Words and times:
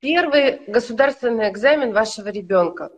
первый 0.00 0.62
государственный 0.66 1.50
экзамен 1.50 1.92
вашего 1.92 2.28
ребенка. 2.28 2.90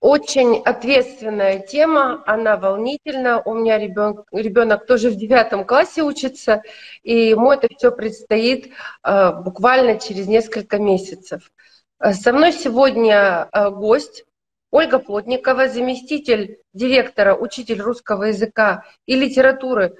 Очень 0.00 0.60
ответственная 0.64 1.60
тема, 1.60 2.24
она 2.26 2.56
волнительна. 2.56 3.40
У 3.42 3.54
меня 3.54 3.78
ребенок, 3.78 4.26
ребенок 4.32 4.86
тоже 4.86 5.10
в 5.10 5.16
девятом 5.16 5.64
классе 5.64 6.02
учится, 6.02 6.62
и 7.04 7.28
ему 7.28 7.52
это 7.52 7.68
все 7.76 7.92
предстоит 7.92 8.72
э, 9.04 9.32
буквально 9.44 10.00
через 10.00 10.26
несколько 10.26 10.78
месяцев. 10.78 11.52
Со 12.00 12.32
мной 12.32 12.52
сегодня 12.52 13.48
э, 13.52 13.70
гость 13.70 14.24
Ольга 14.72 14.98
Плотникова, 14.98 15.68
заместитель 15.68 16.58
директора, 16.72 17.36
учитель 17.36 17.80
русского 17.80 18.24
языка 18.24 18.84
и 19.06 19.14
литературы 19.14 19.94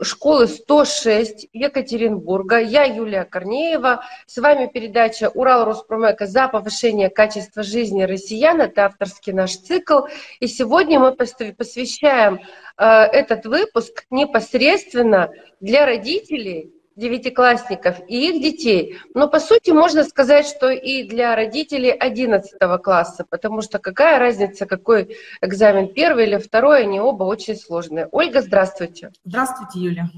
школы 0.00 0.46
106 0.46 1.48
Екатеринбурга. 1.52 2.58
Я 2.58 2.84
Юлия 2.84 3.24
Корнеева. 3.24 4.04
С 4.26 4.38
вами 4.38 4.66
передача 4.66 5.30
«Урал 5.30 5.64
Роспромека 5.64 6.26
за 6.26 6.48
повышение 6.48 7.10
качества 7.10 7.62
жизни 7.62 8.02
россиян». 8.02 8.60
Это 8.60 8.86
авторский 8.86 9.32
наш 9.32 9.56
цикл. 9.56 10.02
И 10.40 10.46
сегодня 10.46 10.98
мы 10.98 11.12
посвящаем 11.12 12.40
э, 12.76 12.84
этот 12.84 13.46
выпуск 13.46 14.04
непосредственно 14.10 15.30
для 15.60 15.86
родителей 15.86 16.72
девятиклассников 16.96 18.00
и 18.08 18.28
их 18.28 18.42
детей. 18.42 18.98
Но 19.14 19.28
по 19.28 19.40
сути 19.40 19.70
можно 19.70 20.04
сказать, 20.04 20.46
что 20.46 20.68
и 20.70 21.04
для 21.04 21.34
родителей 21.34 21.90
11 21.90 22.58
класса, 22.82 23.24
потому 23.28 23.62
что 23.62 23.78
какая 23.78 24.18
разница, 24.18 24.66
какой 24.66 25.16
экзамен 25.40 25.92
первый 25.92 26.26
или 26.26 26.38
второй, 26.38 26.82
они 26.82 27.00
оба 27.00 27.24
очень 27.24 27.56
сложные. 27.56 28.08
Ольга, 28.12 28.42
здравствуйте. 28.42 29.10
Здравствуйте, 29.24 29.80
Юля. 29.80 30.08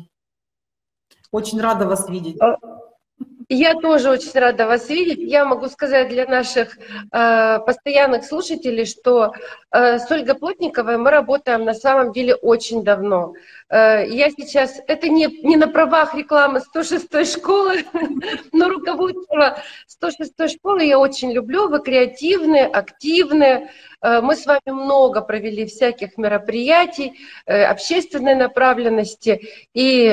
Очень 1.30 1.60
рада 1.60 1.86
вас 1.86 2.08
видеть. 2.08 2.38
Я 3.48 3.74
тоже 3.74 4.10
очень 4.10 4.32
рада 4.34 4.66
вас 4.66 4.88
видеть. 4.88 5.18
Я 5.18 5.44
могу 5.44 5.68
сказать 5.68 6.08
для 6.08 6.26
наших 6.26 6.78
э, 6.78 7.58
постоянных 7.60 8.24
слушателей, 8.24 8.86
что 8.86 9.32
э, 9.70 9.98
с 9.98 10.10
Ольгой 10.10 10.34
Плотниковой 10.34 10.96
мы 10.96 11.10
работаем 11.10 11.64
на 11.64 11.74
самом 11.74 12.12
деле 12.12 12.34
очень 12.34 12.84
давно. 12.84 13.34
Э, 13.68 14.06
я 14.08 14.30
сейчас, 14.30 14.80
это 14.86 15.08
не, 15.08 15.26
не 15.42 15.56
на 15.56 15.68
правах 15.68 16.14
рекламы 16.14 16.60
106 16.60 17.26
школы, 17.32 17.84
но 18.52 18.68
руководство 18.68 19.58
106 19.88 20.56
школы 20.56 20.84
я 20.84 20.98
очень 20.98 21.32
люблю. 21.32 21.68
Вы 21.68 21.80
креативные, 21.80 22.66
активные. 22.66 23.70
Э, 24.04 24.20
мы 24.20 24.36
с 24.36 24.44
вами 24.44 24.70
много 24.70 25.22
провели 25.22 25.64
всяких 25.64 26.18
мероприятий, 26.18 27.14
э, 27.46 27.64
общественной 27.64 28.34
направленности 28.34 29.40
и, 29.72 30.12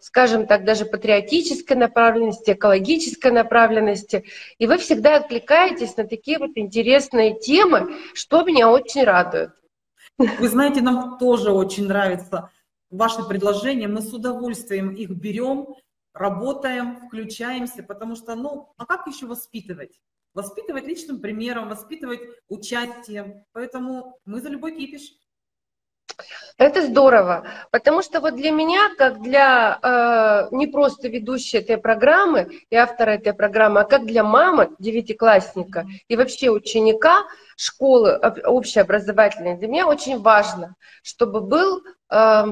скажем 0.00 0.46
так, 0.46 0.64
даже 0.64 0.86
патриотической 0.86 1.76
направленности, 1.76 2.52
экологической 2.52 3.32
направленности. 3.32 4.24
И 4.58 4.66
вы 4.66 4.78
всегда 4.78 5.16
откликаетесь 5.16 5.96
на 5.96 6.04
такие 6.06 6.38
вот 6.38 6.52
интересные 6.54 7.38
темы, 7.38 7.94
что 8.14 8.42
меня 8.42 8.70
очень 8.70 9.04
радует. 9.04 9.50
Вы 10.18 10.48
знаете, 10.48 10.80
нам 10.80 11.18
тоже 11.18 11.50
очень 11.50 11.86
нравятся 11.86 12.50
ваши 12.90 13.22
предложения. 13.22 13.88
Мы 13.88 14.00
с 14.00 14.12
удовольствием 14.12 14.94
их 14.94 15.10
берем, 15.10 15.74
работаем, 16.14 17.06
включаемся, 17.06 17.82
потому 17.82 18.16
что, 18.16 18.34
ну, 18.34 18.72
а 18.76 18.86
как 18.86 19.06
еще 19.06 19.26
воспитывать? 19.26 20.00
Воспитывать 20.34 20.84
личным 20.84 21.20
примером, 21.20 21.68
воспитывать 21.68 22.20
участием. 22.48 23.44
Поэтому 23.52 24.18
мы 24.24 24.40
за 24.40 24.48
любой 24.48 24.76
кипиш. 24.76 25.12
Это 26.58 26.82
здорово, 26.82 27.46
потому 27.70 28.02
что 28.02 28.20
вот 28.20 28.36
для 28.36 28.50
меня, 28.50 28.94
как 28.96 29.22
для 29.22 29.78
э, 29.82 30.54
не 30.54 30.66
просто 30.66 31.08
ведущей 31.08 31.58
этой 31.58 31.78
программы 31.78 32.48
и 32.68 32.76
автора 32.76 33.12
этой 33.12 33.32
программы, 33.32 33.80
а 33.80 33.84
как 33.84 34.06
для 34.06 34.22
мамы 34.22 34.70
девятиклассника 34.78 35.86
и 36.08 36.16
вообще 36.16 36.50
ученика 36.50 37.24
школы 37.56 38.16
общеобразовательной, 38.16 39.56
для 39.56 39.68
меня 39.68 39.86
очень 39.86 40.20
важно, 40.20 40.76
чтобы 41.02 41.40
был 41.40 41.82
э, 42.10 42.44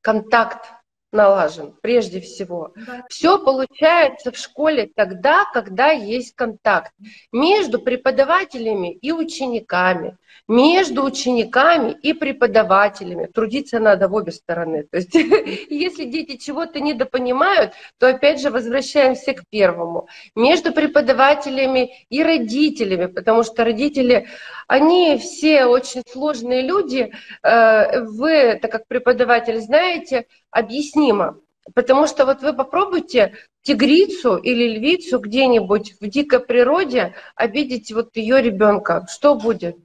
контакт 0.00 0.66
налажен 1.12 1.74
прежде 1.80 2.20
всего. 2.20 2.72
Да. 2.76 3.04
Все 3.08 3.38
получается 3.38 4.30
в 4.32 4.36
школе 4.36 4.90
тогда, 4.94 5.44
когда 5.52 5.90
есть 5.90 6.34
контакт 6.34 6.92
между 7.32 7.80
преподавателями 7.80 8.92
и 8.92 9.12
учениками, 9.12 10.16
между 10.46 11.04
учениками 11.04 11.92
и 12.02 12.12
преподавателями. 12.12 13.26
Трудиться 13.26 13.78
надо 13.78 14.08
в 14.08 14.14
обе 14.14 14.32
стороны. 14.32 14.84
То 14.84 14.98
есть 14.98 15.14
если 15.70 16.04
дети 16.04 16.36
чего-то 16.36 16.80
недопонимают, 16.80 17.72
то 17.98 18.08
опять 18.08 18.40
же 18.40 18.50
возвращаемся 18.50 19.32
к 19.32 19.44
первому. 19.48 20.08
Между 20.34 20.72
преподавателями 20.72 22.06
и 22.08 22.22
родителями, 22.22 23.06
потому 23.06 23.42
что 23.42 23.64
родители, 23.64 24.28
они 24.70 25.18
все 25.18 25.64
очень 25.64 26.04
сложные 26.08 26.62
люди. 26.62 27.12
Э, 27.42 28.02
вы, 28.02 28.56
так 28.62 28.70
как 28.70 28.86
преподаватель, 28.86 29.60
знаете, 29.60 30.26
объяснимо. 30.52 31.40
Потому 31.74 32.06
что 32.06 32.24
вот 32.24 32.40
вы 32.42 32.52
попробуйте 32.52 33.34
тигрицу 33.62 34.36
или 34.36 34.78
львицу 34.78 35.18
где-нибудь 35.18 35.96
в 36.00 36.06
дикой 36.06 36.38
природе 36.38 37.14
обидеть 37.34 37.90
вот 37.90 38.16
ее 38.16 38.40
ребенка. 38.40 39.08
Что 39.10 39.34
будет? 39.34 39.76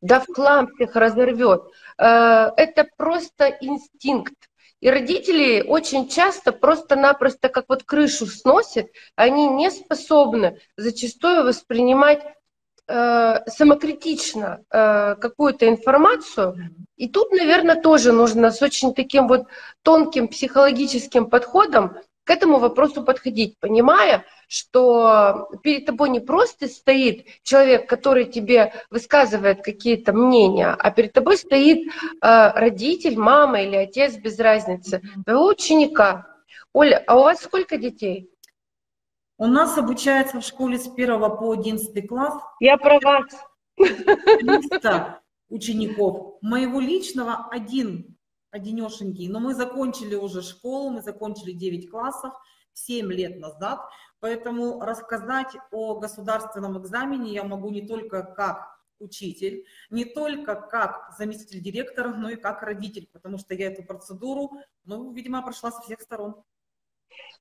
Да 0.00 0.18
в 0.18 0.26
хлам 0.26 0.74
всех 0.74 0.96
разорвет. 0.96 1.62
Э, 1.96 2.50
это 2.56 2.84
просто 2.96 3.56
инстинкт. 3.60 4.34
И 4.80 4.90
родители 4.90 5.62
очень 5.62 6.08
часто 6.08 6.50
просто-напросто 6.50 7.48
как 7.48 7.66
вот 7.68 7.84
крышу 7.84 8.26
сносят, 8.26 8.88
они 9.14 9.46
не 9.46 9.70
способны 9.70 10.58
зачастую 10.76 11.44
воспринимать 11.44 12.24
э, 12.88 13.40
самокритично 13.46 14.60
э, 14.70 15.14
какую-то 15.16 15.68
информацию. 15.68 16.56
И 16.96 17.08
тут, 17.08 17.30
наверное, 17.32 17.80
тоже 17.80 18.12
нужно 18.12 18.50
с 18.50 18.62
очень 18.62 18.94
таким 18.94 19.28
вот 19.28 19.46
тонким 19.82 20.28
психологическим 20.28 21.26
подходом 21.26 21.96
к 22.26 22.30
этому 22.30 22.58
вопросу 22.58 23.04
подходить, 23.04 23.56
понимая, 23.60 24.24
что 24.48 25.48
перед 25.62 25.86
тобой 25.86 26.08
не 26.08 26.18
просто 26.18 26.66
стоит 26.66 27.24
человек, 27.44 27.88
который 27.88 28.24
тебе 28.24 28.72
высказывает 28.90 29.62
какие-то 29.62 30.12
мнения, 30.12 30.74
а 30.76 30.90
перед 30.90 31.12
тобой 31.12 31.36
стоит 31.36 31.86
э, 31.86 32.50
родитель, 32.54 33.16
мама 33.16 33.62
или 33.62 33.76
отец, 33.76 34.16
без 34.16 34.38
разницы, 34.40 35.02
твоего 35.24 35.46
ученика. 35.46 36.26
Оля, 36.72 37.02
а 37.06 37.16
у 37.16 37.22
вас 37.22 37.40
сколько 37.40 37.78
детей? 37.78 38.28
У 39.38 39.46
нас 39.46 39.76
обучается 39.76 40.40
в 40.40 40.44
школе 40.44 40.78
с 40.78 40.88
1 40.88 41.20
по 41.36 41.52
11 41.52 42.08
класс. 42.08 42.42
Я 42.58 42.78
про 42.78 42.98
вас. 43.00 43.24
300 43.76 45.20
учеников. 45.50 46.38
Моего 46.40 46.80
личного 46.80 47.46
один, 47.50 48.16
одинешенький. 48.50 49.28
Но 49.28 49.40
мы 49.40 49.54
закончили 49.54 50.14
уже 50.14 50.40
школу, 50.40 50.88
мы 50.88 51.02
закончили 51.02 51.52
9 51.52 51.90
классов 51.90 52.32
7 52.72 53.12
лет 53.12 53.38
назад. 53.38 53.80
Поэтому 54.20 54.80
рассказать 54.80 55.54
о 55.70 55.96
государственном 55.96 56.80
экзамене 56.80 57.34
я 57.34 57.44
могу 57.44 57.70
не 57.70 57.86
только 57.86 58.22
как 58.22 58.74
учитель, 58.98 59.66
не 59.90 60.06
только 60.06 60.54
как 60.54 61.14
заместитель 61.18 61.60
директора, 61.60 62.08
но 62.08 62.30
и 62.30 62.36
как 62.36 62.62
родитель, 62.62 63.10
потому 63.12 63.36
что 63.36 63.52
я 63.54 63.66
эту 63.66 63.82
процедуру, 63.82 64.52
ну, 64.86 65.12
видимо, 65.12 65.42
прошла 65.42 65.70
со 65.70 65.82
всех 65.82 66.00
сторон. 66.00 66.42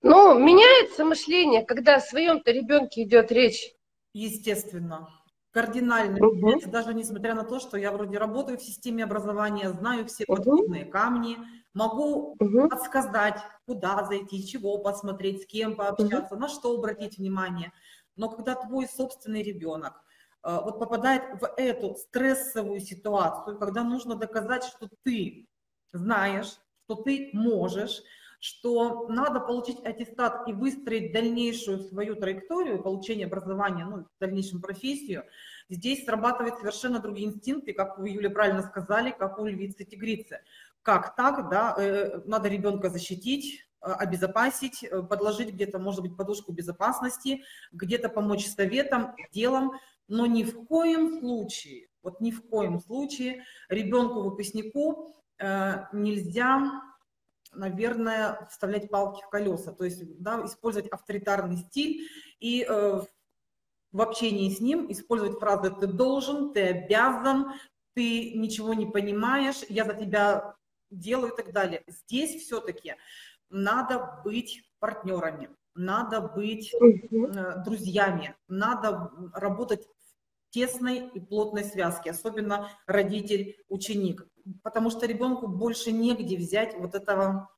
Ну, 0.02 0.38
меняется 0.38 1.04
мышление, 1.04 1.66
когда 1.66 1.96
о 1.96 2.02
своем-то 2.02 2.52
ребенке 2.52 3.04
идет 3.04 3.32
речь. 3.32 3.74
Естественно, 4.14 5.10
кардинально 5.52 6.26
угу. 6.26 6.36
меняется, 6.36 6.70
даже 6.70 6.94
несмотря 6.94 7.34
на 7.34 7.44
то, 7.44 7.60
что 7.60 7.78
я 7.78 7.92
вроде 7.92 8.18
работаю 8.18 8.58
в 8.58 8.62
системе 8.62 9.04
образования, 9.04 9.72
знаю 9.72 10.06
все 10.06 10.26
угу. 10.28 10.38
подводные 10.38 10.86
камни, 10.86 11.38
могу 11.74 12.36
угу. 12.40 12.70
подсказать, 12.70 13.40
куда 13.66 14.04
зайти, 14.04 14.46
чего 14.46 14.78
посмотреть, 14.78 15.44
с 15.44 15.46
кем 15.46 15.76
пообщаться, 15.76 16.36
угу. 16.36 16.42
на 16.42 16.50
что 16.50 16.76
обратить 16.76 17.18
внимание. 17.18 17.72
Но 18.16 18.30
когда 18.30 18.56
твой 18.56 18.88
собственный 18.88 19.44
ребенок 19.44 19.94
э, 20.44 20.60
вот 20.64 20.80
попадает 20.80 21.42
в 21.42 21.54
эту 21.58 21.96
стрессовую 21.96 22.80
ситуацию, 22.80 23.58
когда 23.58 23.84
нужно 23.84 24.16
доказать, 24.16 24.64
что 24.64 24.90
ты 25.04 25.48
знаешь, 25.92 26.58
что 26.86 26.96
ты 26.96 27.30
можешь, 27.34 28.04
что 28.46 29.08
надо 29.08 29.40
получить 29.40 29.84
аттестат 29.84 30.48
и 30.48 30.54
выстроить 30.54 31.12
дальнейшую 31.12 31.80
свою 31.80 32.16
траекторию 32.16 32.84
получения 32.84 33.26
образования, 33.26 33.86
ну, 33.86 34.04
в 34.04 34.20
дальнейшем 34.20 34.62
профессию, 34.62 35.24
здесь 35.68 36.06
срабатывают 36.06 36.60
совершенно 36.60 37.00
другие 37.00 37.28
инстинкты, 37.28 37.74
как 37.74 37.98
вы, 37.98 38.10
Юля, 38.10 38.30
правильно 38.30 38.62
сказали, 38.62 39.10
как 39.10 39.40
у 39.40 39.48
львицы-тигрицы. 39.48 40.42
Как 40.84 41.16
так, 41.16 41.50
да, 41.50 41.76
э, 41.76 42.22
надо 42.26 42.48
ребенка 42.48 42.92
защитить, 42.92 43.66
э, 43.82 43.92
обезопасить, 43.92 44.84
э, 44.84 45.02
подложить 45.02 45.52
где-то, 45.52 45.80
может 45.80 46.02
быть, 46.02 46.16
подушку 46.16 46.52
безопасности, 46.52 47.42
где-то 47.72 48.10
помочь 48.10 48.46
советом, 48.46 49.16
делом, 49.34 49.72
но 50.08 50.28
ни 50.28 50.44
в 50.44 50.68
коем 50.68 51.20
случае, 51.20 51.88
вот 52.04 52.22
ни 52.22 52.30
в 52.30 52.48
коем 52.48 52.80
случае 52.80 53.44
ребенку-выпускнику 53.70 55.16
нельзя 55.92 56.82
наверное, 57.56 58.48
вставлять 58.50 58.90
палки 58.90 59.24
в 59.24 59.30
колеса, 59.30 59.72
то 59.72 59.86
есть 59.86 60.04
да, 60.22 60.46
использовать 60.46 60.90
авторитарный 60.90 61.58
стиль 61.58 62.08
и 62.40 62.66
э, 62.68 63.02
в 63.92 64.02
общении 64.02 64.50
с 64.50 64.60
ним 64.60 64.92
использовать 64.92 65.40
фразы 65.40 65.72
«ты 65.72 65.88
должен», 65.88 66.54
«ты 66.54 66.68
обязан», 66.68 67.54
«ты 67.94 68.34
ничего 68.34 68.74
не 68.74 68.86
понимаешь», 68.86 69.64
«я 69.70 69.86
за 69.86 69.94
тебя 69.94 70.56
делаю» 70.92 71.32
и 71.32 71.36
так 71.36 71.54
далее. 71.54 71.84
Здесь 71.88 72.44
все-таки 72.44 72.96
надо 73.50 74.22
быть 74.24 74.70
партнерами, 74.80 75.50
надо 75.76 76.22
быть 76.22 76.74
э, 76.74 77.64
друзьями, 77.64 78.36
надо 78.48 79.12
работать 79.34 79.86
в 79.86 80.50
тесной 80.50 81.10
и 81.14 81.20
плотной 81.20 81.64
связке, 81.64 82.12
особенно 82.12 82.70
родитель-ученик, 82.88 84.28
потому 84.64 84.90
что 84.90 85.06
ребенку 85.06 85.48
больше 85.48 85.92
негде 85.92 86.38
взять 86.38 86.78
вот 86.78 86.96
этого 86.96 87.50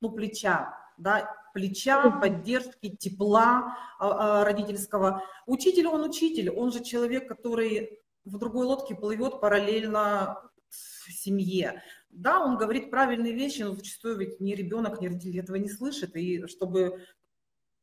ну, 0.00 0.10
плеча, 0.10 0.74
да, 0.98 1.34
плеча, 1.52 2.10
поддержки, 2.10 2.96
тепла 2.96 3.76
а, 3.98 4.40
а, 4.40 4.44
родительского. 4.44 5.22
Учитель, 5.46 5.86
он 5.86 6.02
учитель, 6.02 6.50
он 6.50 6.72
же 6.72 6.82
человек, 6.82 7.28
который 7.28 8.00
в 8.24 8.38
другой 8.38 8.66
лодке 8.66 8.94
плывет 8.94 9.40
параллельно 9.40 10.50
семье. 10.70 11.82
Да, 12.10 12.40
он 12.40 12.56
говорит 12.56 12.90
правильные 12.90 13.32
вещи, 13.32 13.62
но 13.62 13.74
зачастую 13.74 14.18
ведь 14.18 14.40
ни 14.40 14.54
ребенок, 14.54 15.00
ни 15.00 15.08
родитель 15.08 15.40
этого 15.40 15.56
не 15.56 15.68
слышит. 15.68 16.16
И 16.16 16.46
чтобы 16.46 17.04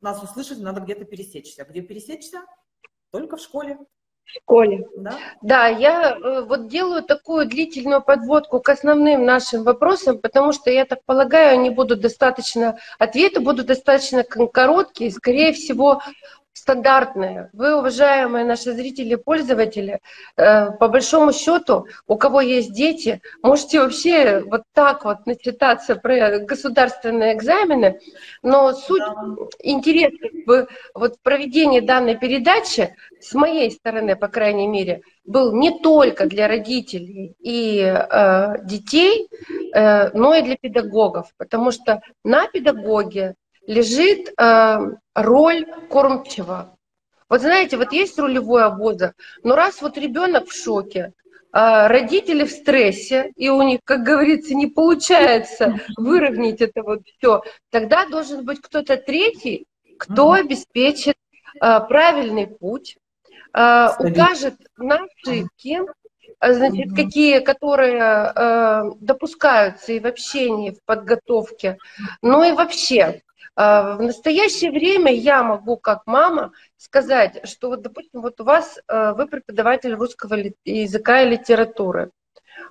нас 0.01 0.21
услышать, 0.21 0.60
надо 0.60 0.81
где-то 0.81 1.06
пересечься. 1.06 1.65
Где 1.65 1.81
пересечься? 1.81 2.44
Только 3.12 3.38
в 3.38 3.42
школе. 3.42 3.77
Школе. 4.27 4.85
Да? 4.97 5.18
да, 5.41 5.68
я 5.68 6.12
э, 6.12 6.41
вот 6.41 6.68
делаю 6.68 7.01
такую 7.01 7.47
длительную 7.47 8.01
подводку 8.01 8.59
к 8.59 8.68
основным 8.68 9.25
нашим 9.25 9.63
вопросам, 9.63 10.19
потому 10.19 10.51
что, 10.51 10.69
я 10.69 10.85
так 10.85 11.00
полагаю, 11.06 11.53
они 11.53 11.69
будут 11.69 12.01
достаточно, 12.01 12.77
ответы 13.00 13.39
будут 13.39 13.68
достаточно 13.68 14.24
короткие, 14.24 15.12
скорее 15.12 15.53
всего, 15.53 16.01
стандартные. 16.57 17.50
Вы, 17.54 17.77
уважаемые 17.77 18.44
наши 18.44 18.71
зрители, 18.74 19.15
пользователи, 19.15 20.00
э, 20.36 20.71
по 20.71 20.88
большому 20.88 21.31
счету, 21.31 21.86
у 22.07 22.18
кого 22.18 22.42
есть 22.42 22.74
дети, 22.74 23.21
можете 23.44 23.80
вообще 23.80 24.44
вот 24.44 24.63
так 24.74 25.06
вот 25.06 25.27
начитаться 25.27 25.95
про 25.95 26.39
государственные 26.39 27.36
экзамены, 27.36 28.00
но 28.42 28.74
суть 28.74 29.04
интереса 29.62 30.18
в 30.48 30.68
вот 30.95 31.21
проведении 31.21 31.80
данной 31.80 32.18
передачи, 32.18 32.95
с 33.19 33.33
моей 33.36 33.69
стороны, 33.69 34.15
по 34.15 34.27
крайней 34.27 34.68
мере, 34.68 35.01
был 35.25 35.53
не 35.53 35.80
только 35.80 36.25
для 36.25 36.48
родителей 36.48 37.36
и 37.39 37.81
э, 37.81 38.56
детей, 38.63 39.30
э, 39.75 40.10
но 40.13 40.33
и 40.33 40.42
для 40.42 40.57
педагогов, 40.57 41.27
потому 41.38 41.71
что 41.71 42.01
на 42.24 42.48
педагоге 42.48 43.36
лежит 43.68 44.34
э, 44.40 44.78
роль 45.14 45.66
кормчего. 45.90 46.78
Вот 47.30 47.42
знаете, 47.42 47.78
вот 47.78 47.92
есть 47.92 48.18
рулевой 48.18 48.64
обоза, 48.64 49.14
но 49.44 49.56
раз 49.56 49.81
вот 49.81 49.98
ребенок 49.98 50.48
в 50.48 50.56
шоке, 50.56 51.12
э, 51.54 51.88
родители 51.88 52.46
в 52.46 52.52
стрессе, 52.52 53.31
и 53.36 53.50
у 53.50 53.62
них, 53.62 53.81
как 53.84 54.04
говорится, 54.04 54.56
не 54.56 54.68
получается 54.68 55.81
выровнять 55.98 56.62
это 56.62 56.81
вот 56.81 57.02
все, 57.18 57.44
тогда 57.69 58.08
должен 58.08 58.46
быть 58.46 58.62
кто-то 58.62 58.96
третий, 58.96 59.68
кто 60.00 60.31
обеспечит 60.31 61.18
э, 61.62 61.80
правильный 61.90 62.48
путь, 62.48 62.98
э, 63.54 63.88
укажет 64.00 64.56
на 64.78 65.00
ошибки, 65.25 65.81
э, 66.40 66.54
значит, 66.54 66.96
какие, 66.96 67.40
которые 67.40 68.31
э, 68.34 68.84
допускаются 69.02 69.92
и 69.92 70.00
в 70.00 70.08
общении, 70.08 70.72
в 70.72 70.81
подготовке, 70.86 71.78
ну 72.22 72.42
и 72.46 72.54
вообще 72.54 73.24
в 73.57 73.98
настоящее 74.00 74.69
время 74.69 75.12
я 75.12 75.42
могу 75.42 75.77
как 75.77 76.04
мама 76.06 76.51
сказать, 76.77 77.42
что 77.50 77.69
вот, 77.69 77.81
допустим, 77.81 78.21
вот 78.21 78.39
у 78.39 78.44
вас 78.44 78.77
э, 78.88 79.13
вы 79.18 79.25
преподаватель 79.25 79.95
русского 79.95 80.36
языка 80.63 81.24
и 81.24 81.30
литературы. 81.30 82.12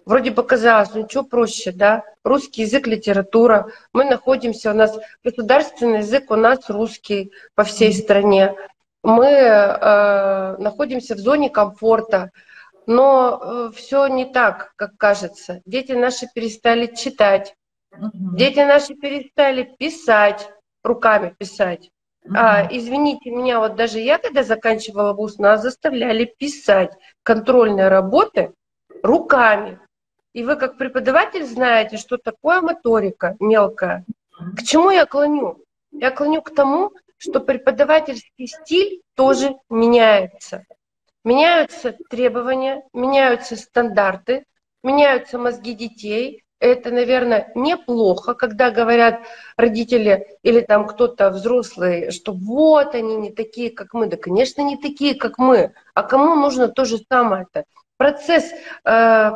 Вроде 0.05 0.31
бы 0.31 0.45
казалось, 0.45 0.95
ну 0.95 1.09
что 1.09 1.25
проще, 1.25 1.73
да? 1.73 2.05
Русский 2.23 2.63
язык, 2.63 2.87
литература. 2.87 3.73
Мы 3.93 4.05
находимся, 4.05 4.71
у 4.71 4.75
нас 4.75 4.97
государственный 5.25 5.99
язык, 5.99 6.31
у 6.31 6.37
нас 6.37 6.71
русский 6.71 7.33
по 7.57 7.65
всей 7.65 7.93
стране. 7.93 8.55
Мы 9.03 9.27
э, 9.27 10.57
находимся 10.59 11.17
в 11.17 11.19
зоне 11.19 11.51
комфорта, 11.51 12.31
но 12.87 13.41
э, 13.43 13.73
все 13.75 14.07
не 14.07 14.25
так, 14.25 14.73
как 14.77 14.97
кажется. 14.97 15.63
Дети 15.67 15.93
наши 15.93 16.29
перестали 16.33 16.95
читать, 16.95 17.57
дети 17.99 18.61
наши 18.61 18.95
перестали 18.95 19.65
писать 19.79 20.49
руками 20.87 21.35
писать. 21.37 21.91
А, 22.35 22.67
извините 22.71 23.31
меня, 23.31 23.61
вот 23.61 23.77
даже 23.77 23.99
я, 23.99 24.19
когда 24.19 24.43
заканчивала 24.43 25.13
вуз, 25.13 25.39
нас 25.39 25.63
заставляли 25.63 26.25
писать 26.25 26.93
контрольные 27.23 27.89
работы 27.89 28.53
руками. 29.03 29.79
И 30.33 30.43
вы 30.43 30.57
как 30.57 30.77
преподаватель 30.77 31.45
знаете, 31.45 31.97
что 31.97 32.19
такое 32.19 32.61
моторика 32.61 33.37
мелкая. 33.41 34.05
К 34.57 34.63
чему 34.63 34.91
я 34.91 35.07
клоню? 35.07 35.59
Я 35.93 36.11
клоню 36.11 36.43
к 36.43 36.55
тому, 36.55 36.93
что 37.17 37.41
преподавательский 37.41 38.47
стиль 38.47 39.03
тоже 39.15 39.57
меняется. 39.71 40.65
Меняются 41.25 41.97
требования, 42.11 42.83
меняются 42.93 43.57
стандарты, 43.57 44.45
меняются 44.83 45.39
мозги 45.39 45.73
детей, 45.73 46.45
это, 46.59 46.91
наверное, 46.91 47.53
неплохо, 47.55 48.35
когда 48.35 48.71
говорят 48.71 49.21
родители 49.57 50.39
или 50.43 50.61
там 50.61 50.87
кто-то 50.87 51.31
взрослый, 51.31 52.11
что 52.11 52.33
вот 52.33 52.95
они 52.95 53.17
не 53.17 53.31
такие, 53.31 53.71
как 53.71 53.93
мы. 53.93 54.07
Да, 54.07 54.17
конечно, 54.17 54.63
не 54.63 54.77
такие, 54.77 55.15
как 55.15 55.39
мы. 55.39 55.73
А 55.95 56.03
кому 56.03 56.35
нужно 56.35 56.69
то 56.69 56.85
же 56.85 56.99
самое-то? 57.11 57.65
Процесс 57.99 58.51
э, 58.85 59.31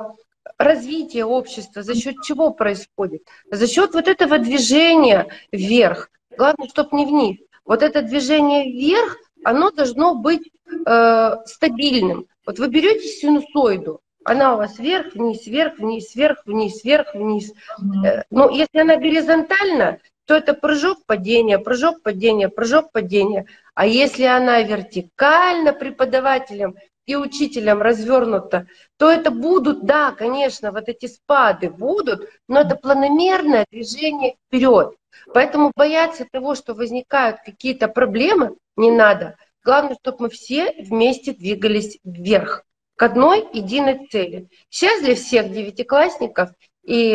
развития 0.58 1.24
общества 1.24 1.82
за 1.82 1.94
счет 1.94 2.16
чего 2.22 2.52
происходит? 2.52 3.22
За 3.50 3.66
счет 3.66 3.92
вот 3.94 4.08
этого 4.08 4.38
движения 4.38 5.28
вверх. 5.52 6.10
Главное, 6.36 6.68
чтобы 6.68 6.96
не 6.96 7.06
вниз. 7.06 7.38
Вот 7.64 7.82
это 7.82 8.02
движение 8.02 8.64
вверх, 8.64 9.16
оно 9.44 9.70
должно 9.70 10.14
быть 10.14 10.50
э, 10.86 11.36
стабильным. 11.46 12.26
Вот 12.46 12.58
вы 12.58 12.68
берете 12.68 13.06
синусоиду, 13.06 14.00
она 14.30 14.54
у 14.54 14.58
вас 14.58 14.78
вверх, 14.78 15.14
вниз, 15.14 15.44
вверх, 15.46 15.78
вниз, 15.78 16.14
вверх, 16.14 16.42
вниз, 16.46 16.84
вверх, 16.84 17.14
вниз. 17.14 17.52
Mm-hmm. 17.52 18.22
Но 18.30 18.48
если 18.48 18.78
она 18.78 18.96
горизонтальна, 18.96 19.98
то 20.24 20.36
это 20.36 20.54
прыжок, 20.54 20.98
падение, 21.04 21.58
прыжок, 21.58 22.02
падение, 22.02 22.48
прыжок, 22.48 22.92
падение. 22.92 23.46
А 23.74 23.86
если 23.86 24.22
она 24.22 24.62
вертикально 24.62 25.72
преподавателем 25.72 26.76
и 27.06 27.16
учителем 27.16 27.82
развернута, 27.82 28.68
то 28.98 29.10
это 29.10 29.32
будут, 29.32 29.84
да, 29.84 30.12
конечно, 30.12 30.70
вот 30.70 30.88
эти 30.88 31.06
спады 31.06 31.68
будут, 31.68 32.28
но 32.46 32.60
это 32.60 32.76
планомерное 32.76 33.66
движение 33.72 34.36
вперед. 34.46 34.94
Поэтому 35.34 35.72
бояться 35.74 36.24
того, 36.30 36.54
что 36.54 36.74
возникают 36.74 37.38
какие-то 37.44 37.88
проблемы, 37.88 38.54
не 38.76 38.92
надо. 38.92 39.36
Главное, 39.64 39.96
чтобы 40.00 40.18
мы 40.20 40.28
все 40.30 40.72
вместе 40.78 41.32
двигались 41.32 41.98
вверх 42.04 42.64
к 43.00 43.02
одной 43.02 43.48
единой 43.54 44.08
цели. 44.10 44.50
Сейчас 44.68 45.00
для 45.00 45.14
всех 45.14 45.50
девятиклассников 45.50 46.50
и 46.82 47.14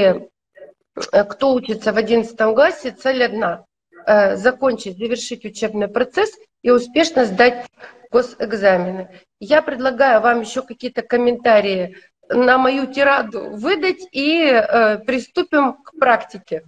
э, 1.11 1.23
кто 1.25 1.53
учится 1.53 1.93
в 1.93 1.97
одиннадцатом 1.97 2.55
классе, 2.55 2.89
цель 2.89 3.23
одна 3.23 3.65
э,– 4.07 4.35
закончить, 4.37 4.97
завершить 4.97 5.45
учебный 5.45 5.87
процесс 5.87 6.31
и 6.63 6.71
успешно 6.71 7.25
сдать 7.25 7.67
госэкзамены. 8.09 9.11
Я 9.39 9.61
предлагаю 9.61 10.21
вам 10.21 10.41
еще 10.41 10.63
какие-то 10.63 11.03
комментарии 11.03 11.97
на 12.29 12.57
мою 12.57 12.91
тираду 12.91 13.51
выдать 13.51 14.07
и 14.11 14.41
э, 14.43 14.97
приступим 15.05 15.73
к 15.73 15.91
практике. 15.99 16.63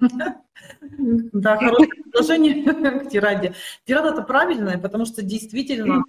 Да, 0.00 1.56
хорошее 1.58 1.88
предложение 1.88 2.64
к 3.00 3.10
тираде. 3.10 3.54
Тирада 3.84 4.08
это 4.08 4.22
правильная, 4.22 4.78
потому 4.78 5.04
что 5.04 5.20
действительно 5.20 6.04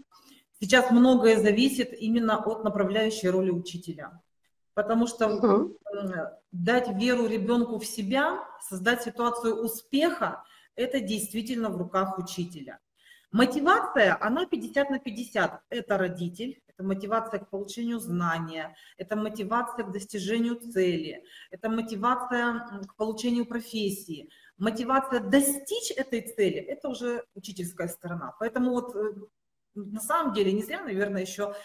Сейчас 0.61 0.91
многое 0.91 1.37
зависит 1.37 1.93
именно 1.93 2.37
от 2.37 2.63
направляющей 2.63 3.29
роли 3.29 3.49
учителя. 3.49 4.21
Потому 4.73 5.07
что 5.07 5.27
угу. 5.27 5.77
дать 6.51 6.89
веру 6.89 7.27
ребенку 7.27 7.79
в 7.79 7.85
себя, 7.85 8.43
создать 8.61 9.03
ситуацию 9.03 9.55
успеха, 9.55 10.43
это 10.75 10.99
действительно 10.99 11.69
в 11.69 11.77
руках 11.77 12.17
учителя. 12.17 12.79
Мотивация, 13.31 14.17
она 14.19 14.45
50 14.45 14.89
на 14.89 14.99
50. 14.99 15.61
Это 15.69 15.97
родитель, 15.97 16.61
это 16.67 16.83
мотивация 16.83 17.39
к 17.39 17.49
получению 17.49 17.99
знания, 17.99 18.75
это 18.97 19.15
мотивация 19.15 19.85
к 19.85 19.91
достижению 19.91 20.55
цели, 20.55 21.23
это 21.51 21.69
мотивация 21.69 22.81
к 22.87 22.95
получению 22.95 23.45
профессии. 23.45 24.29
Мотивация 24.57 25.19
достичь 25.19 25.91
этой 25.91 26.21
цели, 26.21 26.57
это 26.57 26.89
уже 26.89 27.23
учительская 27.35 27.87
сторона. 27.87 28.33
Поэтому 28.39 28.71
вот 28.71 28.95
э, 28.95 29.13
на 29.75 29.99
самом 29.99 30.33
деле, 30.33 30.51
не 30.51 30.63
зря, 30.63 30.83
наверное, 30.83 31.21
еще 31.21 31.55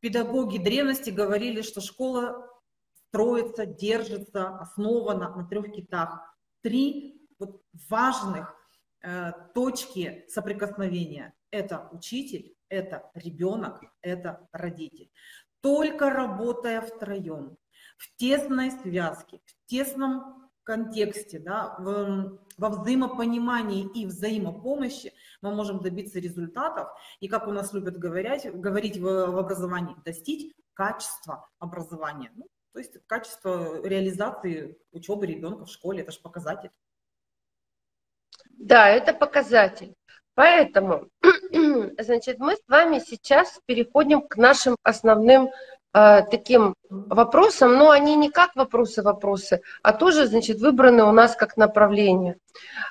педагоги 0.00 0.58
древности 0.58 1.10
говорили, 1.10 1.62
что 1.62 1.80
школа 1.80 2.50
строится, 3.08 3.64
держится, 3.66 4.58
основана 4.58 5.34
на 5.34 5.46
трех 5.46 5.72
китах. 5.72 6.20
Три 6.62 7.28
вот 7.38 7.62
важных 7.88 8.54
э, 9.02 9.32
точки 9.54 10.24
соприкосновения– 10.28 11.34
это 11.50 11.88
учитель, 11.92 12.56
это 12.68 13.10
ребенок, 13.14 13.80
это 14.02 14.48
родитель. 14.52 15.10
Только 15.60 16.10
работая 16.10 16.80
втроем, 16.80 17.56
в 17.96 18.14
тесной 18.16 18.70
связке, 18.70 19.40
в 19.44 19.66
тесном 19.66 20.43
контексте, 20.64 21.38
да, 21.38 21.76
в, 21.78 22.38
во 22.56 22.68
взаимопонимании 22.70 23.88
и 23.94 24.06
взаимопомощи 24.06 25.12
мы 25.42 25.54
можем 25.54 25.80
добиться 25.80 26.18
результатов. 26.18 26.88
И 27.20 27.28
как 27.28 27.46
у 27.46 27.52
нас 27.52 27.72
любят 27.72 27.98
говорить, 27.98 28.50
говорить 28.52 28.96
в, 28.96 29.02
в 29.02 29.38
образовании, 29.38 29.96
достичь 30.04 30.52
качества 30.72 31.48
образования. 31.58 32.32
Ну, 32.34 32.48
то 32.72 32.80
есть 32.80 32.96
качество 33.06 33.86
реализации 33.86 34.76
учебы 34.90 35.26
ребенка 35.26 35.64
в 35.64 35.70
школе, 35.70 36.02
это 36.02 36.12
же 36.12 36.20
показатель. 36.20 36.70
Да, 38.50 38.88
это 38.88 39.12
показатель. 39.12 39.94
Поэтому, 40.34 41.08
значит, 41.98 42.38
мы 42.38 42.56
с 42.56 42.62
вами 42.66 42.98
сейчас 42.98 43.60
переходим 43.66 44.22
к 44.22 44.36
нашим 44.36 44.76
основным 44.82 45.50
таким 45.94 46.74
вопросам, 46.90 47.76
но 47.76 47.90
они 47.90 48.16
не 48.16 48.28
как 48.28 48.56
вопросы-вопросы, 48.56 49.60
а 49.82 49.92
тоже, 49.92 50.26
значит, 50.26 50.58
выбраны 50.58 51.04
у 51.04 51.12
нас 51.12 51.36
как 51.36 51.56
направление. 51.56 52.36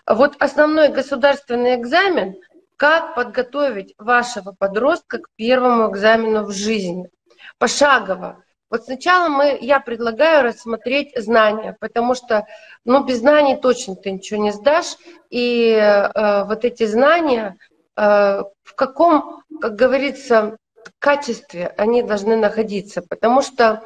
Вот 0.07 0.35
основной 0.39 0.87
государственный 0.87 1.75
экзамен, 1.75 2.35
как 2.77 3.15
подготовить 3.15 3.93
вашего 3.97 4.51
подростка 4.51 5.19
к 5.19 5.29
первому 5.35 5.91
экзамену 5.91 6.43
в 6.43 6.51
жизни. 6.51 7.09
Пошагово. 7.57 8.43
Вот 8.69 8.85
сначала 8.85 9.29
мы, 9.29 9.57
я 9.61 9.79
предлагаю 9.79 10.43
рассмотреть 10.43 11.13
знания, 11.15 11.77
потому 11.79 12.15
что 12.15 12.47
ну, 12.85 13.03
без 13.03 13.19
знаний 13.19 13.55
точно 13.55 13.95
ты 13.95 14.11
ничего 14.11 14.41
не 14.41 14.51
сдашь. 14.51 14.97
И 15.29 15.69
э, 15.71 16.43
вот 16.45 16.65
эти 16.65 16.85
знания, 16.85 17.55
э, 17.95 18.41
в 18.63 18.75
каком, 18.75 19.43
как 19.61 19.75
говорится, 19.75 20.57
качестве 20.99 21.73
они 21.77 22.03
должны 22.03 22.35
находиться. 22.35 23.01
Потому 23.01 23.41
что, 23.41 23.83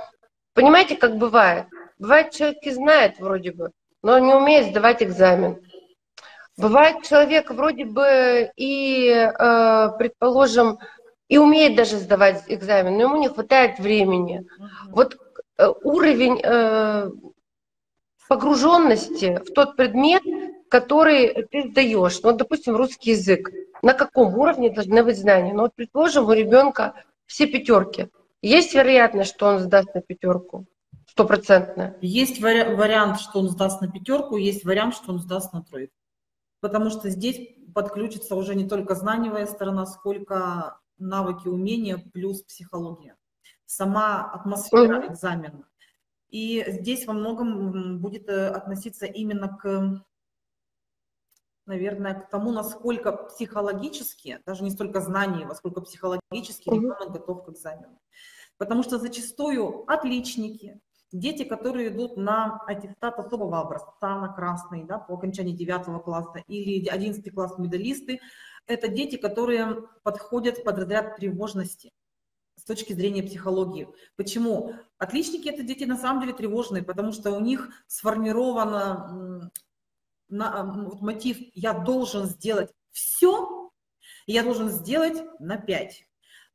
понимаете, 0.54 0.96
как 0.96 1.18
бывает? 1.18 1.66
Бывает, 2.00 2.32
человек 2.32 2.60
и 2.64 2.72
знает 2.72 3.20
вроде 3.20 3.52
бы, 3.52 3.72
но 4.04 4.20
не 4.20 4.34
умеет 4.34 4.68
сдавать 4.68 5.02
экзамен. 5.02 5.62
Бывает, 6.58 7.04
человек 7.04 7.52
вроде 7.52 7.86
бы 7.86 8.52
и, 8.56 9.10
э, 9.10 9.90
предположим, 9.98 10.80
и 11.28 11.38
умеет 11.38 11.76
даже 11.76 11.98
сдавать 11.98 12.44
экзамен, 12.48 12.96
но 12.96 13.04
ему 13.04 13.18
не 13.18 13.30
хватает 13.30 13.80
времени. 13.80 14.48
Вот 14.90 15.18
э, 15.58 15.68
уровень 15.84 16.40
э, 16.42 17.10
погруженности 18.28 19.42
в 19.46 19.54
тот 19.54 19.76
предмет, 19.76 20.24
который 20.70 21.48
ты 21.52 21.70
сдаешь. 21.70 22.22
Ну, 22.22 22.30
вот, 22.30 22.38
допустим, 22.38 22.76
русский 22.76 23.12
язык. 23.12 23.52
На 23.82 23.94
каком 23.94 24.38
уровне 24.38 24.70
должны 24.70 25.04
быть 25.04 25.18
знания? 25.18 25.54
Ну, 25.54 25.64
вот, 25.64 25.76
предположим, 25.76 26.26
у 26.26 26.34
ребенка 26.34 26.94
все 27.26 27.48
пятерки. 27.48 28.10
Есть 28.42 28.74
вероятность, 28.74 29.34
что 29.34 29.48
он 29.48 29.60
сдаст 29.60 29.94
на 29.94 30.02
пятерку? 30.02 30.66
Стопроцентная. 31.10 31.98
Есть 32.02 32.40
вари- 32.42 32.76
вариант, 32.76 33.20
что 33.20 33.40
он 33.40 33.50
сдаст 33.50 33.82
на 33.82 33.90
пятерку, 33.90 34.38
есть 34.38 34.66
вариант, 34.66 34.96
что 34.96 35.12
он 35.12 35.20
сдаст 35.20 35.54
на 35.54 35.64
тройку. 35.64 35.94
Потому 36.60 36.90
что 36.90 37.10
здесь 37.10 37.40
подключится 37.74 38.36
уже 38.36 38.56
не 38.56 38.68
только 38.68 38.96
знаниевая 38.96 39.46
сторона, 39.46 39.86
сколько 39.86 40.80
навыки, 40.98 41.48
умения 41.48 42.04
плюс 42.14 42.42
психология. 42.42 43.16
Сама 43.66 44.32
атмосфера 44.32 45.08
экзамена. 45.08 45.68
И 46.30 46.64
здесь 46.68 47.06
во 47.06 47.14
многом 47.14 48.00
будет 48.00 48.28
э, 48.28 48.50
относиться 48.50 49.06
именно 49.06 49.48
к, 49.48 50.04
наверное, 51.66 52.16
к 52.16 52.30
тому, 52.30 52.52
насколько 52.52 53.14
психологически, 53.14 54.42
даже 54.46 54.64
не 54.64 54.72
столько 54.72 55.00
знания, 55.00 55.50
сколько 55.56 55.82
психологически 55.82 56.70
ребенок 56.70 57.12
готов 57.12 57.46
к 57.46 57.50
экзамену. 57.50 58.00
Потому 58.58 58.84
что 58.84 58.98
зачастую 58.98 59.90
отличники, 59.90 60.82
дети, 61.14 61.44
которые 61.44 61.90
идут 61.90 62.18
на 62.18 62.62
аттестат 62.68 63.20
особого 63.20 63.62
образца, 63.62 64.20
на 64.20 64.34
красный, 64.34 64.84
да, 64.84 65.00
по 65.00 65.14
окончании 65.14 65.54
9 65.54 66.04
класса, 66.04 66.44
или 66.48 66.88
11 66.88 67.34
класс 67.34 67.58
медалисты, 67.58 68.20
это 68.66 68.90
дети, 68.90 69.16
которые 69.16 69.84
подходят 70.04 70.64
под 70.66 70.78
разряд 70.78 71.16
тревожности 71.16 71.94
точки 72.68 72.94
зрения 72.94 73.24
психологии. 73.24 73.88
Почему? 74.16 74.76
Отличники– 74.98 75.48
это 75.50 75.64
дети 75.64 75.86
на 75.86 75.98
самом 75.98 76.22
деле 76.22 76.34
тревожные, 76.34 76.84
потому 76.84 77.12
что 77.12 77.32
у 77.32 77.40
них 77.40 77.70
сформирован 77.88 79.52
вот 80.30 81.02
мотив 81.02 81.38
«я 81.54 81.74
должен 81.74 82.26
сделать 82.26 82.72
все», 82.92 83.72
я 84.26 84.44
должен 84.44 84.70
сделать 84.70 85.24
на 85.40 85.58
5. 85.58 86.06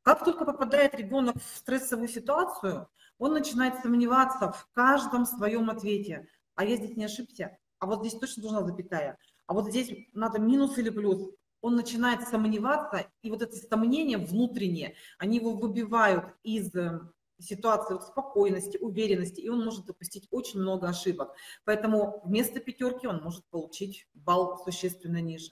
Как 0.03 0.23
только 0.23 0.45
попадает 0.45 0.93
ребенок 0.95 1.37
в 1.37 1.57
стрессовую 1.57 2.07
ситуацию, 2.07 2.87
он 3.17 3.33
начинает 3.33 3.81
сомневаться 3.81 4.51
в 4.51 4.69
каждом 4.73 5.25
своем 5.25 5.69
ответе. 5.69 6.27
А 6.55 6.65
я 6.65 6.75
здесь 6.75 6.95
не 6.95 7.05
ошибся, 7.05 7.57
а 7.79 7.87
вот 7.87 8.01
здесь 8.01 8.19
точно 8.19 8.43
должна 8.43 8.63
запятая, 8.63 9.17
а 9.47 9.53
вот 9.53 9.69
здесь 9.69 9.91
надо 10.13 10.39
минус 10.39 10.77
или 10.77 10.89
плюс, 10.89 11.31
он 11.63 11.77
начинает 11.77 12.27
сомневаться, 12.27 13.07
и 13.21 13.31
вот 13.31 13.41
эти 13.41 13.55
сомнения 13.55 14.17
внутренние, 14.17 14.95
они 15.17 15.37
его 15.37 15.51
выбивают 15.51 16.25
из 16.43 16.75
э, 16.75 16.99
ситуации 17.39 17.93
вот 17.93 18.03
спокойности, 18.03 18.77
уверенности, 18.77 19.39
и 19.39 19.47
он 19.47 19.63
может 19.63 19.85
допустить 19.85 20.27
очень 20.29 20.59
много 20.59 20.89
ошибок. 20.89 21.33
Поэтому 21.63 22.21
вместо 22.25 22.59
пятерки 22.59 23.07
он 23.07 23.23
может 23.23 23.45
получить 23.45 24.09
балл 24.13 24.61
существенно 24.65 25.21
ниже. 25.21 25.51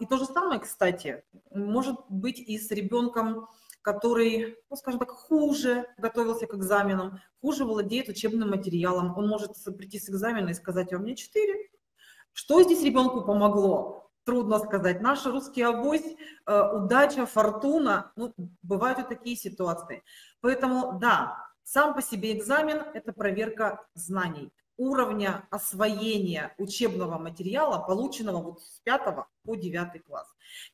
И 0.00 0.06
то 0.06 0.16
же 0.16 0.26
самое, 0.26 0.60
кстати, 0.60 1.24
может 1.50 1.96
быть 2.08 2.38
и 2.38 2.56
с 2.56 2.70
ребенком, 2.70 3.48
который, 3.82 4.58
ну, 4.70 4.76
скажем 4.76 5.00
так, 5.00 5.10
хуже 5.10 5.86
готовился 5.98 6.46
к 6.46 6.54
экзаменам, 6.54 7.18
хуже 7.40 7.64
владеет 7.64 8.08
учебным 8.08 8.50
материалом. 8.50 9.18
Он 9.18 9.26
может 9.26 9.56
прийти 9.76 9.98
с 9.98 10.08
экзамена 10.08 10.50
и 10.50 10.54
сказать, 10.54 10.92
а 10.92 10.98
у 10.98 11.00
меня 11.00 11.16
4. 11.16 11.68
Что 12.32 12.62
здесь 12.62 12.84
ребенку 12.84 13.22
помогло? 13.22 14.09
Трудно 14.24 14.58
сказать. 14.58 15.00
Наш 15.00 15.26
русский 15.26 15.62
авось, 15.62 16.16
э, 16.46 16.76
удача, 16.76 17.26
фортуна, 17.26 18.12
ну, 18.16 18.34
бывают 18.62 18.98
и 18.98 19.02
такие 19.02 19.36
ситуации. 19.36 20.02
Поэтому, 20.40 20.98
да, 21.00 21.36
сам 21.62 21.94
по 21.94 22.02
себе 22.02 22.36
экзамен– 22.36 22.82
это 22.94 23.12
проверка 23.12 23.86
знаний, 23.94 24.52
уровня 24.76 25.46
освоения 25.50 26.54
учебного 26.58 27.18
материала, 27.18 27.78
полученного 27.86 28.42
вот 28.42 28.62
с 28.62 28.80
5 28.80 29.26
по 29.44 29.56
9 29.56 30.04
класс. 30.04 30.26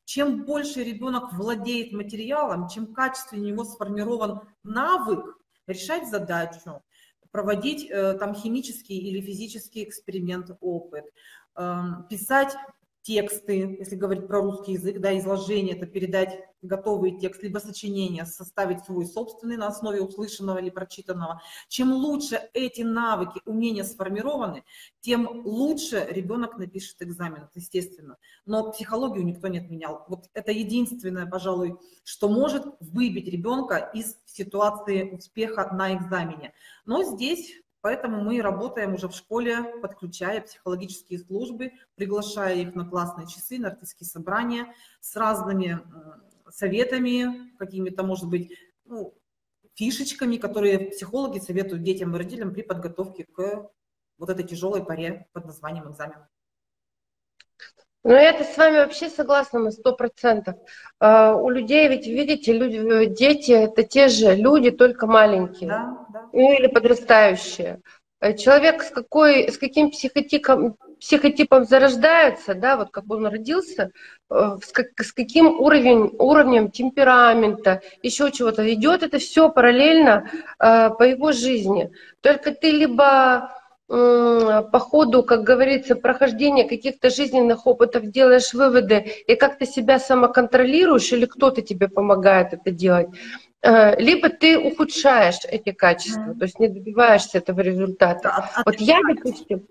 Чем 0.05 0.45
больше 0.45 0.83
ребенок 0.83 1.33
владеет 1.33 1.91
материалом, 1.91 2.67
чем 2.67 2.93
качественнее 2.93 3.51
у 3.51 3.53
него 3.53 3.65
сформирован 3.65 4.41
навык 4.63 5.37
решать 5.67 6.09
задачу, 6.09 6.81
проводить 7.31 7.89
э, 7.89 8.13
там 8.13 8.33
химический 8.33 8.97
или 8.97 9.21
физический 9.21 9.83
эксперимент, 9.83 10.49
опыт, 10.61 11.05
э, 11.55 11.81
писать 12.09 12.55
тексты, 13.07 13.77
если 13.79 13.95
говорить 13.95 14.27
про 14.27 14.41
русский 14.41 14.73
язык, 14.73 14.99
да, 14.99 15.17
изложение, 15.17 15.77
это 15.77 15.85
передать 15.85 16.41
готовый 16.61 17.17
текст, 17.17 17.41
либо 17.41 17.59
сочинение, 17.59 18.25
составить 18.25 18.83
свой 18.83 19.05
собственный 19.05 19.55
на 19.55 19.67
основе 19.67 20.01
услышанного 20.01 20.57
или 20.57 20.69
прочитанного. 20.69 21.41
Чем 21.69 21.93
лучше 21.93 22.49
эти 22.53 22.81
навыки, 22.81 23.39
умения 23.45 23.85
сформированы, 23.85 24.65
тем 24.99 25.25
лучше 25.45 26.05
ребенок 26.09 26.57
напишет 26.57 27.01
экзамен, 27.01 27.43
это 27.43 27.51
естественно. 27.55 28.17
Но 28.45 28.71
психологию 28.71 29.23
никто 29.23 29.47
не 29.47 29.59
отменял. 29.59 30.03
Вот 30.09 30.25
это 30.33 30.51
единственное, 30.51 31.25
пожалуй, 31.25 31.77
что 32.03 32.27
может 32.27 32.65
выбить 32.81 33.29
ребенка 33.29 33.89
из 33.93 34.17
ситуации 34.25 35.11
успеха 35.11 35.69
на 35.73 35.95
экзамене. 35.95 36.53
Но 36.85 37.03
здесь 37.03 37.53
Поэтому 37.81 38.21
мы 38.21 38.41
работаем 38.41 38.95
уже 38.95 39.07
в 39.07 39.13
школе, 39.13 39.63
подключая 39.81 40.41
психологические 40.41 41.19
службы, 41.19 41.71
приглашая 41.95 42.55
их 42.55 42.75
на 42.75 42.87
классные 42.87 43.27
часы, 43.27 43.59
на 43.59 43.69
артистские 43.69 44.07
собрания 44.07 44.73
с 44.99 45.15
разными 45.15 45.79
советами, 46.49 47.55
какими-то, 47.57 48.03
может 48.03 48.27
быть, 48.29 48.51
ну, 48.85 49.13
фишечками, 49.75 50.37
которые 50.37 50.89
психологи 50.89 51.39
советуют 51.39 51.83
детям 51.83 52.15
и 52.15 52.17
родителям 52.17 52.53
при 52.53 52.63
подготовке 52.63 53.25
к 53.25 53.69
вот 54.17 54.29
этой 54.29 54.43
тяжелой 54.43 54.83
паре 54.83 55.27
под 55.33 55.45
названием 55.45 55.91
экзамен. 55.91 56.25
Ну, 58.07 58.13
я 58.13 58.41
с 58.41 58.55
вами 58.55 58.77
вообще 58.77 59.09
согласна 59.09 59.59
на 59.59 59.69
сто 59.69 59.93
процентов. 59.93 60.55
А, 60.97 61.35
у 61.35 61.49
людей, 61.49 61.89
ведь 61.89 62.07
видите, 62.07 62.53
люди, 62.53 63.05
дети 63.07 63.51
это 63.51 63.83
те 63.83 64.07
же 64.07 64.33
люди, 64.33 64.71
только 64.71 65.07
маленькие. 65.07 65.67
Да, 65.67 66.05
да. 66.13 66.29
Ну, 66.31 66.53
или 66.53 66.67
подрастающие. 66.67 67.81
Э, 68.21 68.33
человек 68.33 68.83
с, 68.83 68.91
какой, 68.91 69.51
с 69.51 69.57
каким 69.57 69.91
психотипом, 69.91 70.77
психотипом 71.01 71.65
зарождается, 71.65 72.55
да, 72.55 72.77
вот 72.77 72.91
как 72.91 73.03
он 73.09 73.27
родился, 73.27 73.91
э, 74.29 74.57
с, 74.63 74.71
как, 74.71 74.87
с 75.01 75.11
каким 75.11 75.59
уровень, 75.59 76.15
уровнем 76.17 76.71
темперамента, 76.71 77.81
еще 78.01 78.31
чего-то, 78.31 78.73
идет 78.73 79.03
это 79.03 79.19
все 79.19 79.49
параллельно 79.49 80.31
э, 80.59 80.91
по 80.91 81.03
его 81.03 81.33
жизни. 81.33 81.91
Только 82.21 82.51
ты 82.51 82.71
либо 82.71 83.51
по 83.87 84.79
ходу, 84.79 85.23
как 85.23 85.43
говорится, 85.43 85.95
прохождения 85.95 86.65
каких-то 86.67 87.09
жизненных 87.09 87.65
опытов 87.65 88.11
делаешь 88.11 88.53
выводы 88.53 89.05
и 89.27 89.35
как-то 89.35 89.65
себя 89.65 89.97
самоконтролируешь 89.97 91.11
или 91.13 91.25
кто-то 91.25 91.61
тебе 91.61 91.87
помогает 91.87 92.53
это 92.53 92.71
делать, 92.71 93.07
э, 93.61 93.99
либо 94.01 94.29
ты 94.29 94.59
ухудшаешь 94.59 95.39
эти 95.49 95.71
качества, 95.71 96.35
то 96.35 96.43
есть 96.43 96.59
не 96.59 96.67
добиваешься 96.67 97.37
этого 97.37 97.61
результата. 97.61 98.49
Вот 98.65 98.75
я, 98.75 98.99
допустим, 99.07 99.65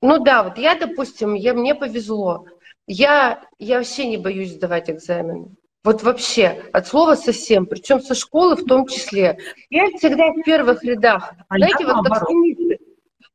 ну 0.00 0.18
да, 0.24 0.42
вот 0.42 0.56
я, 0.56 0.74
допустим, 0.74 1.34
я, 1.34 1.52
мне 1.52 1.74
повезло. 1.74 2.46
Я, 2.86 3.42
я 3.58 3.78
вообще 3.78 4.06
не 4.06 4.16
боюсь 4.16 4.54
сдавать 4.54 4.88
экзамены. 4.88 5.54
Вот 5.82 6.02
вообще, 6.02 6.62
от 6.72 6.86
слова 6.86 7.14
совсем, 7.14 7.64
причем 7.64 8.00
со 8.00 8.14
школы 8.14 8.56
в 8.56 8.66
том 8.66 8.86
числе. 8.86 9.38
Я 9.70 9.86
всегда 9.96 10.32
в 10.32 10.42
первых 10.42 10.84
рядах. 10.84 11.32
А 11.48 11.56
Знаете, 11.56 11.86
вот 11.86 12.06
как. 12.06 12.28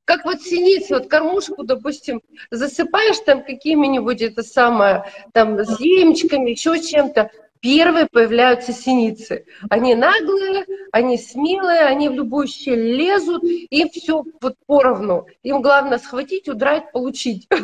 Как 0.05 0.23
вот 0.23 0.41
синицы, 0.41 0.93
вот 0.93 1.07
кормушку, 1.07 1.63
допустим, 1.63 2.21
засыпаешь 2.51 3.19
там 3.25 3.43
какими-нибудь 3.43 4.21
это 4.21 4.43
самое, 4.43 5.05
там, 5.33 5.57
с 5.59 5.79
яичками, 5.79 6.51
еще 6.51 6.79
чем-то, 6.79 7.31
первые 7.59 8.07
появляются 8.11 8.71
синицы. 8.71 9.45
Они 9.71 9.95
наглые, 9.95 10.65
они 10.91 11.17
смелые, 11.17 11.81
они 11.81 12.09
в 12.09 12.13
любую 12.13 12.47
щель 12.47 12.95
лезут, 12.95 13.43
им 13.43 13.89
все 13.89 14.23
вот 14.39 14.55
поровну. 14.67 15.25
Им 15.41 15.63
главное 15.63 15.97
схватить, 15.97 16.47
удрать, 16.47 16.91
получить. 16.91 17.47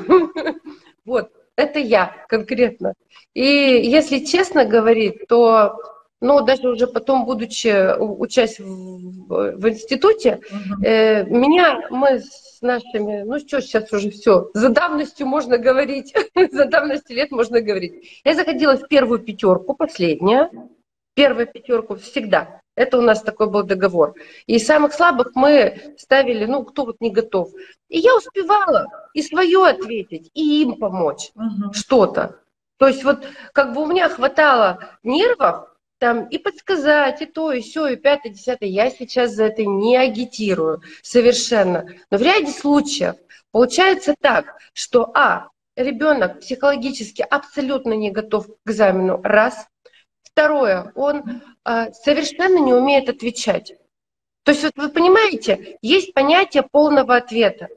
Вот, 1.03 1.31
это 1.55 1.79
я 1.79 2.15
конкретно. 2.29 2.93
И 3.33 3.41
если 3.41 4.19
честно 4.19 4.65
говорить, 4.65 5.27
то 5.27 5.79
но 6.21 6.41
даже 6.41 6.69
уже 6.69 6.87
потом, 6.87 7.25
будучи 7.25 7.97
учась 7.99 8.59
в, 8.59 9.57
в 9.57 9.69
институте, 9.69 10.39
угу. 10.49 10.85
э, 10.85 11.25
меня 11.25 11.87
мы 11.89 12.19
с 12.19 12.61
нашими, 12.61 13.23
ну 13.23 13.39
что 13.39 13.59
сейчас 13.59 13.91
уже 13.91 14.11
все, 14.11 14.49
за 14.53 14.69
давностью 14.69 15.25
можно 15.25 15.57
говорить, 15.57 16.13
за 16.51 16.65
давностью 16.65 17.15
лет 17.15 17.31
можно 17.31 17.59
говорить. 17.59 18.21
Я 18.23 18.35
заходила 18.35 18.77
в 18.77 18.87
первую 18.87 19.19
пятерку, 19.19 19.73
последняя, 19.73 20.49
первую 21.15 21.47
пятерку 21.47 21.95
всегда. 21.95 22.61
Это 22.75 22.99
у 22.99 23.01
нас 23.01 23.21
такой 23.21 23.49
был 23.49 23.63
договор. 23.63 24.13
И 24.45 24.57
самых 24.59 24.93
слабых 24.93 25.31
мы 25.35 25.95
ставили, 25.97 26.45
ну, 26.45 26.63
кто 26.63 26.85
вот 26.85 27.01
не 27.01 27.11
готов. 27.11 27.49
И 27.89 27.99
я 27.99 28.15
успевала 28.15 28.87
и 29.13 29.21
свое 29.21 29.65
ответить, 29.65 30.29
и 30.33 30.61
им 30.61 30.77
помочь 30.77 31.31
угу. 31.35 31.73
что-то. 31.73 32.39
То 32.77 32.87
есть 32.87 33.03
вот 33.03 33.27
как 33.53 33.73
бы 33.73 33.83
у 33.83 33.85
меня 33.87 34.07
хватало 34.07 34.79
нервов, 35.03 35.70
там 36.01 36.27
и 36.29 36.39
подсказать, 36.39 37.21
и 37.21 37.27
то, 37.27 37.51
и 37.51 37.61
все, 37.61 37.89
и 37.89 37.95
пятое, 37.95 38.33
десятое. 38.33 38.69
Я 38.69 38.89
сейчас 38.89 39.33
за 39.33 39.45
это 39.45 39.63
не 39.63 39.95
агитирую 39.95 40.81
совершенно. 41.03 41.85
Но 42.09 42.17
в 42.17 42.21
ряде 42.23 42.51
случаев 42.51 43.17
получается 43.51 44.15
так, 44.19 44.57
что, 44.73 45.11
а, 45.13 45.49
ребенок 45.75 46.39
психологически 46.39 47.21
абсолютно 47.21 47.93
не 47.93 48.09
готов 48.09 48.47
к 48.47 48.51
экзамену, 48.65 49.21
раз. 49.21 49.67
Второе, 50.23 50.91
он 50.95 51.23
э, 51.65 51.91
совершенно 51.93 52.57
не 52.57 52.73
умеет 52.73 53.07
отвечать. 53.07 53.73
То 54.43 54.53
есть 54.53 54.63
вот 54.63 54.73
вы 54.77 54.89
понимаете, 54.89 55.77
есть 55.83 56.15
понятие 56.15 56.63
полного 56.63 57.15
ответа. 57.15 57.67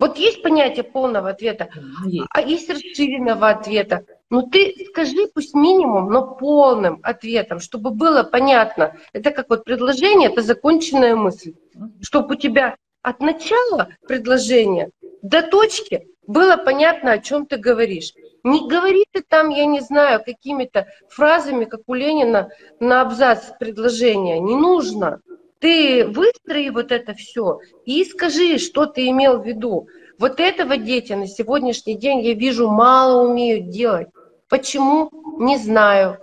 Вот 0.00 0.18
есть 0.18 0.42
понятие 0.42 0.82
полного 0.82 1.30
ответа, 1.30 1.68
есть. 2.04 2.26
а 2.30 2.40
есть 2.40 2.68
расширенного 2.68 3.50
ответа. 3.50 4.04
Ну 4.30 4.42
ты 4.42 4.74
скажи 4.90 5.28
пусть 5.32 5.54
минимум, 5.54 6.10
но 6.10 6.34
полным 6.34 7.00
ответом, 7.02 7.60
чтобы 7.60 7.90
было 7.90 8.22
понятно. 8.22 8.96
Это 9.12 9.30
как 9.30 9.50
вот 9.50 9.64
предложение, 9.64 10.30
это 10.30 10.42
законченная 10.42 11.14
мысль. 11.14 11.54
Чтобы 12.00 12.34
у 12.34 12.38
тебя 12.38 12.76
от 13.02 13.20
начала 13.20 13.88
предложения 14.06 14.90
до 15.22 15.42
точки 15.42 16.08
было 16.26 16.56
понятно, 16.56 17.12
о 17.12 17.18
чем 17.18 17.46
ты 17.46 17.58
говоришь. 17.58 18.12
Не 18.42 18.68
говори 18.68 19.04
ты 19.12 19.22
там, 19.22 19.50
я 19.50 19.66
не 19.66 19.80
знаю, 19.80 20.22
какими-то 20.24 20.86
фразами, 21.08 21.64
как 21.64 21.80
у 21.86 21.94
Ленина, 21.94 22.48
на 22.80 23.02
абзац 23.02 23.52
предложения. 23.58 24.40
Не 24.40 24.54
нужно. 24.54 25.20
Ты 25.60 26.06
выстрои 26.06 26.68
вот 26.68 26.92
это 26.92 27.14
все 27.14 27.60
и 27.86 28.04
скажи, 28.04 28.58
что 28.58 28.84
ты 28.86 29.08
имел 29.08 29.38
в 29.38 29.46
виду. 29.46 29.88
Вот 30.18 30.40
этого 30.40 30.76
дети 30.76 31.12
на 31.12 31.26
сегодняшний 31.26 31.96
день, 31.96 32.20
я 32.20 32.34
вижу, 32.34 32.68
мало 32.68 33.28
умеют 33.28 33.70
делать. 33.70 34.08
Почему? 34.48 35.10
Не 35.38 35.58
знаю. 35.58 36.18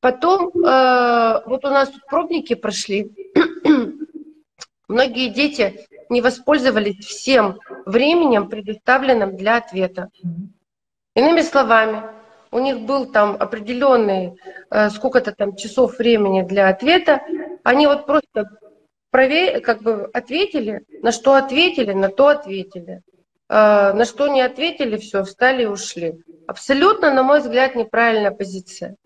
Потом, 0.00 0.50
э, 0.50 1.42
вот 1.46 1.64
у 1.64 1.68
нас 1.68 1.90
тут 1.90 2.04
пробники 2.06 2.54
прошли. 2.54 3.10
Многие 4.88 5.30
дети 5.30 5.86
не 6.10 6.20
воспользовались 6.20 7.04
всем 7.04 7.58
временем, 7.86 8.48
предоставленным 8.48 9.36
для 9.36 9.56
ответа. 9.56 10.10
Иными 11.14 11.40
словами, 11.40 12.02
у 12.50 12.58
них 12.60 12.80
был 12.80 13.06
там 13.06 13.36
определенный 13.40 14.38
э, 14.70 14.90
сколько-то 14.90 15.32
там 15.32 15.56
часов 15.56 15.98
времени 15.98 16.42
для 16.42 16.68
ответа. 16.68 17.22
Они 17.64 17.86
вот 17.86 18.06
просто 18.06 18.48
провер... 19.10 19.60
как 19.60 19.82
бы 19.82 20.08
ответили, 20.12 20.84
на 21.02 21.10
что 21.12 21.34
ответили, 21.34 21.92
на 21.92 22.10
то 22.10 22.28
ответили. 22.28 23.02
Э, 23.48 23.92
на 23.92 24.04
что 24.04 24.28
не 24.28 24.40
ответили, 24.40 24.96
все, 24.96 25.22
встали 25.22 25.64
и 25.64 25.66
ушли. 25.66 26.22
Абсолютно, 26.46 27.12
на 27.12 27.22
мой 27.22 27.40
взгляд, 27.40 27.74
неправильная 27.74 28.30
позиция. 28.30 28.96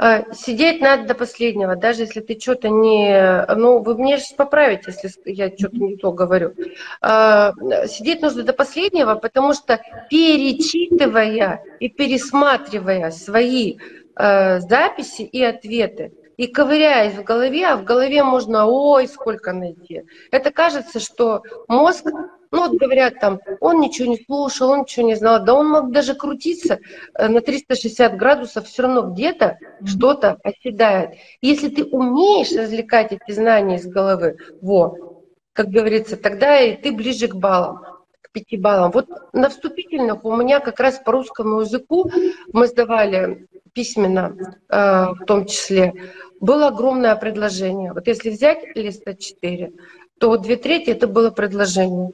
Э, 0.00 0.32
сидеть 0.32 0.80
надо 0.80 1.08
до 1.08 1.14
последнего, 1.14 1.74
даже 1.74 2.02
если 2.02 2.20
ты 2.20 2.38
что-то 2.38 2.68
не... 2.68 3.44
Ну, 3.56 3.80
вы 3.80 3.96
мне 3.96 4.18
сейчас 4.18 4.32
поправите, 4.32 4.94
если 5.02 5.20
я 5.24 5.48
что-то 5.48 5.76
не 5.76 5.96
то 5.96 6.12
говорю. 6.12 6.54
Э, 7.02 7.50
сидеть 7.88 8.22
нужно 8.22 8.44
до 8.44 8.52
последнего, 8.52 9.16
потому 9.16 9.54
что 9.54 9.80
перечитывая 10.08 11.64
и 11.80 11.88
пересматривая 11.88 13.10
свои 13.10 13.78
записи 14.20 15.22
и 15.22 15.40
ответы, 15.44 16.12
и 16.36 16.48
ковыряясь 16.48 17.14
в 17.14 17.22
голове, 17.22 17.64
а 17.68 17.76
в 17.76 17.84
голове 17.84 18.24
можно, 18.24 18.66
ой, 18.66 19.06
сколько 19.06 19.52
найти. 19.52 20.02
Это 20.32 20.50
кажется, 20.50 20.98
что 20.98 21.44
мозг, 21.68 22.04
ну 22.50 22.68
вот 22.68 22.78
говорят 22.78 23.20
там, 23.20 23.40
он 23.60 23.80
ничего 23.80 24.08
не 24.08 24.18
слушал, 24.18 24.70
он 24.70 24.80
ничего 24.80 25.06
не 25.06 25.14
знал, 25.14 25.44
да 25.44 25.54
он 25.54 25.68
мог 25.68 25.92
даже 25.92 26.14
крутиться 26.14 26.78
э, 27.14 27.28
на 27.28 27.40
360 27.40 28.16
градусов, 28.16 28.66
все 28.66 28.82
равно 28.82 29.02
где-то 29.10 29.58
что-то 29.84 30.38
оседает. 30.42 31.10
Если 31.40 31.68
ты 31.68 31.84
умеешь 31.84 32.52
развлекать 32.52 33.12
эти 33.12 33.32
знания 33.32 33.76
из 33.76 33.86
головы, 33.86 34.36
во, 34.60 35.24
как 35.52 35.68
говорится, 35.68 36.16
тогда 36.16 36.60
и 36.60 36.76
ты 36.76 36.92
ближе 36.92 37.28
к 37.28 37.34
баллам 37.34 37.80
к 38.22 38.32
пяти 38.32 38.56
баллам. 38.56 38.90
Вот 38.90 39.08
на 39.32 39.48
вступительных 39.48 40.24
у 40.24 40.36
меня 40.36 40.60
как 40.60 40.80
раз 40.80 40.98
по 40.98 41.12
русскому 41.12 41.60
языку 41.60 42.10
мы 42.52 42.66
сдавали 42.66 43.48
письменно 43.72 44.36
э, 44.68 44.76
в 45.12 45.24
том 45.26 45.46
числе, 45.46 45.92
было 46.40 46.68
огромное 46.68 47.14
предложение. 47.16 47.92
Вот 47.92 48.06
если 48.06 48.30
взять 48.30 48.76
лист 48.76 49.06
А4, 49.06 49.72
то 50.18 50.36
две 50.36 50.56
трети 50.56 50.90
это 50.90 51.06
было 51.06 51.30
предложение. 51.30 52.10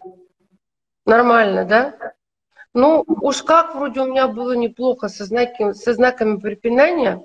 Нормально, 1.06 1.64
да? 1.64 2.14
Ну, 2.72 3.04
уж 3.06 3.42
как 3.42 3.74
вроде 3.74 4.00
у 4.00 4.06
меня 4.06 4.26
было 4.26 4.52
неплохо 4.52 5.08
со, 5.08 5.24
знаки, 5.24 5.72
со 5.72 5.94
знаками 5.94 6.38
препинания. 6.38 7.22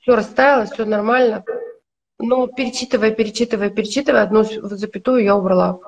Все 0.00 0.16
расставило, 0.16 0.66
все 0.66 0.84
нормально. 0.84 1.44
Но 2.18 2.48
перечитывая, 2.48 3.12
перечитывая, 3.12 3.70
перечитывая, 3.70 4.22
одну 4.22 4.42
запятую 4.42 5.22
я 5.22 5.36
убрала. 5.36 5.78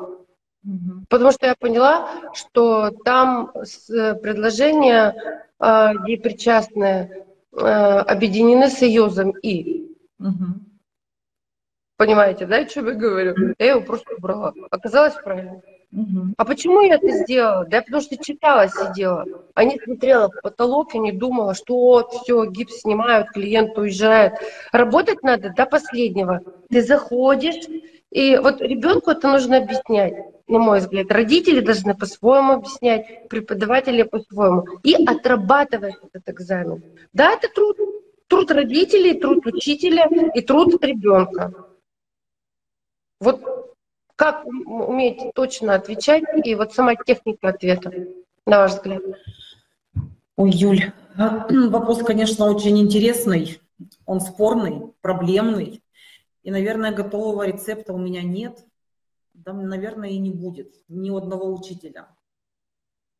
Угу. 0.65 1.07
Потому 1.09 1.33
что 1.33 1.47
я 1.47 1.55
поняла, 1.57 2.09
что 2.35 2.91
там 3.05 3.51
предложения 3.53 5.15
э, 5.59 5.93
причастные 6.23 7.27
э, 7.53 7.57
объединены 7.57 8.69
союзом 8.69 9.31
«и». 9.31 9.97
Угу. 10.21 10.61
Понимаете, 11.97 12.47
да, 12.47 12.59
о 12.59 12.65
чем 12.67 12.87
я 12.87 12.95
говорю? 12.95 13.55
Я 13.59 13.71
его 13.73 13.81
просто 13.81 14.15
убрала. 14.15 14.55
Оказалось 14.71 15.15
правильно. 15.15 15.61
А 16.37 16.45
почему 16.45 16.83
я 16.83 16.95
это 16.95 17.11
сделала? 17.11 17.65
Да 17.67 17.83
потому 17.83 18.01
что 18.01 18.17
читала, 18.17 18.69
сидела, 18.69 19.25
а 19.55 19.65
не 19.65 19.77
смотрела 19.77 20.31
в 20.31 20.41
потолок 20.41 20.95
и 20.95 20.99
не 21.01 21.11
думала, 21.11 21.55
что 21.55 22.09
все, 22.09 22.45
гипс 22.47 22.83
снимают, 22.83 23.31
клиент 23.31 23.77
уезжает. 23.77 24.35
Работать 24.71 25.23
надо 25.23 25.51
до 25.51 25.67
последнего. 25.67 26.43
Ты 26.69 26.83
заходишь, 26.83 27.67
и 28.11 28.37
вот 28.37 28.61
ребенку 28.61 29.11
это 29.11 29.29
нужно 29.29 29.57
объяснять, 29.57 30.15
на 30.47 30.61
мой 30.61 30.79
взгляд. 30.79 31.11
Родители 31.11 31.61
должны 31.61 31.97
по-своему 31.97 32.55
объяснять, 32.55 33.29
преподаватели 33.29 34.05
по-своему. 34.05 34.67
И 34.85 34.95
отрабатывать 35.05 35.97
этот 36.13 36.29
экзамен. 36.29 36.85
Да, 37.13 37.33
это 37.33 37.49
труд. 37.49 37.77
Труд 38.29 38.49
родителей, 38.53 39.19
труд 39.19 39.45
учителя 39.45 40.09
и 40.35 40.41
труд 40.41 40.85
ребенка. 40.85 41.53
Вот 43.19 43.41
как 44.21 44.45
уметь 44.45 45.33
точно 45.35 45.77
отвечать 45.77 46.25
и 46.45 46.55
вот 46.55 46.75
сама 46.75 46.95
техника 46.95 47.49
ответа, 47.49 47.91
на 48.45 48.59
ваш 48.59 48.73
взгляд? 48.73 49.03
Ой, 50.37 50.51
Юль, 50.51 50.93
вопрос, 51.17 52.03
конечно, 52.03 52.45
очень 52.45 52.79
интересный, 52.79 53.63
он 54.05 54.21
спорный, 54.21 54.93
проблемный. 55.01 55.83
И, 56.43 56.51
наверное, 56.51 56.93
готового 56.93 57.47
рецепта 57.47 57.95
у 57.95 57.99
меня 57.99 58.23
нет. 58.23 58.63
там, 59.43 59.67
наверное, 59.67 60.11
и 60.11 60.19
не 60.19 60.33
будет 60.33 60.75
ни 60.89 61.09
одного 61.09 61.55
учителя. 61.55 62.09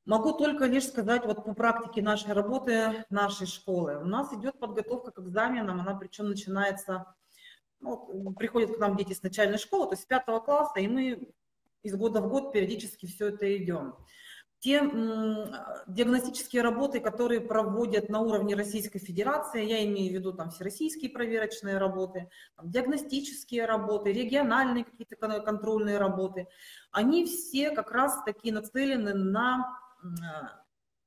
Могу 0.05 0.33
только 0.33 0.67
лишь 0.67 0.87
сказать 0.87 1.25
вот 1.25 1.47
по 1.47 1.55
практике 1.55 2.03
нашей 2.03 2.35
работы, 2.35 3.07
нашей 3.09 3.47
школы. 3.47 3.99
У 4.03 4.05
нас 4.05 4.35
идет 4.35 4.59
подготовка 4.59 5.13
к 5.13 5.19
экзаменам, 5.19 5.81
она 5.81 5.95
причем 5.95 6.29
начинается, 6.29 7.07
ну, 7.81 8.35
приходят 8.39 8.77
к 8.77 8.79
нам 8.79 8.97
дети 8.97 9.13
с 9.13 9.23
начальной 9.23 9.59
школы, 9.59 9.87
то 9.87 9.93
есть 9.93 10.05
с 10.05 10.07
пятого 10.07 10.41
класса, 10.41 10.81
и 10.81 10.89
мы 10.89 11.33
из 11.83 11.97
года 11.97 12.21
в 12.21 12.29
год 12.29 12.53
периодически 12.53 13.07
все 13.07 13.29
это 13.29 13.57
идем. 13.57 13.95
Те 14.59 14.81
диагностические 15.87 16.61
работы, 16.61 17.01
которые 17.01 17.41
проводят 17.41 18.11
на 18.11 18.21
уровне 18.21 18.55
Российской 18.55 18.99
Федерации, 18.99 19.65
я 19.65 19.83
имею 19.87 20.11
в 20.11 20.15
виду 20.15 20.35
там 20.35 20.51
всероссийские 20.51 21.11
проверочные 21.11 21.79
работы, 21.79 22.29
там, 22.57 22.71
диагностические 22.71 23.65
работы, 23.65 24.13
региональные 24.13 24.85
какие-то 24.85 25.17
контрольные 25.17 25.97
работы, 25.97 26.47
они 26.93 27.25
все 27.25 27.71
как 27.71 27.91
раз 27.91 28.23
таки 28.25 28.53
нацелены 28.53 29.15
на 29.15 29.81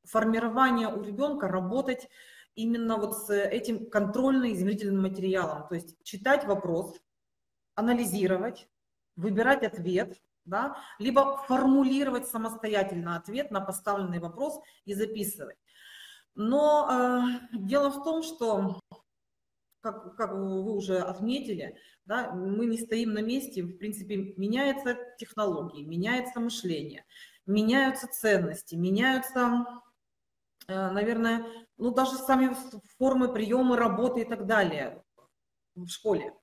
формирование 0.03 0.87
у 0.87 1.03
ребенка 1.03 1.47
работать 1.47 2.09
именно 2.55 2.97
вот 2.97 3.17
с 3.17 3.33
этим 3.33 3.89
контрольно-измерительным 3.89 5.01
материалом. 5.01 5.67
То 5.67 5.75
есть 5.75 5.95
читать 6.03 6.45
вопрос, 6.45 6.99
анализировать, 7.75 8.67
выбирать 9.15 9.63
ответ, 9.63 10.21
да, 10.45 10.77
либо 10.99 11.37
формулировать 11.47 12.27
самостоятельно 12.27 13.15
ответ 13.15 13.51
на 13.51 13.61
поставленный 13.61 14.19
вопрос 14.19 14.59
и 14.85 14.93
записывать. 14.93 15.57
Но 16.35 16.89
э, 16.89 17.57
дело 17.57 17.89
в 17.89 18.03
том, 18.03 18.23
что, 18.23 18.79
как, 19.81 20.15
как 20.15 20.33
вы 20.33 20.73
уже 20.73 20.97
отметили, 20.97 21.77
да, 22.05 22.31
мы 22.31 22.65
не 22.65 22.77
стоим 22.77 23.13
на 23.13 23.21
месте, 23.21 23.63
в 23.63 23.77
принципе, 23.77 24.33
меняются 24.35 24.97
технологии, 25.17 25.83
меняется 25.83 26.39
мышление, 26.39 27.05
меняются 27.45 28.07
ценности, 28.07 28.75
меняются, 28.75 29.65
наверное, 30.67 31.45
ну 31.77 31.91
даже 31.91 32.15
сами 32.15 32.55
формы 32.97 33.31
приема 33.31 33.77
работы 33.77 34.21
и 34.21 34.25
так 34.25 34.45
далее 34.45 35.03
в 35.75 35.87
школе. 35.87 36.33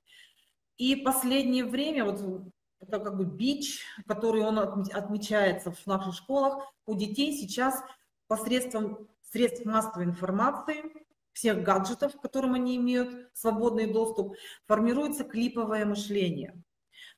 И 0.76 0.96
последнее 0.96 1.64
время, 1.64 2.04
вот 2.04 2.52
это 2.80 2.98
как 2.98 3.16
бы 3.16 3.24
бич, 3.24 3.84
который 4.06 4.42
он 4.42 4.58
отмечается 4.58 5.70
в 5.70 5.86
наших 5.86 6.14
школах, 6.14 6.64
у 6.86 6.94
детей 6.94 7.32
сейчас 7.36 7.82
посредством 8.26 9.08
средств 9.30 9.64
массовой 9.64 10.04
информации, 10.04 11.06
всех 11.32 11.62
гаджетов, 11.62 12.16
к 12.16 12.20
которым 12.20 12.54
они 12.54 12.76
имеют 12.76 13.30
свободный 13.34 13.92
доступ, 13.92 14.34
формируется 14.66 15.24
клиповое 15.24 15.84
мышление. 15.84 16.62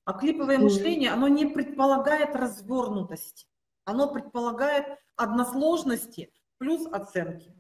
А 0.05 0.13
клиповое 0.13 0.59
мышление, 0.59 1.11
оно 1.11 1.29
не 1.29 1.47
предполагает 1.47 2.35
развернутости, 2.35 3.47
оно 3.85 4.13
предполагает 4.13 4.99
односложности 5.17 6.33
плюс 6.63 6.87
оценки. 6.93 7.53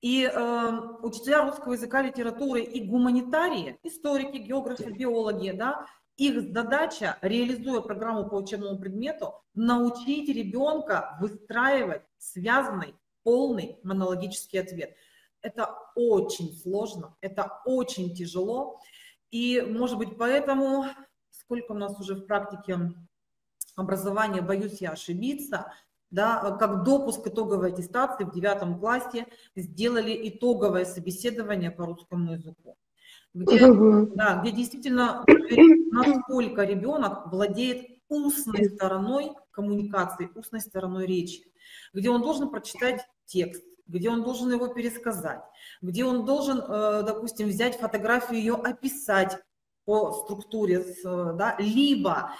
И 0.00 0.22
э, 0.22 0.80
учителя 1.02 1.44
русского 1.44 1.72
языка, 1.72 2.02
литературы 2.02 2.62
и 2.62 2.84
гуманитарии, 2.84 3.80
историки, 3.82 4.36
географы, 4.36 4.92
биологи, 4.92 5.50
да, 5.50 5.84
их 6.16 6.52
задача, 6.52 7.18
реализуя 7.20 7.80
программу 7.80 8.28
по 8.28 8.36
учебному 8.36 8.78
предмету, 8.78 9.34
научить 9.54 10.28
ребенка 10.28 11.18
выстраивать 11.20 12.02
связанный, 12.18 12.94
полный 13.24 13.80
монологический 13.82 14.60
ответ. 14.60 14.94
Это 15.42 15.74
очень 15.96 16.52
сложно, 16.52 17.16
это 17.20 17.60
очень 17.64 18.14
тяжело. 18.14 18.78
И, 19.32 19.60
может 19.62 19.98
быть, 19.98 20.16
поэтому, 20.16 20.84
сколько 21.30 21.72
у 21.72 21.76
нас 21.76 21.98
уже 21.98 22.14
в 22.14 22.26
практике 22.26 22.78
образования, 23.74 24.42
боюсь 24.42 24.80
я 24.80 24.92
ошибиться, 24.92 25.72
да, 26.10 26.56
как 26.58 26.84
допуск 26.84 27.26
итоговой 27.26 27.72
аттестации 27.72 28.24
в 28.24 28.32
девятом 28.32 28.78
классе 28.78 29.26
сделали 29.54 30.28
итоговое 30.28 30.84
собеседование 30.84 31.70
по 31.70 31.86
русскому 31.86 32.32
языку. 32.32 32.76
Где, 33.34 33.66
да, 34.14 34.40
где 34.40 34.52
действительно 34.52 35.24
насколько 35.92 36.64
ребенок 36.64 37.30
владеет 37.30 37.86
устной 38.08 38.70
стороной 38.70 39.32
коммуникации, 39.50 40.30
устной 40.34 40.60
стороной 40.60 41.06
речи, 41.06 41.42
где 41.92 42.08
он 42.08 42.22
должен 42.22 42.50
прочитать 42.50 43.06
текст, 43.26 43.62
где 43.86 44.08
он 44.10 44.22
должен 44.22 44.50
его 44.50 44.68
пересказать, 44.68 45.42
где 45.82 46.04
он 46.04 46.24
должен, 46.24 46.58
э, 46.58 47.02
допустим, 47.04 47.48
взять 47.48 47.78
фотографию, 47.78 48.38
ее 48.38 48.54
описать 48.54 49.38
по 49.84 50.12
структуре, 50.12 50.84
да, 51.04 51.56
либо 51.58 52.32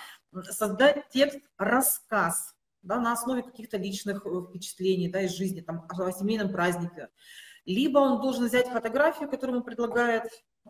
создать 0.50 1.08
текст 1.10 1.40
рассказ 1.58 2.55
да, 2.86 3.00
на 3.00 3.12
основе 3.12 3.42
каких-то 3.42 3.76
личных 3.76 4.24
э, 4.24 4.42
впечатлений 4.48 5.08
да, 5.08 5.22
из 5.22 5.32
жизни, 5.36 5.60
там, 5.60 5.86
о 5.88 6.12
семейном 6.12 6.50
празднике. 6.50 7.08
Либо 7.64 7.98
он 7.98 8.20
должен 8.20 8.46
взять 8.46 8.68
фотографию, 8.68 9.28
которую 9.28 9.56
ему 9.56 9.64
предлагает 9.64 10.24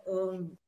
Эм, 0.04 0.58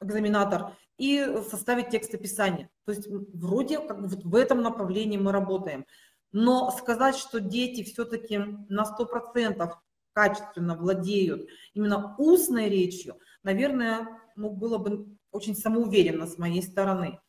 экзаменатор 0.00 0.76
и 0.96 1.42
составить 1.50 1.90
текст 1.90 2.14
описания. 2.14 2.70
То 2.84 2.92
есть 2.92 3.08
вроде 3.34 3.80
как 3.80 3.98
вот 4.00 4.22
в 4.22 4.34
этом 4.36 4.62
направлении 4.62 5.18
мы 5.18 5.32
работаем. 5.32 5.84
Но 6.30 6.70
сказать, 6.70 7.16
что 7.16 7.40
дети 7.40 7.82
все-таки 7.82 8.38
на 8.68 8.84
100% 8.84 9.72
качественно 10.12 10.76
владеют 10.76 11.48
именно 11.74 12.14
устной 12.16 12.68
речью, 12.68 13.18
наверное, 13.42 14.06
ну, 14.36 14.50
было 14.50 14.78
бы 14.78 15.08
очень 15.32 15.56
самоуверенно 15.56 16.28
с 16.28 16.38
моей 16.38 16.62
стороны. 16.62 17.20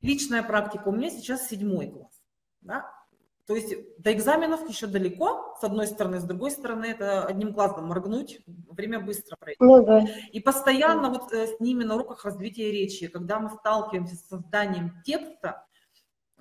Личная 0.00 0.42
практика 0.42 0.88
у 0.88 0.92
меня 0.92 1.10
сейчас 1.10 1.48
седьмой 1.48 1.90
класс. 1.90 2.22
Да? 2.60 2.90
То 3.48 3.56
есть 3.56 3.74
до 3.98 4.12
экзаменов 4.12 4.68
еще 4.68 4.86
далеко, 4.86 5.56
с 5.58 5.64
одной 5.64 5.86
стороны, 5.86 6.20
с 6.20 6.24
другой 6.24 6.50
стороны, 6.50 6.84
это 6.84 7.24
одним 7.24 7.52
глазом 7.52 7.86
моргнуть, 7.86 8.40
время 8.46 9.00
быстро 9.00 9.36
пройдет. 9.36 9.60
Ну, 9.60 9.86
да. 9.86 10.06
И 10.32 10.40
постоянно 10.40 11.08
вот 11.08 11.32
э, 11.32 11.46
с 11.46 11.58
ними 11.58 11.82
на 11.82 11.94
уроках 11.94 12.26
развития 12.26 12.70
речи, 12.70 13.08
когда 13.08 13.40
мы 13.40 13.48
сталкиваемся 13.48 14.16
с 14.16 14.28
созданием 14.28 15.02
текста, 15.02 15.64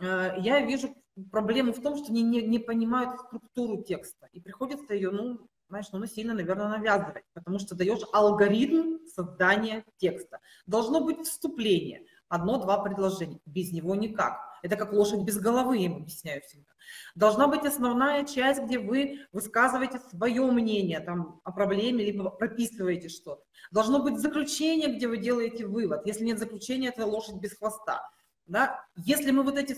э, 0.02 0.34
я 0.40 0.60
вижу 0.60 0.94
проблему 1.32 1.72
в 1.72 1.82
том, 1.82 1.96
что 1.96 2.12
они 2.12 2.24
не, 2.24 2.42
не 2.42 2.60
понимают 2.60 3.22
структуру 3.22 3.84
текста, 3.84 4.28
и 4.34 4.42
приходится 4.42 4.94
ее, 4.94 5.10
ну, 5.10 5.48
знаешь, 5.70 5.86
ну, 5.94 6.06
сильно, 6.06 6.34
наверное, 6.34 6.68
навязывать, 6.68 7.24
потому 7.34 7.60
что 7.60 7.74
даешь 7.74 8.02
алгоритм 8.12 9.06
создания 9.08 9.86
текста. 9.96 10.40
Должно 10.66 11.00
быть 11.00 11.26
вступление, 11.26 12.06
одно-два 12.30 12.80
предложения, 12.80 13.40
без 13.46 13.72
него 13.72 13.96
никак. 13.96 14.40
Это 14.64 14.76
как 14.76 14.94
лошадь 14.94 15.22
без 15.22 15.38
головы, 15.40 15.78
я 15.78 15.86
им 15.86 15.98
объясняю 15.98 16.42
всегда. 16.42 16.72
Должна 17.16 17.48
быть 17.48 17.66
основная 17.66 18.26
часть, 18.26 18.62
где 18.62 18.80
вы 18.80 19.20
высказываете 19.32 20.00
свое 20.00 20.44
мнение 20.52 21.00
там, 21.00 21.42
о 21.44 21.52
проблеме, 21.52 22.06
либо 22.06 22.30
прописываете 22.30 23.10
что-то. 23.10 23.44
Должно 23.72 24.02
быть 24.02 24.20
заключение, 24.20 24.96
где 24.96 25.08
вы 25.08 25.18
делаете 25.18 25.66
вывод. 25.66 26.06
Если 26.06 26.24
нет 26.24 26.40
заключения, 26.40 26.90
это 26.90 27.06
лошадь 27.06 27.36
без 27.36 27.58
хвоста. 27.58 28.10
Да? 28.46 28.84
Если 28.96 29.32
мы 29.32 29.44
вот 29.44 29.58
эти 29.58 29.74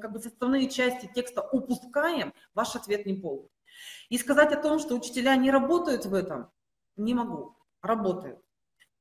как 0.00 0.12
бы 0.12 0.18
составные 0.18 0.68
части 0.70 1.10
текста 1.14 1.42
упускаем, 1.42 2.32
ваш 2.54 2.74
ответ 2.74 3.06
не 3.06 3.14
полный. 3.14 3.50
И 4.08 4.16
сказать 4.18 4.52
о 4.52 4.60
том, 4.60 4.78
что 4.78 4.94
учителя 4.94 5.36
не 5.36 5.50
работают 5.50 6.06
в 6.06 6.14
этом, 6.14 6.50
не 6.96 7.14
могу. 7.14 7.56
Работают. 7.82 8.40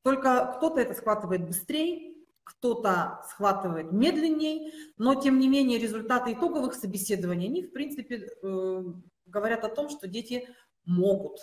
Только 0.04 0.54
кто-то 0.58 0.82
это 0.82 0.94
схватывает 0.94 1.48
быстрее, 1.48 2.15
кто-то 2.46 3.22
схватывает 3.28 3.92
медленней, 3.92 4.72
но 4.98 5.16
тем 5.16 5.40
не 5.40 5.50
менее 5.50 5.80
результаты 5.80 6.34
итоговых 6.34 6.76
собеседований, 6.76 7.48
они 7.48 7.64
в 7.64 7.74
принципе 7.74 8.30
э, 8.42 8.84
говорят 9.26 9.66
о 9.66 9.70
том, 9.70 9.90
что 9.90 10.08
дети 10.08 10.48
могут, 10.86 11.40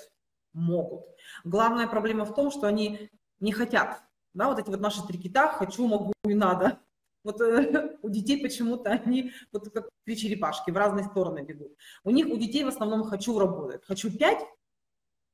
могут. 0.52 1.04
Главная 1.44 1.88
проблема 1.88 2.24
в 2.24 2.34
том, 2.34 2.50
что 2.50 2.68
они 2.68 3.10
не 3.40 3.52
хотят. 3.52 4.00
Да, 4.32 4.48
вот 4.48 4.58
эти 4.60 4.70
вот 4.70 4.80
наши 4.80 5.04
три 5.06 5.18
кита 5.18 5.48
«хочу, 5.48 5.86
могу 5.86 6.12
и 6.24 6.34
надо». 6.34 6.78
Вот 7.24 7.40
э, 7.40 7.98
у 8.02 8.08
детей 8.08 8.40
почему-то 8.40 8.90
они 8.90 9.32
вот 9.52 9.70
как 9.70 9.90
три 10.04 10.16
черепашки 10.16 10.70
в 10.70 10.76
разные 10.76 11.04
стороны 11.04 11.40
бегут. 11.40 11.76
У 12.04 12.10
них, 12.10 12.28
у 12.28 12.36
детей 12.36 12.64
в 12.64 12.68
основном 12.68 13.02
«хочу» 13.04 13.38
работает. 13.38 13.84
«Хочу 13.84 14.16
пять», 14.16 14.40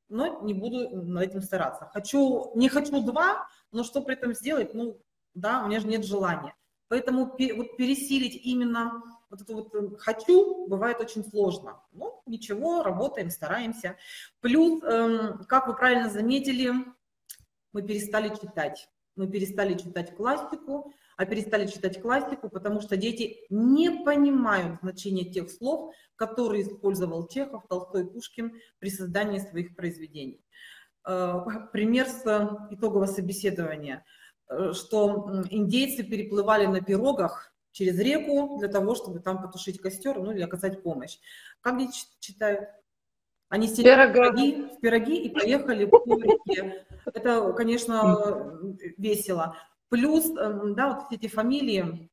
но 0.08 0.40
не 0.42 0.54
буду 0.54 0.88
над 0.90 1.24
этим 1.24 1.42
стараться. 1.42 1.90
Хочу, 1.92 2.52
не 2.54 2.70
хочу 2.70 3.02
два, 3.02 3.46
но 3.70 3.84
что 3.84 4.00
при 4.00 4.14
этом 4.14 4.34
сделать, 4.34 4.72
ну, 4.72 4.98
да, 5.40 5.62
у 5.62 5.68
меня 5.68 5.80
же 5.80 5.86
нет 5.86 6.04
желания. 6.04 6.54
Поэтому 6.88 7.26
вот 7.26 7.76
пересилить 7.76 8.40
именно 8.44 9.02
вот 9.30 9.42
это 9.42 9.54
вот 9.54 9.74
э, 9.74 9.96
«хочу» 9.98 10.66
бывает 10.68 11.00
очень 11.00 11.22
сложно. 11.22 11.82
Ну, 11.92 12.22
ничего, 12.26 12.82
работаем, 12.82 13.30
стараемся. 13.30 13.96
Плюс, 14.40 14.82
эм, 14.82 15.44
как 15.44 15.66
вы 15.66 15.76
правильно 15.76 16.08
заметили, 16.08 16.72
мы 17.72 17.82
перестали 17.82 18.30
читать. 18.30 18.88
Мы 19.16 19.28
перестали 19.28 19.74
читать 19.74 20.16
классику, 20.16 20.92
а 21.16 21.26
перестали 21.26 21.66
читать 21.66 22.00
классику, 22.00 22.48
потому 22.48 22.80
что 22.80 22.96
дети 22.96 23.40
не 23.50 23.90
понимают 23.90 24.80
значение 24.80 25.30
тех 25.30 25.50
слов, 25.50 25.92
которые 26.16 26.62
использовал 26.62 27.28
Чехов, 27.28 27.64
Толстой, 27.68 28.06
Пушкин 28.06 28.58
при 28.78 28.88
создании 28.88 29.40
своих 29.40 29.76
произведений. 29.76 30.42
Э, 31.06 31.40
пример 31.70 32.06
с 32.06 32.22
итогового 32.70 33.06
собеседования– 33.06 34.06
что 34.72 35.44
индейцы 35.50 36.02
переплывали 36.02 36.66
на 36.66 36.80
пирогах 36.80 37.52
через 37.72 37.98
реку 37.98 38.58
для 38.58 38.68
того, 38.68 38.94
чтобы 38.94 39.20
там 39.20 39.42
потушить 39.42 39.80
костер, 39.80 40.18
ну 40.18 40.32
или 40.32 40.42
оказать 40.42 40.82
помощь. 40.82 41.18
Как 41.60 41.78
дети 41.78 42.06
читают? 42.20 42.68
Они 43.48 43.66
сели 43.66 43.88
в 43.88 44.12
пироги, 44.12 44.68
в 44.76 44.80
пироги 44.80 45.16
и 45.22 45.30
поехали 45.30 45.84
по 45.86 45.98
реке. 46.04 46.86
Это, 47.06 47.52
конечно, 47.52 48.60
весело. 48.98 49.56
Плюс, 49.88 50.28
да, 50.30 51.00
вот 51.00 51.12
эти 51.12 51.28
фамилии 51.28 52.10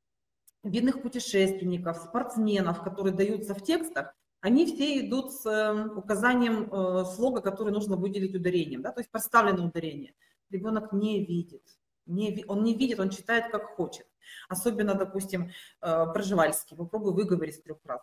видных 0.63 1.01
путешественников, 1.01 1.97
спортсменов, 1.97 2.83
которые 2.83 3.13
даются 3.13 3.53
в 3.53 3.61
текстах, 3.61 4.15
они 4.41 4.65
все 4.65 4.99
идут 4.99 5.33
с 5.33 5.45
эм, 5.45 5.97
указанием 5.97 6.71
э, 6.71 7.05
слога, 7.15 7.41
который 7.41 7.73
нужно 7.73 7.95
выделить 7.95 8.35
ударением, 8.35 8.83
да, 8.83 8.91
то 8.91 8.99
есть 8.99 9.09
поставлено 9.09 9.65
ударение. 9.65 10.13
Ребенок 10.51 10.93
не 10.93 11.25
видит, 11.25 11.63
не, 12.05 12.43
он 12.47 12.63
не 12.63 12.75
видит, 12.75 12.99
он 12.99 13.09
читает 13.09 13.51
как 13.51 13.75
хочет. 13.75 14.07
Особенно, 14.49 14.95
допустим, 14.95 15.51
э, 15.81 16.05
Проживальский, 16.13 16.75
попробуй 16.75 17.13
выговорить 17.13 17.63
трех 17.63 17.77
раз. 17.85 18.01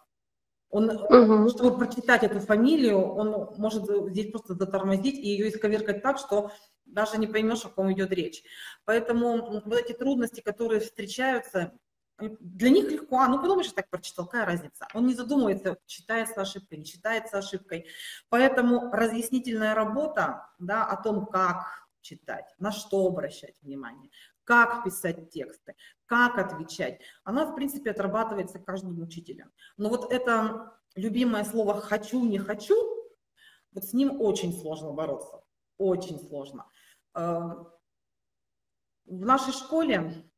Он, 0.70 0.88
угу. 0.90 1.50
чтобы 1.50 1.76
прочитать 1.76 2.22
эту 2.22 2.40
фамилию, 2.40 2.98
он 2.98 3.54
может 3.58 3.84
здесь 4.10 4.30
просто 4.30 4.54
затормозить 4.54 5.18
и 5.18 5.28
ее 5.28 5.50
исковеркать 5.50 6.02
так, 6.02 6.18
что 6.18 6.50
даже 6.86 7.18
не 7.18 7.26
поймешь, 7.26 7.64
о 7.66 7.68
ком 7.68 7.92
идет 7.92 8.10
речь. 8.10 8.42
Поэтому 8.86 9.60
вот 9.64 9.78
эти 9.78 9.92
трудности, 9.92 10.40
которые 10.40 10.80
встречаются, 10.80 11.72
для 12.18 12.70
них 12.70 12.90
легко. 12.90 13.18
А, 13.18 13.28
ну 13.28 13.40
подумаешь, 13.40 13.72
так 13.72 13.88
прочитал, 13.90 14.26
какая 14.26 14.46
разница? 14.46 14.86
Он 14.94 15.06
не 15.06 15.14
задумывается, 15.14 15.76
читается 15.86 16.40
ошибкой, 16.40 16.78
не 16.78 16.84
читается 16.84 17.38
ошибкой. 17.38 17.86
Поэтому 18.28 18.90
разъяснительная 18.92 19.74
работа 19.74 20.46
да, 20.58 20.84
о 20.84 21.02
том, 21.02 21.26
как 21.26 21.81
читать, 22.02 22.54
на 22.58 22.72
что 22.72 23.06
обращать 23.06 23.54
внимание, 23.62 24.10
как 24.44 24.84
писать 24.84 25.30
тексты, 25.30 25.74
как 26.06 26.38
отвечать. 26.38 27.00
Она, 27.24 27.46
в 27.46 27.54
принципе, 27.54 27.90
отрабатывается 27.90 28.58
каждым 28.58 29.00
учителем. 29.00 29.50
Но 29.76 29.88
вот 29.88 30.12
это 30.12 30.78
любимое 30.94 31.44
слово 31.44 31.80
«хочу», 31.80 32.24
«не 32.24 32.38
хочу», 32.38 32.74
вот 33.72 33.84
с 33.84 33.92
ним 33.92 34.20
очень 34.20 34.52
сложно 34.52 34.92
бороться, 34.92 35.42
очень 35.78 36.18
сложно. 36.18 36.66
Эм, 37.14 37.68
в 39.06 39.24
нашей 39.24 39.52
школе 39.52 40.30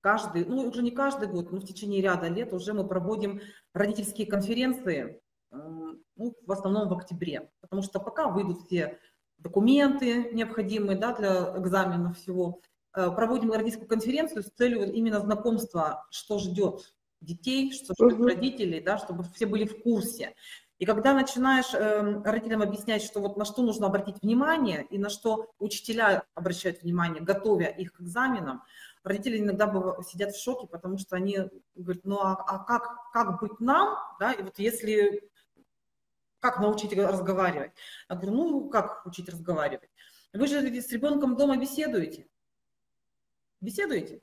каждый, 0.00 0.44
ну 0.44 0.68
уже 0.68 0.82
не 0.82 0.90
каждый 0.90 1.28
год, 1.28 1.50
но 1.50 1.60
в 1.60 1.64
течение 1.64 2.02
ряда 2.02 2.28
лет 2.28 2.52
уже 2.52 2.74
мы 2.74 2.86
проводим 2.86 3.40
родительские 3.72 4.26
конференции, 4.26 5.22
эм, 5.50 6.04
ну, 6.16 6.36
в 6.46 6.52
основном 6.52 6.88
в 6.88 6.92
октябре, 6.92 7.50
потому 7.60 7.82
что 7.82 8.00
пока 8.00 8.28
выйдут 8.28 8.66
все 8.66 8.98
документы 9.38 10.30
необходимые 10.32 10.98
да, 10.98 11.14
для 11.14 11.54
экзаменов 11.56 12.18
всего, 12.18 12.60
Э, 12.98 13.12
проводим 13.12 13.52
родительскую 13.52 13.86
конференцию 13.86 14.42
с 14.42 14.46
целью 14.46 14.92
именно 14.92 15.20
знакомства, 15.20 16.06
что 16.10 16.40
ждет 16.40 16.94
детей, 17.20 17.70
что 17.70 17.94
ждет 17.94 18.18
угу. 18.18 18.24
родителей, 18.24 18.80
да, 18.80 18.98
чтобы 18.98 19.24
все 19.34 19.46
были 19.46 19.66
в 19.66 19.82
курсе. 19.82 20.34
И 20.80 20.84
когда 20.84 21.12
начинаешь 21.12 21.72
э, 21.74 22.22
родителям 22.24 22.62
объяснять, 22.62 23.02
что 23.02 23.20
вот 23.20 23.36
на 23.36 23.44
что 23.44 23.62
нужно 23.62 23.86
обратить 23.86 24.22
внимание 24.22 24.84
и 24.90 24.98
на 24.98 25.10
что 25.10 25.52
учителя 25.60 26.24
обращают 26.34 26.82
внимание, 26.82 27.22
готовя 27.22 27.66
их 27.66 27.92
к 27.92 28.00
экзаменам, 28.00 28.62
родители 29.04 29.38
иногда 29.38 29.72
сидят 30.02 30.34
в 30.34 30.42
шоке, 30.42 30.66
потому 30.66 30.98
что 30.98 31.14
они 31.14 31.38
говорят, 31.76 32.04
ну 32.04 32.18
а, 32.20 32.34
а 32.34 32.64
как, 32.64 33.12
как 33.12 33.40
быть 33.40 33.60
нам, 33.60 33.96
да, 34.18 34.32
и 34.32 34.42
вот 34.42 34.58
если, 34.58 35.30
как 36.40 36.60
научить 36.60 36.92
разговаривать? 36.96 37.72
Я 38.08 38.16
говорю, 38.16 38.32
ну 38.32 38.68
как 38.68 39.04
учить 39.06 39.28
разговаривать? 39.28 39.90
Вы 40.32 40.46
же 40.46 40.60
с 40.80 40.92
ребенком 40.92 41.36
дома 41.36 41.56
беседуете, 41.56 42.28
Беседуете? 43.60 44.20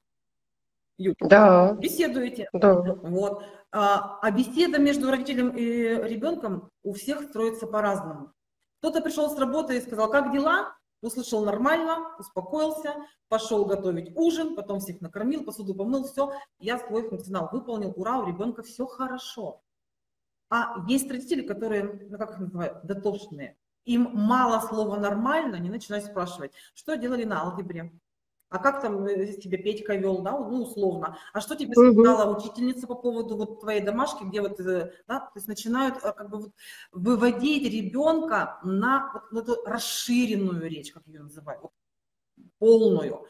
Юль? 0.98 1.16
Да. 1.20 1.74
Беседуете? 1.74 2.48
Да. 2.54 2.76
Вот. 2.76 3.44
А, 3.72 4.20
а 4.22 4.32
беседа 4.32 4.80
между 4.80 5.12
родителем 5.12 5.50
и 5.50 5.64
ребенком 5.64 6.70
у 6.84 6.94
всех 6.94 7.24
строится 7.24 7.68
по-разному. 7.68 8.32
Кто-то 8.80 9.02
пришел 9.02 9.30
с 9.30 9.38
работы 9.38 9.78
и 9.78 9.82
сказал, 9.82 10.10
как 10.10 10.32
дела? 10.32 10.78
Услышал 11.02 11.44
нормально, 11.44 12.16
успокоился, 12.18 12.96
пошел 13.28 13.66
готовить 13.66 14.16
ужин, 14.16 14.56
потом 14.56 14.80
всех 14.80 15.02
накормил, 15.02 15.44
посуду 15.44 15.76
помыл, 15.76 16.06
все. 16.08 16.32
Я 16.58 16.80
свой 16.80 17.08
функционал 17.08 17.50
выполнил, 17.52 17.94
ура, 17.96 18.20
у 18.20 18.28
ребенка 18.28 18.64
все 18.64 18.88
хорошо. 18.88 19.62
А 20.50 20.86
есть 20.88 21.10
родители, 21.10 21.42
которые, 21.42 22.08
ну 22.10 22.18
как 22.18 22.32
их 22.32 22.40
называют, 22.40 22.84
дотошные. 22.84 23.58
Им 23.86 24.10
мало 24.14 24.66
слова 24.68 24.98
нормально, 24.98 25.58
они 25.58 25.70
начинают 25.70 26.06
спрашивать, 26.06 26.52
что 26.74 26.96
делали 26.96 27.24
на 27.24 27.42
алгебре, 27.42 27.92
а 28.50 28.60
как 28.60 28.82
там 28.82 29.06
э, 29.06 29.34
тебя 29.34 29.58
Петька 29.58 29.96
вел, 29.96 30.20
да, 30.20 30.32
ну, 30.32 30.64
условно, 30.64 31.18
а 31.34 31.42
что 31.42 31.56
тебе 31.56 31.74
сказала 31.74 32.32
угу. 32.32 32.40
учительница 32.40 32.88
по 32.88 32.96
поводу 32.96 33.36
вот 33.36 33.60
твоей 33.60 33.82
домашки, 33.82 34.24
где 34.24 34.40
вот, 34.40 34.60
э, 34.60 34.92
да, 35.08 35.20
то 35.20 35.32
есть 35.36 35.48
начинают 35.48 35.98
э, 35.98 36.14
как 36.14 36.30
бы 36.30 36.38
вот 36.38 36.52
выводить 36.92 37.72
ребенка 37.72 38.60
на 38.64 39.12
вот, 39.32 39.44
эту 39.50 39.64
расширенную 39.66 40.70
речь, 40.70 40.94
как 40.94 41.06
ее 41.08 41.24
называют, 41.24 41.64
полную. 42.60 43.28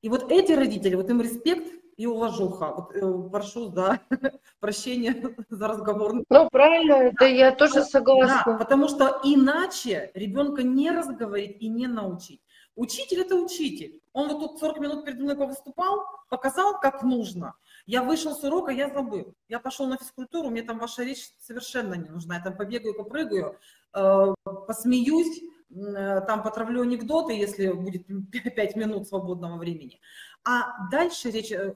И 0.00 0.08
вот 0.08 0.30
эти 0.32 0.52
родители, 0.52 0.94
вот 0.94 1.10
им 1.10 1.20
респект 1.20 1.75
и 1.96 2.06
уважуха. 2.06 2.74
Вот, 2.74 2.94
э, 2.94 3.30
прошу 3.30 3.70
за 3.70 4.00
прощение 4.60 5.34
за 5.48 5.68
разговор. 5.68 6.22
Ну, 6.28 6.48
правильно, 6.50 6.94
это 6.94 7.26
я 7.26 7.52
тоже 7.52 7.84
согласна. 7.84 8.52
Да, 8.52 8.58
потому 8.58 8.88
что 8.88 9.20
иначе 9.24 10.10
ребенка 10.14 10.62
не 10.62 10.90
разговорить 10.90 11.56
и 11.60 11.68
не 11.68 11.86
научить. 11.86 12.40
Учитель– 12.76 13.20
это 13.22 13.36
учитель. 13.36 14.00
Он 14.12 14.28
вот 14.28 14.40
тут 14.40 14.58
40 14.60 14.80
минут 14.80 15.04
перед 15.04 15.18
мной 15.18 15.34
повыступал, 15.34 16.04
показал, 16.28 16.78
как 16.78 17.02
нужно. 17.02 17.54
Я 17.86 18.02
вышел 18.02 18.34
с 18.34 18.44
урока, 18.44 18.70
я 18.70 18.90
забыл. 18.90 19.34
Я 19.48 19.60
пошел 19.60 19.86
на 19.86 19.96
физкультуру, 19.96 20.50
мне 20.50 20.62
там 20.62 20.78
ваша 20.78 21.02
речь 21.02 21.30
совершенно 21.38 21.94
не 21.94 22.10
нужна. 22.10 22.36
Я 22.36 22.42
там 22.42 22.56
побегаю, 22.56 22.94
попрыгаю, 22.94 23.58
э, 23.94 24.34
посмеюсь, 24.66 25.40
э, 25.70 26.20
там 26.26 26.42
потравлю 26.42 26.82
анекдоты, 26.82 27.32
если 27.32 27.72
будет 27.72 28.06
5 28.30 28.76
минут 28.76 29.08
свободного 29.08 29.56
времени. 29.56 30.00
А 30.46 30.88
дальше 30.90 31.30
речь, 31.30 31.50
э, 31.50 31.74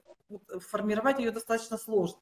формировать 0.59 1.19
ее 1.19 1.31
достаточно 1.31 1.77
сложно. 1.77 2.21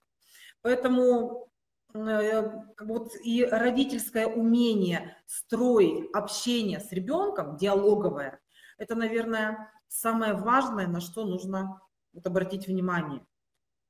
Поэтому 0.61 1.47
бы 1.93 2.63
вот 2.79 3.11
и 3.23 3.43
родительское 3.45 4.27
умение 4.27 5.17
строить 5.25 6.09
общение 6.13 6.79
с 6.79 6.91
ребенком, 6.91 7.57
диалоговое, 7.57 8.39
это, 8.77 8.95
наверное, 8.95 9.71
самое 9.87 10.33
важное, 10.33 10.87
на 10.87 11.01
что 11.01 11.25
нужно 11.25 11.81
вот 12.13 12.25
обратить 12.25 12.67
внимание. 12.67 13.25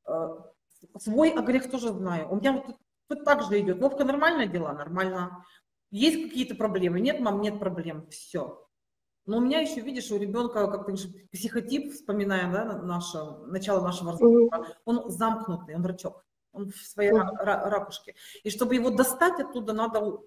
Э, 0.05 0.37
свой 0.97 1.31
огрех 1.31 1.69
тоже 1.71 1.89
знаю. 1.89 2.29
У 2.29 2.35
меня 2.35 2.53
вот 2.53 2.77
тут 3.07 3.23
так 3.23 3.43
же 3.43 3.59
идет. 3.59 3.79
Вовка, 3.79 4.03
нормально 4.03 4.47
дела? 4.47 4.73
Нормально. 4.73 5.45
Есть 5.91 6.23
какие-то 6.23 6.55
проблемы? 6.55 6.99
Нет, 6.99 7.19
мам, 7.19 7.41
нет 7.41 7.59
проблем. 7.59 8.07
Все. 8.09 8.68
Но 9.29 9.37
у 9.37 9.41
меня 9.41 9.59
еще, 9.59 9.81
видишь, 9.81 10.09
у 10.09 10.17
ребенка, 10.17 10.65
как 10.65 10.87
ты 10.87 10.91
говоришь, 10.91 11.07
психотип, 11.31 11.93
вспоминаем, 11.93 12.51
да, 12.51 12.81
наше, 12.81 13.19
начало 13.45 13.79
нашего 13.79 14.13
разговора, 14.13 14.65
он 14.85 15.07
замкнутый, 15.11 15.75
он 15.75 15.85
рачок, 15.85 16.25
он 16.51 16.71
в 16.71 16.77
своей 16.77 17.11
ракушке. 17.11 18.15
И 18.41 18.49
чтобы 18.49 18.73
его 18.73 18.89
достать 18.89 19.39
оттуда, 19.39 19.71
надо 19.73 20.17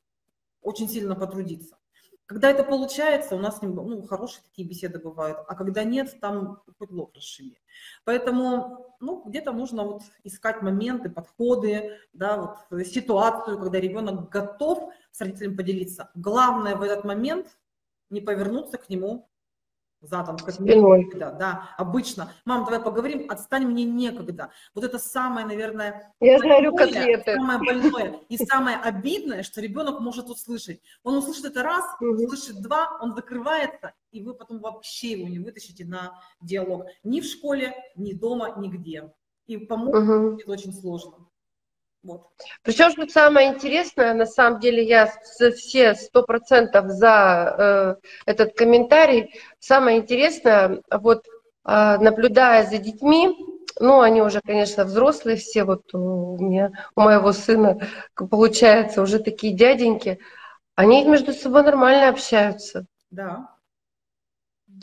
очень 0.61 0.89
сильно 0.89 1.17
потрудиться. 1.17 1.79
Когда 2.27 2.49
это 2.49 2.63
получается, 2.63 3.35
у 3.35 3.41
нас 3.41 3.59
с 3.59 3.63
ним 3.63 3.75
ну, 3.75 4.03
хорошие 4.03 4.45
такие 4.45 4.69
беседы 4.69 5.01
бывают, 5.01 5.39
а 5.49 5.57
когда 5.57 5.83
нет, 5.83 6.21
там 6.21 6.63
хоть 6.79 6.93
лоб 6.93 7.13
расшиби. 7.17 7.59
Поэтому 8.05 8.95
ну, 9.01 9.25
где-то 9.27 9.51
нужно 9.51 9.83
вот 9.83 10.03
искать 10.23 10.63
моменты, 10.63 11.11
подходы, 11.11 11.99
да, 12.13 12.57
вот, 12.71 12.87
ситуацию, 12.87 13.59
когда 13.59 13.81
ребенок 13.81 14.29
готов 14.29 14.95
с 15.11 15.21
родителем 15.21 15.57
поделиться. 15.57 16.13
Главное 16.15 16.77
в 16.77 16.83
этот 16.83 17.05
момент 17.05 17.49
не 18.13 18.21
повернуться 18.21 18.79
к 18.79 18.89
нему 18.89 19.29
задом, 20.03 20.37
как 20.37 20.55
Спиной. 20.55 21.11
Да, 21.15 21.31
да, 21.31 21.71
обычно. 21.79 22.33
Мам, 22.45 22.65
давай 22.65 22.81
поговорим, 22.81 23.31
отстань, 23.31 23.67
мне 23.67 23.85
некогда. 23.85 24.51
Вот 24.75 24.85
это 24.85 24.99
самое, 24.99 25.47
наверное, 25.47 26.13
Я 26.21 26.39
жарю 26.39 26.75
котлеты. 26.75 27.35
самое 27.35 27.59
больное 27.59 28.21
и 28.29 28.37
самое 28.37 28.77
обидное, 28.79 29.43
что 29.43 29.61
ребенок 29.61 30.01
может 30.01 30.29
услышать. 30.29 30.81
Он 31.05 31.17
услышит 31.17 31.45
это 31.45 31.63
раз, 31.63 31.85
угу. 32.01 32.25
услышит 32.25 32.61
два, 32.63 32.99
он 33.01 33.15
закрывается, 33.15 33.93
и 34.11 34.23
вы 34.23 34.35
потом 34.35 34.61
вообще 34.61 35.13
его 35.13 35.29
не 35.29 35.39
вытащите 35.39 35.85
на 35.85 36.21
диалог. 36.41 36.87
Ни 37.05 37.21
в 37.21 37.25
школе, 37.25 37.75
ни 37.97 38.13
дома, 38.13 38.55
нигде. 38.59 39.13
И 39.47 39.57
помочь 39.57 39.95
угу. 39.95 40.31
будет 40.33 40.49
очень 40.49 40.73
сложно. 40.73 41.29
Вот. 42.03 42.23
Причем, 42.63 42.91
что 42.91 43.07
самое 43.09 43.49
интересное, 43.51 44.13
на 44.15 44.27
самом 44.27 44.59
деле 44.59 44.85
я 44.85 45.13
все 45.55 45.95
сто 45.95 46.25
процентов 46.25 46.89
за 46.89 47.97
э, 47.97 48.07
этот 48.27 48.57
комментарий. 48.57 49.33
Самое 49.61 49.99
интересное, 49.99 50.83
вот 50.91 51.25
э, 51.27 51.99
наблюдая 51.99 52.67
за 52.67 52.79
детьми, 52.79 53.37
ну, 53.79 54.01
они 54.01 54.21
уже, 54.21 54.41
конечно, 54.41 54.85
взрослые 54.85 55.37
все, 55.37 55.65
вот 55.65 55.95
у 55.95 56.37
меня, 56.39 56.73
у 56.97 57.03
моего 57.03 57.33
сына, 57.33 57.79
получается, 58.15 59.01
уже 59.01 59.19
такие 59.19 59.55
дяденьки, 59.55 60.19
они 60.75 61.05
между 61.05 61.33
собой 61.33 61.63
нормально 61.63 62.09
общаются. 62.09 62.87
Да. 63.11 63.49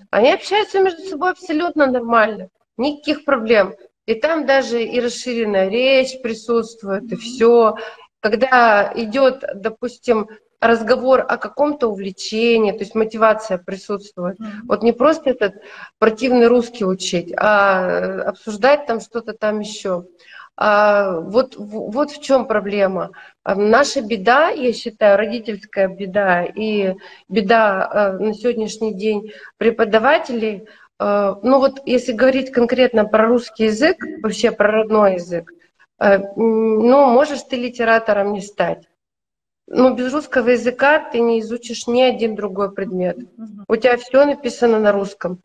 Они 0.09 0.31
общаются 0.31 0.79
между 0.79 1.01
собой 1.03 1.31
абсолютно 1.31 1.87
нормально, 1.87 2.49
никаких 2.77 3.25
проблем. 3.25 3.75
И 4.09 4.15
там 4.15 4.47
даже 4.47 4.83
и 4.83 4.99
расширенная 4.99 5.69
речь 5.69 6.19
присутствует, 6.23 7.11
и 7.11 7.15
все. 7.15 7.75
Когда 8.21 8.91
идет, 8.95 9.43
допустим, 9.53 10.27
разговор 10.59 11.23
о 11.29 11.37
каком-то 11.37 11.89
увлечении, 11.89 12.71
то 12.71 12.79
есть 12.79 12.95
мотивация 12.95 13.59
присутствует. 13.59 14.39
Mm-hmm. 14.39 14.65
Вот 14.67 14.81
не 14.81 14.93
просто 14.93 15.29
этот 15.29 15.61
противный 15.99 16.47
русский 16.47 16.85
учить, 16.85 17.31
а 17.37 18.29
обсуждать 18.29 18.87
там 18.87 18.99
что-то 18.99 19.33
там 19.33 19.59
еще. 19.59 20.05
А, 20.57 21.19
вот, 21.19 21.55
вот 21.55 22.09
в 22.09 22.19
чем 22.19 22.47
проблема. 22.47 23.11
А, 23.43 23.53
наша 23.53 24.01
беда, 24.01 24.49
я 24.49 24.73
считаю, 24.73 25.19
родительская 25.19 25.87
беда 25.87 26.45
и 26.45 26.95
беда 27.29 27.87
а, 27.87 28.13
на 28.13 28.33
сегодняшний 28.33 28.95
день 28.95 29.31
преподавателей. 29.57 30.67
Ну 30.99 31.59
вот 31.59 31.81
если 31.85 32.11
говорить 32.11 32.51
конкретно 32.51 33.05
про 33.05 33.27
русский 33.27 33.65
язык, 33.65 33.97
вообще 34.21 34.51
про 34.51 34.69
родной 34.69 35.13
язык, 35.13 35.53
ну 35.97 37.05
можешь 37.05 37.43
ты 37.43 37.55
литератором 37.55 38.33
не 38.33 38.41
стать. 38.41 38.89
Но 39.67 39.91
без 39.91 40.11
русского 40.13 40.49
языка 40.49 40.99
ты 40.99 41.19
не 41.19 41.39
изучишь 41.41 41.87
ни 41.87 42.01
один 42.01 42.35
другой 42.35 42.73
предмет. 42.73 43.17
У 43.67 43.75
тебя 43.75 43.97
все 43.97 44.25
написано 44.25 44.79
на 44.79 44.91
русском. 44.91 45.39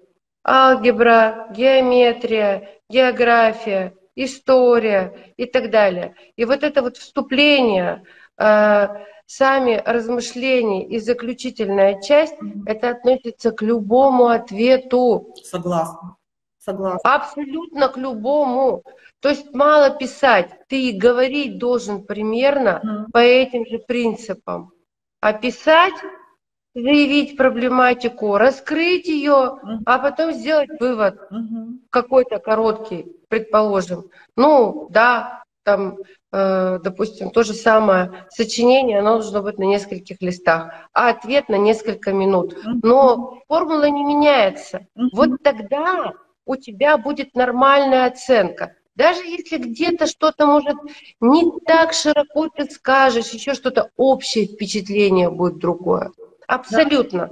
Алгебра, 0.46 1.48
геометрия, 1.54 2.68
география, 2.88 3.94
история 4.16 5.34
и 5.36 5.46
так 5.46 5.70
далее. 5.70 6.14
И 6.36 6.44
вот 6.44 6.62
это 6.62 6.82
вот 6.82 6.96
вступление, 6.96 8.04
э, 8.38 8.88
сами 9.26 9.82
размышления 9.84 10.86
и 10.86 10.98
заключительная 10.98 12.00
часть, 12.00 12.36
это 12.66 12.90
относится 12.90 13.50
к 13.50 13.62
любому 13.62 14.28
ответу. 14.28 15.34
Согласна. 15.42 16.16
Согласна. 16.58 17.00
Абсолютно 17.04 17.88
к 17.88 17.96
любому. 17.98 18.82
То 19.20 19.28
есть 19.28 19.52
мало 19.54 19.90
писать, 19.90 20.50
ты 20.68 20.92
говорить 20.92 21.58
должен 21.58 22.04
примерно 22.04 22.80
mm. 22.82 23.10
по 23.12 23.18
этим 23.18 23.66
же 23.66 23.78
принципам. 23.78 24.72
А 25.20 25.32
писать, 25.32 25.94
заявить 26.74 27.36
проблематику, 27.36 28.36
раскрыть 28.36 29.06
ее, 29.06 29.58
mm. 29.62 29.78
а 29.86 29.98
потом 29.98 30.32
сделать 30.32 30.70
вывод 30.80 31.16
mm-hmm. 31.30 31.78
какой-то 31.90 32.38
короткий 32.38 33.06
предположим. 33.28 34.10
Ну, 34.36 34.88
да, 34.90 35.44
там, 35.64 35.98
допустим, 36.34 37.30
то 37.30 37.44
же 37.44 37.52
самое 37.52 38.26
сочинение, 38.30 38.98
оно 38.98 39.18
должно 39.18 39.42
быть 39.42 39.58
на 39.58 39.64
нескольких 39.64 40.20
листах, 40.20 40.72
а 40.92 41.10
ответ 41.10 41.48
на 41.48 41.56
несколько 41.56 42.12
минут. 42.12 42.56
Но 42.82 43.38
формула 43.46 43.88
не 43.88 44.04
меняется. 44.04 44.86
Вот 45.12 45.30
тогда 45.42 46.12
у 46.44 46.56
тебя 46.56 46.98
будет 46.98 47.34
нормальная 47.34 48.06
оценка. 48.06 48.74
Даже 48.96 49.22
если 49.24 49.58
где-то 49.58 50.06
что-то 50.06 50.46
может 50.46 50.76
не 51.20 51.52
так 51.66 51.92
широко 51.92 52.48
ты 52.48 52.64
скажешь, 52.70 53.30
еще 53.30 53.54
что-то, 53.54 53.90
общее 53.96 54.46
впечатление 54.46 55.30
будет 55.30 55.58
другое. 55.58 56.10
Абсолютно. 56.46 57.28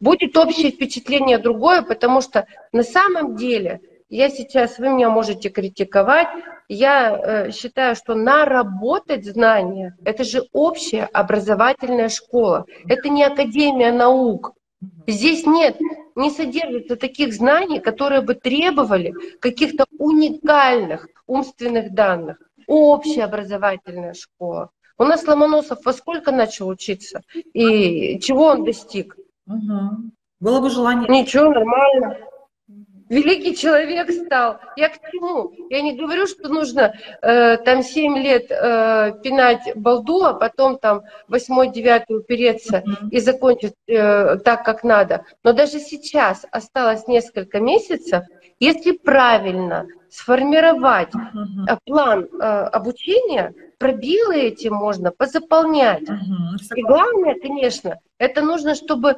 Будет 0.00 0.36
общее 0.36 0.70
впечатление 0.70 1.38
другое, 1.38 1.82
потому 1.82 2.20
что 2.20 2.46
на 2.72 2.82
самом 2.82 3.36
деле 3.36 3.80
я 4.10 4.28
сейчас, 4.28 4.78
вы 4.78 4.88
меня 4.88 5.08
можете 5.08 5.48
критиковать, 5.50 6.26
я 6.68 7.16
э, 7.16 7.52
считаю, 7.52 7.94
что 7.94 8.14
наработать 8.14 9.24
знания– 9.24 9.96
это 10.04 10.24
же 10.24 10.42
общая 10.52 11.04
образовательная 11.04 12.08
школа, 12.08 12.66
это 12.88 13.08
не 13.08 13.24
академия 13.24 13.92
наук. 13.92 14.52
Здесь 15.06 15.46
нет, 15.46 15.78
не 16.16 16.30
содержится 16.30 16.96
таких 16.96 17.32
знаний, 17.32 17.78
которые 17.78 18.20
бы 18.22 18.34
требовали 18.34 19.14
каких-то 19.38 19.84
уникальных 19.98 21.06
умственных 21.26 21.92
данных. 21.94 22.38
Общая 22.66 23.24
образовательная 23.24 24.14
школа. 24.14 24.70
У 24.98 25.04
нас 25.04 25.26
Ломоносов 25.26 25.84
во 25.84 25.92
сколько 25.92 26.32
начал 26.32 26.68
учиться? 26.68 27.22
И 27.52 28.18
чего 28.20 28.46
он 28.46 28.64
достиг? 28.64 29.16
Угу. 29.46 30.10
Было 30.40 30.60
бы 30.60 30.70
желание. 30.70 31.08
Ничего, 31.08 31.50
нормально 31.50 32.16
великий 33.10 33.54
человек 33.54 34.10
стал. 34.10 34.60
Я 34.76 34.88
к 34.88 34.98
чему? 35.10 35.52
Я 35.68 35.82
не 35.82 35.96
говорю, 35.96 36.26
что 36.26 36.48
нужно 36.48 36.94
э, 37.20 37.56
там 37.58 37.82
7 37.82 38.16
лет 38.18 38.50
э, 38.50 39.12
пинать 39.22 39.72
балду, 39.74 40.24
а 40.24 40.34
потом 40.34 40.78
там 40.78 41.02
8-9 41.28 42.04
упереться 42.08 42.78
mm-hmm. 42.78 43.10
и 43.10 43.20
закончить 43.20 43.74
э, 43.88 44.36
так, 44.38 44.64
как 44.64 44.84
надо. 44.84 45.24
Но 45.44 45.52
даже 45.52 45.80
сейчас 45.80 46.46
осталось 46.52 47.06
несколько 47.08 47.60
месяцев, 47.60 48.24
если 48.60 48.92
правильно 48.92 49.86
сформировать 50.08 51.12
mm-hmm. 51.14 51.78
план 51.84 52.24
э, 52.24 52.44
обучения, 52.44 53.52
пробилы 53.78 54.36
эти 54.36 54.68
можно 54.68 55.10
позаполнять. 55.10 56.02
Mm-hmm. 56.08 56.76
И 56.76 56.82
главное, 56.82 57.34
конечно, 57.40 57.98
это 58.18 58.42
нужно, 58.42 58.74
чтобы 58.74 59.16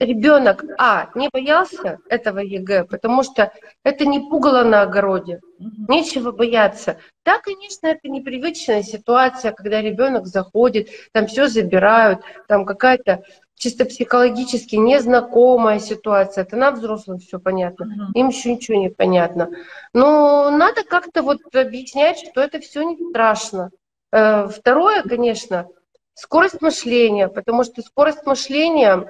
ребенок, 0.00 0.64
а, 0.78 1.10
не 1.14 1.28
боялся 1.28 1.98
этого 2.08 2.38
ЕГЭ, 2.38 2.84
потому 2.84 3.22
что 3.22 3.52
это 3.84 4.06
пугало 4.06 4.64
на 4.64 4.82
огороде, 4.82 5.40
нечего 5.88 6.32
бояться. 6.32 6.98
Да, 7.24 7.38
конечно, 7.38 7.86
это 7.86 8.08
непривычная 8.08 8.82
ситуация, 8.82 9.52
когда 9.52 9.80
ребенок 9.82 10.26
заходит, 10.26 10.88
там 11.12 11.26
все 11.26 11.48
забирают, 11.48 12.20
там 12.48 12.64
какая-то 12.64 13.22
чисто 13.54 13.84
психологически 13.84 14.76
незнакомая 14.76 15.78
ситуация. 15.78 16.44
Это 16.44 16.56
нам, 16.56 16.74
взрослым, 16.74 17.18
все 17.18 17.38
понятно. 17.38 18.10
Им 18.14 18.28
еще 18.28 18.54
ничего 18.54 18.78
не 18.78 18.88
понятно. 18.88 19.50
Но 19.92 20.50
надо 20.50 20.82
как-то 20.82 21.22
вот 21.22 21.40
объяснять, 21.54 22.18
что 22.18 22.40
это 22.40 22.58
все 22.60 22.82
не 22.82 22.96
страшно. 23.10 23.70
Э, 24.12 24.48
второе, 24.48 25.02
конечно, 25.02 25.68
скорость 26.14 26.62
мышления, 26.62 27.28
потому 27.28 27.64
что 27.64 27.82
скорость 27.82 28.24
мышления 28.24 29.06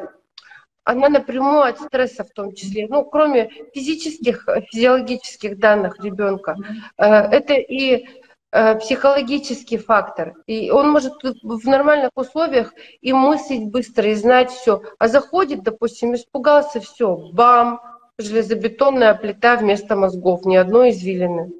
она 0.90 1.09
напрямую 1.09 1.62
от 1.62 1.79
стресса 1.79 2.24
в 2.24 2.31
том 2.31 2.53
числе, 2.53 2.87
ну, 2.88 3.05
кроме 3.05 3.50
физических, 3.72 4.46
физиологических 4.72 5.59
данных 5.59 6.03
ребенка, 6.03 6.57
э, 6.96 7.05
это 7.07 7.55
и 7.55 8.07
э, 8.53 8.74
психологический 8.76 9.79
фактор. 9.79 10.35
И 10.46 10.70
он 10.70 10.90
может 10.90 11.14
в 11.22 11.66
нормальных 11.66 12.11
условиях 12.16 12.74
и 13.00 13.12
мыслить 13.12 13.70
быстро, 13.70 14.11
и 14.11 14.14
знать 14.14 14.50
все. 14.50 14.83
А 14.98 15.09
заходит, 15.09 15.62
допустим, 15.62 16.14
испугался, 16.14 16.81
все, 16.81 17.16
бам, 17.33 17.81
железобетонная 18.18 19.14
плита 19.14 19.57
вместо 19.57 19.96
мозгов, 19.96 20.44
ни 20.44 20.57
одной 20.57 20.90
извилины. 20.90 21.53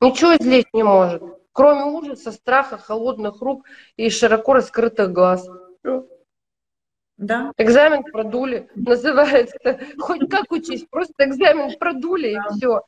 Ничего 0.00 0.34
излезть 0.34 0.72
не 0.72 0.82
может, 0.82 1.22
кроме 1.52 1.84
ужаса, 1.84 2.32
страха, 2.32 2.78
холодных 2.78 3.40
рук 3.42 3.64
и 3.96 4.10
широко 4.10 4.54
раскрытых 4.54 5.12
глаз. 5.12 5.48
Да. 7.18 7.52
Экзамен 7.58 8.04
продули 8.04 8.68
называется. 8.76 9.58
Хоть 9.98 10.30
как 10.30 10.50
учись, 10.50 10.86
просто 10.88 11.24
экзамен 11.24 11.76
продули 11.76 12.34
да. 12.34 12.40
и 12.40 12.56
все. 12.56 12.82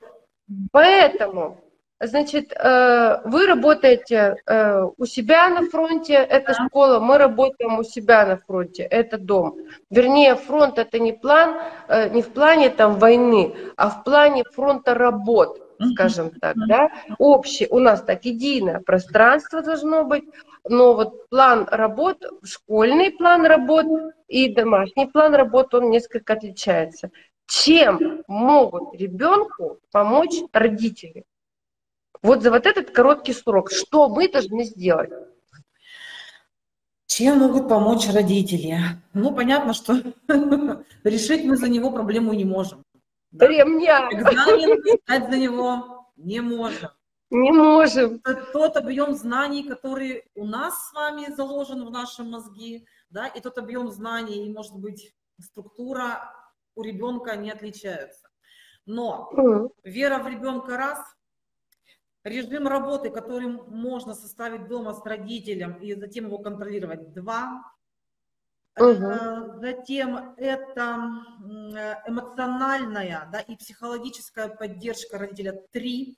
Поэтому, 0.70 1.58
значит, 2.00 2.52
э, 2.52 3.20
вы 3.24 3.46
работаете 3.46 4.36
э, 4.46 4.84
у 4.96 5.04
себя 5.04 5.48
на 5.48 5.68
фронте, 5.68 6.14
это 6.14 6.54
да. 6.56 6.66
школа, 6.66 7.00
мы 7.00 7.18
работаем 7.18 7.78
у 7.78 7.82
себя 7.82 8.24
на 8.24 8.36
фронте, 8.36 8.84
это 8.84 9.18
дом. 9.18 9.58
Вернее, 9.90 10.36
фронт 10.36 10.78
это 10.78 11.00
не 11.00 11.12
план, 11.12 11.56
э, 11.88 12.08
не 12.10 12.22
в 12.22 12.28
плане 12.28 12.70
там 12.70 12.98
войны, 12.98 13.54
а 13.76 13.90
в 13.90 14.04
плане 14.04 14.44
фронта 14.44 14.94
работ 14.94 15.60
скажем 15.92 16.30
так, 16.40 16.56
да, 16.68 16.90
общий, 17.18 17.66
у 17.70 17.78
нас 17.78 18.02
так 18.02 18.24
единое 18.24 18.80
пространство 18.80 19.62
должно 19.62 20.04
быть, 20.04 20.24
но 20.68 20.94
вот 20.94 21.28
план 21.28 21.66
работ, 21.70 22.24
школьный 22.44 23.10
план 23.10 23.44
работ 23.46 23.86
и 24.28 24.52
домашний 24.52 25.06
план 25.06 25.34
работ, 25.34 25.74
он 25.74 25.90
несколько 25.90 26.34
отличается. 26.34 27.10
Чем 27.46 28.22
могут 28.28 28.94
ребенку 28.94 29.78
помочь 29.90 30.36
родители? 30.52 31.24
Вот 32.22 32.42
за 32.42 32.50
вот 32.50 32.66
этот 32.66 32.90
короткий 32.90 33.32
срок, 33.32 33.70
что 33.70 34.08
мы 34.08 34.28
должны 34.28 34.64
сделать? 34.64 35.10
Чем 37.06 37.38
могут 37.38 37.68
помочь 37.68 38.08
родители? 38.08 38.78
Ну, 39.14 39.34
понятно, 39.34 39.72
что 39.72 39.94
решить 41.04 41.44
мы 41.44 41.56
за 41.56 41.68
него 41.68 41.90
проблему 41.90 42.32
не 42.34 42.44
можем. 42.44 42.84
Да? 43.32 43.46
Ремня. 43.48 44.08
Экзамен 44.12 44.82
писать 44.82 45.30
за 45.30 45.36
него 45.36 46.06
не 46.16 46.40
можем. 46.40 46.90
Не 47.30 47.52
можем. 47.52 48.20
Тот 48.52 48.76
объем 48.76 49.14
знаний, 49.14 49.62
который 49.62 50.24
у 50.34 50.44
нас 50.44 50.88
с 50.88 50.92
вами 50.92 51.32
заложен 51.32 51.84
в 51.86 51.90
нашем 51.90 52.30
мозге, 52.30 52.84
да, 53.08 53.28
и 53.28 53.40
тот 53.40 53.56
объем 53.58 53.88
знаний, 53.88 54.46
и, 54.46 54.52
может 54.52 54.76
быть, 54.76 55.14
структура 55.38 56.32
у 56.74 56.82
ребенка 56.82 57.36
не 57.36 57.50
отличаются. 57.50 58.28
Но 58.84 59.30
mm. 59.32 59.70
вера 59.84 60.18
в 60.18 60.28
ребенка 60.28 60.76
раз, 60.76 60.98
режим 62.24 62.66
работы, 62.66 63.10
который 63.10 63.46
можно 63.46 64.14
составить 64.14 64.66
дома 64.66 64.94
с 64.94 65.04
родителем 65.04 65.74
и 65.74 65.94
затем 65.94 66.26
его 66.26 66.38
контролировать 66.38 67.12
два, 67.12 67.62
Угу. 68.78 69.60
Затем 69.60 70.34
это 70.36 70.84
эмоциональная 72.06 73.28
да, 73.32 73.40
и 73.40 73.56
психологическая 73.56 74.48
поддержка 74.48 75.18
родителя. 75.18 75.60
Три. 75.72 76.16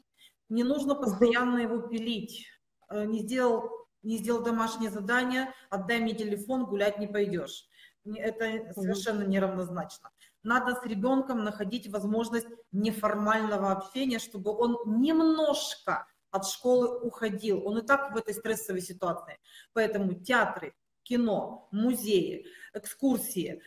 Не 0.49 0.65
нужно 0.65 0.95
постоянно 0.95 1.59
его 1.59 1.79
пилить. 1.79 2.47
Э, 2.89 3.05
не 3.05 3.21
сделал, 3.21 3.71
не 4.03 4.19
сделал 4.19 4.43
домашнее 4.43 4.91
задание, 4.91 5.53
отдай 5.71 6.01
мне 6.01 6.15
телефон, 6.15 6.67
гулять 6.67 6.99
не 6.99 7.07
пойдешь. 7.07 7.67
Это 8.05 8.73
совершенно 8.75 9.23
неравнозначно. 9.23 10.11
Надо 10.43 10.75
с 10.75 10.85
ребенком 10.85 11.45
находить 11.45 11.89
возможность 11.89 12.49
неформального 12.73 13.71
общения, 13.71 14.19
чтобы 14.19 14.51
он 14.51 14.77
немножко 14.87 16.07
от 16.33 16.47
школы 16.49 16.99
уходил. 16.99 17.65
Он 17.67 17.79
и 17.79 17.87
так 17.87 18.13
в 18.13 18.17
этой 18.17 18.35
стрессовой 18.35 18.81
ситуации. 18.81 19.39
Поэтому 19.73 20.15
театры, 20.15 20.75
кино, 21.05 21.69
музеи, 21.71 22.47
экскурсии, 22.73 23.63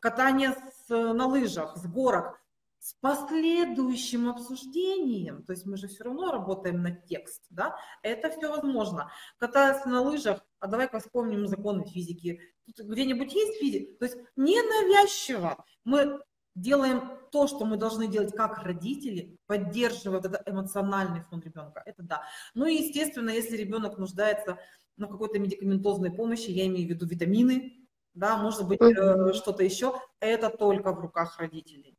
катание 0.00 0.56
с, 0.86 0.88
на 0.88 1.26
лыжах, 1.26 1.76
с 1.76 1.86
горок 1.86 2.40
с 2.78 2.94
последующим 3.00 4.28
обсуждением, 4.28 5.42
то 5.42 5.52
есть 5.52 5.66
мы 5.66 5.76
же 5.76 5.88
все 5.88 6.04
равно 6.04 6.30
работаем 6.30 6.82
на 6.82 6.92
текст, 6.92 7.42
да, 7.50 7.76
это 8.02 8.30
все 8.30 8.48
возможно. 8.48 9.10
Катаясь 9.38 9.84
на 9.84 10.00
лыжах, 10.00 10.44
а 10.60 10.66
давай-ка 10.66 11.00
вспомним 11.00 11.46
законы 11.46 11.84
физики. 11.84 12.40
Тут 12.76 12.86
где-нибудь 12.86 13.32
есть 13.32 13.58
физика? 13.58 13.98
То 13.98 14.04
есть 14.04 14.18
ненавязчиво 14.36 15.64
мы 15.84 16.20
делаем 16.54 17.18
то, 17.30 17.46
что 17.46 17.64
мы 17.64 17.76
должны 17.76 18.08
делать 18.08 18.32
как 18.34 18.62
родители, 18.62 19.38
поддерживая 19.46 20.20
этот 20.20 20.42
эмоциональный 20.46 21.22
фон 21.22 21.40
ребенка. 21.40 21.82
Это 21.84 22.02
да. 22.02 22.22
Ну 22.54 22.66
и, 22.66 22.74
естественно, 22.74 23.30
если 23.30 23.56
ребенок 23.56 23.98
нуждается 23.98 24.58
на 24.96 25.06
какой-то 25.06 25.38
медикаментозной 25.38 26.10
помощи, 26.10 26.50
я 26.50 26.66
имею 26.66 26.86
в 26.86 26.90
виду 26.90 27.06
витамины, 27.06 27.86
да, 28.14 28.36
может 28.36 28.66
быть, 28.66 28.80
э, 28.80 29.32
что-то 29.34 29.62
еще, 29.62 29.94
это 30.18 30.50
только 30.50 30.92
в 30.92 31.00
руках 31.00 31.38
родителей. 31.38 31.96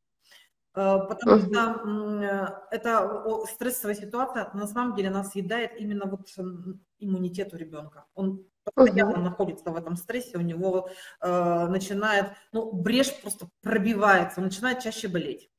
Э, 0.74 0.98
потому 1.08 1.36
uh 1.36 1.46
что 1.46 2.64
э, 2.70 2.76
это 2.76 3.44
стрессовая 3.46 3.94
ситуация 3.94 4.50
на 4.54 4.66
самом 4.66 4.94
деле 4.94 5.10
нас 5.10 5.32
съедает 5.32 5.72
именно 5.78 6.06
вот 6.06 6.28
иммунитет 6.98 7.52
у 7.54 7.56
ребенка. 7.56 8.04
Он 8.14 8.46
постоянно 8.64 9.16
uh 9.16 9.22
находится 9.22 9.70
в 9.70 9.76
этом 9.76 9.96
стрессе, 9.96 10.38
у 10.38 10.42
него 10.42 10.90
э, 11.20 11.66
начинает, 11.68 12.32
ну, 12.52 12.72
брешь 12.72 13.20
просто 13.20 13.48
пробивается, 13.62 14.40
он 14.40 14.46
начинает 14.46 14.80
чаще 14.80 15.08
болеть 15.08 15.49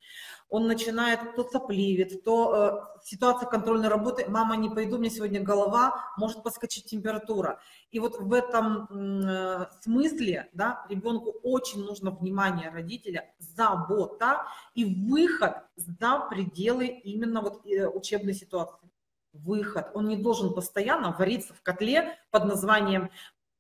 он 0.51 0.67
начинает 0.67 1.35
то 1.35 1.45
сопливит, 1.45 2.25
то 2.25 2.93
э, 2.99 3.05
ситуация 3.05 3.47
контрольной 3.47 3.87
работы, 3.87 4.25
мама, 4.27 4.57
не 4.57 4.69
пойду, 4.69 4.97
у 4.97 4.99
меня 4.99 5.09
сегодня 5.09 5.41
голова, 5.41 6.13
может 6.17 6.43
подскочить 6.43 6.85
температура. 6.85 7.61
И 7.89 7.99
вот 7.99 8.19
в 8.19 8.33
этом 8.33 8.85
э, 8.91 9.67
смысле, 9.79 10.49
да, 10.51 10.85
ребенку 10.89 11.33
очень 11.43 11.85
нужно 11.85 12.11
внимание 12.11 12.69
родителя, 12.69 13.33
забота 13.39 14.45
и 14.75 14.83
выход 14.83 15.63
за 15.77 16.19
пределы 16.29 16.87
именно 16.87 17.41
вот 17.41 17.65
э, 17.65 17.87
учебной 17.87 18.33
ситуации. 18.33 18.91
Выход. 19.31 19.91
Он 19.93 20.09
не 20.09 20.17
должен 20.17 20.53
постоянно 20.53 21.15
вариться 21.17 21.53
в 21.53 21.61
котле 21.61 22.17
под 22.29 22.43
названием 22.43 23.09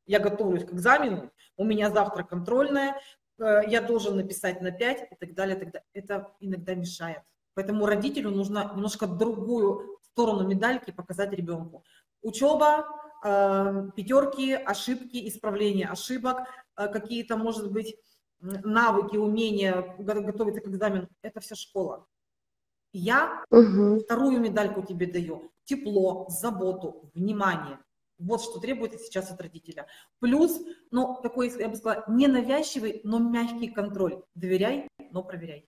«я 0.05 0.19
готовлюсь 0.19 0.65
к 0.65 0.73
экзамену», 0.73 1.31
у 1.55 1.63
меня 1.63 1.89
завтра 1.89 2.23
контрольная, 2.23 2.99
я 3.45 3.81
должен 3.81 4.15
написать 4.17 4.61
на 4.61 4.71
5 4.71 5.11
и 5.11 5.15
так 5.15 5.33
далее, 5.33 5.57
и 5.57 5.59
так 5.59 5.71
далее. 5.71 5.87
Это 5.93 6.31
иногда 6.39 6.75
мешает. 6.75 7.21
Поэтому 7.53 7.85
родителю 7.85 8.31
нужно 8.31 8.71
немножко 8.75 9.07
другую 9.07 9.99
сторону 10.03 10.47
медальки 10.47 10.91
показать 10.91 11.33
ребенку. 11.33 11.83
Учеба, 12.21 12.87
э, 13.23 13.89
пятерки, 13.95 14.53
ошибки, 14.53 15.27
исправление 15.27 15.87
ошибок, 15.87 16.47
э, 16.77 16.87
какие-то, 16.87 17.37
может 17.37 17.71
быть, 17.71 17.95
навыки, 18.39 19.17
умения 19.17 19.95
готовиться 19.99 20.61
к 20.61 20.67
экзамену. 20.67 21.07
Это 21.21 21.39
вся 21.39 21.55
школа. 21.55 22.07
Я 22.93 23.43
угу. 23.49 23.99
вторую 23.99 24.39
медальку 24.39 24.81
тебе 24.81 25.05
даю. 25.05 25.51
Тепло, 25.63 26.25
заботу, 26.29 27.11
внимание. 27.13 27.79
Вот 28.21 28.41
что 28.41 28.59
требуется 28.59 28.99
сейчас 28.99 29.31
от 29.31 29.41
родителя. 29.41 29.87
Плюс, 30.19 30.59
ну, 30.91 31.19
такой, 31.21 31.51
я 31.57 31.67
бы 31.67 31.75
сказала, 31.75 32.05
ненавязчивый, 32.07 33.01
но 33.03 33.19
мягкий 33.19 33.69
контроль. 33.69 34.23
Доверяй, 34.35 34.87
но 35.11 35.23
проверяй. 35.23 35.67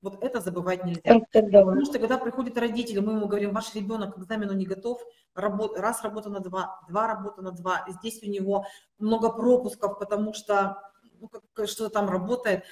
Вот 0.00 0.22
это 0.22 0.40
забывать 0.40 0.84
нельзя. 0.84 1.00
Это 1.04 1.42
да. 1.42 1.64
Потому 1.64 1.84
что 1.84 1.98
когда 2.00 2.18
приходит 2.18 2.58
родитель, 2.58 3.00
мы 3.00 3.12
ему 3.12 3.28
говорим, 3.28 3.54
ваш 3.54 3.74
ребенок 3.74 4.16
к 4.16 4.18
экзамену 4.18 4.52
не 4.52 4.66
готов, 4.66 5.00
работ, 5.34 5.78
раз 5.78 6.02
работа 6.02 6.28
на 6.28 6.40
два, 6.40 6.80
два 6.88 7.06
работа 7.06 7.40
на 7.42 7.52
два, 7.52 7.84
здесь 7.88 8.20
у 8.22 8.26
него 8.26 8.66
много 8.98 9.30
пропусков, 9.30 9.98
потому 10.00 10.34
что 10.34 10.82
ну, 11.20 11.30
что 11.66 11.88
там 11.88 12.08
работает, 12.08 12.64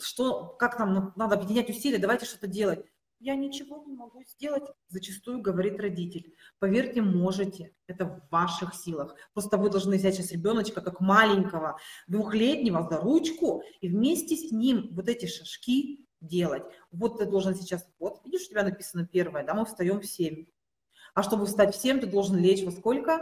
что, 0.00 0.46
как 0.58 0.78
нам 0.80 1.12
надо 1.14 1.36
объединять 1.36 1.70
усилия, 1.70 1.98
давайте 1.98 2.26
что-то 2.26 2.48
делать 2.48 2.84
я 3.18 3.34
ничего 3.34 3.82
не 3.86 3.94
могу 3.94 4.22
сделать, 4.24 4.64
зачастую 4.88 5.40
говорит 5.40 5.80
родитель. 5.80 6.34
Поверьте, 6.58 7.02
можете, 7.02 7.74
это 7.86 8.04
в 8.06 8.28
ваших 8.30 8.74
силах. 8.74 9.14
Просто 9.32 9.56
вы 9.56 9.70
должны 9.70 9.96
взять 9.96 10.14
сейчас 10.14 10.32
ребеночка, 10.32 10.80
как 10.80 11.00
маленького, 11.00 11.78
двухлетнего, 12.06 12.86
за 12.88 12.98
ручку 12.98 13.62
и 13.80 13.88
вместе 13.88 14.36
с 14.36 14.50
ним 14.52 14.88
вот 14.92 15.08
эти 15.08 15.26
шажки 15.26 16.06
делать. 16.20 16.64
Вот 16.90 17.18
ты 17.18 17.26
должен 17.26 17.54
сейчас, 17.54 17.86
вот, 17.98 18.20
видишь, 18.24 18.46
у 18.46 18.50
тебя 18.50 18.64
написано 18.64 19.06
первое, 19.06 19.44
да, 19.44 19.54
мы 19.54 19.64
встаем 19.64 20.00
в 20.00 20.06
7. 20.06 20.46
А 21.14 21.22
чтобы 21.22 21.46
встать 21.46 21.74
в 21.74 21.80
7, 21.80 22.00
ты 22.00 22.06
должен 22.06 22.36
лечь 22.36 22.64
во 22.64 22.70
сколько? 22.70 23.20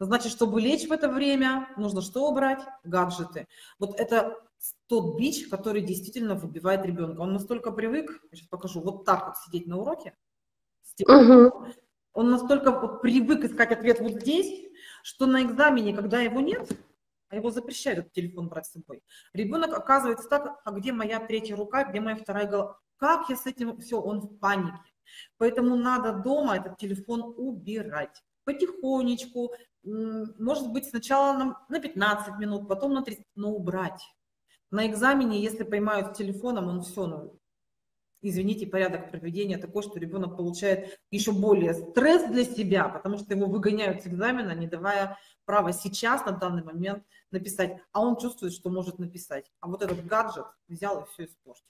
Значит, 0.00 0.30
чтобы 0.30 0.60
лечь 0.60 0.86
в 0.86 0.92
это 0.92 1.08
время, 1.08 1.68
нужно 1.76 2.02
что 2.02 2.28
убрать? 2.28 2.62
Гаджеты. 2.84 3.48
Вот 3.80 3.98
это 3.98 4.38
тот 4.86 5.18
бич, 5.18 5.48
который 5.48 5.82
действительно 5.82 6.34
выбивает 6.34 6.84
ребенка. 6.84 7.20
Он 7.20 7.32
настолько 7.32 7.70
привык, 7.70 8.20
я 8.30 8.36
сейчас 8.36 8.48
покажу, 8.48 8.80
вот 8.80 9.04
так 9.04 9.26
вот 9.26 9.36
сидеть 9.38 9.66
на 9.66 9.78
уроке, 9.78 10.16
угу. 11.06 11.66
он 12.12 12.30
настолько 12.30 12.72
привык 12.72 13.44
искать 13.44 13.72
ответ 13.72 14.00
вот 14.00 14.22
здесь, 14.22 14.66
что 15.02 15.26
на 15.26 15.42
экзамене, 15.42 15.94
когда 15.94 16.20
его 16.20 16.40
нет, 16.40 16.68
а 17.28 17.36
его 17.36 17.50
запрещают 17.50 18.00
этот 18.00 18.12
телефон 18.12 18.48
брать 18.48 18.66
с 18.66 18.72
собой, 18.72 19.02
ребенок 19.32 19.72
оказывается 19.72 20.28
так, 20.28 20.60
а 20.64 20.72
где 20.72 20.92
моя 20.92 21.20
третья 21.20 21.56
рука, 21.56 21.84
где 21.84 22.00
моя 22.00 22.16
вторая 22.16 22.46
голова? 22.46 22.78
Как 22.96 23.28
я 23.28 23.36
с 23.36 23.46
этим, 23.46 23.78
все, 23.78 24.00
он 24.00 24.20
в 24.20 24.38
панике. 24.38 24.92
Поэтому 25.36 25.76
надо 25.76 26.12
дома 26.12 26.56
этот 26.56 26.78
телефон 26.78 27.34
убирать 27.36 28.22
потихонечку, 28.48 29.52
может 29.82 30.72
быть, 30.72 30.86
сначала 30.86 31.36
на, 31.36 31.66
на 31.68 31.80
15 31.80 32.38
минут, 32.38 32.66
потом 32.66 32.94
на 32.94 33.02
30, 33.02 33.24
но 33.34 33.52
убрать. 33.52 34.02
На 34.70 34.86
экзамене, 34.86 35.42
если 35.42 35.64
поймают 35.64 36.16
телефоном, 36.16 36.68
он 36.68 36.82
все, 36.82 37.06
ну, 37.06 37.38
извините, 38.20 38.66
порядок 38.66 39.10
проведения 39.10 39.58
такой, 39.58 39.82
что 39.82 39.98
ребенок 39.98 40.36
получает 40.36 40.98
еще 41.10 41.32
более 41.32 41.74
стресс 41.74 42.30
для 42.30 42.44
себя, 42.44 42.88
потому 42.88 43.18
что 43.18 43.34
его 43.34 43.46
выгоняют 43.46 44.02
с 44.02 44.06
экзамена, 44.06 44.52
не 44.52 44.66
давая 44.66 45.18
права 45.44 45.72
сейчас, 45.72 46.24
на 46.26 46.32
данный 46.32 46.64
момент, 46.64 47.04
написать. 47.30 47.78
А 47.92 48.00
он 48.00 48.16
чувствует, 48.16 48.52
что 48.52 48.70
может 48.70 48.98
написать. 48.98 49.50
А 49.60 49.68
вот 49.68 49.82
этот 49.82 50.04
гаджет 50.04 50.46
взял 50.68 51.02
и 51.02 51.06
все 51.06 51.24
испортил. 51.24 51.64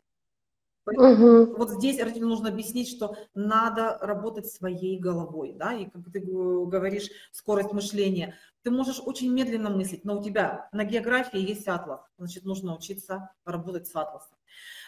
Угу. 0.87 1.57
Вот 1.57 1.71
здесь 1.71 2.01
родителям 2.01 2.31
нужно 2.31 2.49
объяснить, 2.49 2.89
что 2.89 3.15
надо 3.35 3.99
работать 4.01 4.47
своей 4.47 4.99
головой, 4.99 5.53
да, 5.53 5.75
и 5.75 5.85
как 5.85 6.11
ты 6.11 6.21
говоришь, 6.21 7.11
скорость 7.31 7.73
мышления. 7.73 8.35
Ты 8.69 8.75
можешь 8.75 9.01
очень 9.03 9.33
медленно 9.33 9.71
мыслить, 9.71 10.05
но 10.05 10.21
у 10.21 10.23
тебя 10.23 10.69
на 10.73 10.85
географии 10.85 11.41
есть 11.41 11.67
атлас, 11.69 12.03
значит, 12.19 12.45
нужно 12.45 12.77
учиться 12.77 13.31
работать 13.47 13.87
с 13.87 13.97
атласом. 13.97 14.37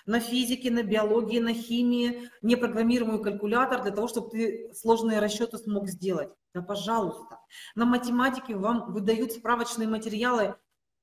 На 0.05 0.21
физике, 0.21 0.71
на 0.71 0.83
биологии, 0.83 1.39
на 1.39 1.55
химии, 1.55 2.31
непрограммируемый 2.43 3.23
калькулятор 3.23 3.81
для 3.81 3.91
того, 3.91 4.07
чтобы 4.07 4.29
ты 4.29 4.75
сложные 4.75 5.19
расчеты 5.19 5.57
смог 5.57 5.89
сделать. 5.89 6.29
Да, 6.53 6.61
пожалуйста. 6.61 7.41
На 7.75 7.87
математике 7.87 8.55
вам 8.55 8.93
выдают 8.93 9.33
справочные 9.33 9.89
материалы 9.89 10.57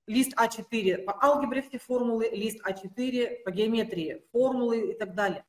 лист 0.06 0.34
А4 0.38 1.00
по 1.00 1.18
алгебре 1.20 1.64
все 1.64 1.80
формулы, 1.80 2.30
лист 2.32 2.60
А4 2.64 3.42
по 3.44 3.50
геометрии, 3.50 4.24
формулы 4.32 4.92
и 4.92 4.94
так 4.94 5.16
далее. 5.16 5.44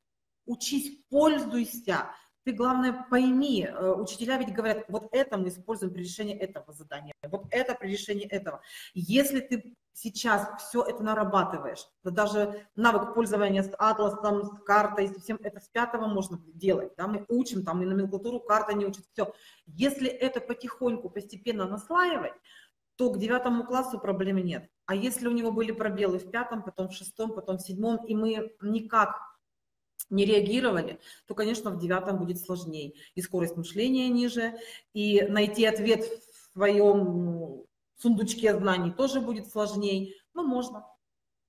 Учись, 0.47 0.97
пользуйся. 1.11 2.09
Ты, 2.45 2.53
главное, 2.53 3.05
пойми, 3.09 3.65
э, 3.65 3.91
учителя 3.91 4.37
ведь 4.37 4.53
говорят, 4.53 4.85
вот 4.87 5.09
это 5.11 5.37
мы 5.37 5.49
используем 5.49 5.93
при 5.93 6.03
решении 6.03 6.35
этого 6.35 6.71
задания, 6.71 7.13
вот 7.27 7.45
это 7.51 7.75
при 7.75 7.91
решении 7.91 8.25
этого. 8.25 8.61
Если 8.93 9.41
ты 9.41 9.75
сейчас 9.93 10.49
все 10.59 10.81
это 10.83 11.03
нарабатываешь, 11.03 11.85
да 12.03 12.11
даже 12.11 12.65
навык 12.75 13.13
пользования 13.13 13.63
с 13.63 13.71
атласом, 13.77 14.43
с 14.43 14.63
картой, 14.63 15.13
всем 15.19 15.37
это 15.43 15.59
с 15.59 15.67
пятого 15.67 16.07
можно 16.07 16.39
делать, 16.53 16.93
да, 16.97 17.07
мы 17.07 17.25
учим, 17.27 17.65
там 17.65 17.81
и 17.81 17.85
номенклатуру 17.85 18.39
карта 18.39 18.73
не 18.73 18.85
учат, 18.85 19.05
все. 19.11 19.33
Если 19.65 20.07
это 20.07 20.39
потихоньку, 20.39 21.09
постепенно 21.09 21.65
наслаивать, 21.65 22.33
то 22.95 23.11
к 23.11 23.17
девятому 23.17 23.65
классу 23.65 23.99
проблемы 23.99 24.41
нет. 24.41 24.69
А 24.85 24.95
если 24.95 25.27
у 25.27 25.31
него 25.31 25.51
были 25.51 25.71
пробелы 25.71 26.19
в 26.19 26.31
пятом, 26.31 26.63
потом 26.63 26.89
в 26.89 26.93
шестом, 26.93 27.33
потом 27.33 27.57
в 27.57 27.61
седьмом, 27.61 28.05
и 28.05 28.15
мы 28.15 28.51
никак 28.61 29.28
не 30.09 30.25
реагировали, 30.25 30.99
то, 31.27 31.35
конечно, 31.35 31.71
в 31.71 31.79
девятом 31.79 32.17
будет 32.17 32.39
сложнее. 32.39 32.93
И 33.15 33.21
скорость 33.21 33.57
мышления 33.57 34.09
ниже, 34.09 34.55
и 34.93 35.21
найти 35.21 35.65
ответ 35.65 36.05
в 36.05 36.53
своем 36.53 37.63
сундучке 37.97 38.57
знаний 38.57 38.91
тоже 38.91 39.21
будет 39.21 39.47
сложнее, 39.49 40.15
но 40.33 40.43
можно, 40.43 40.85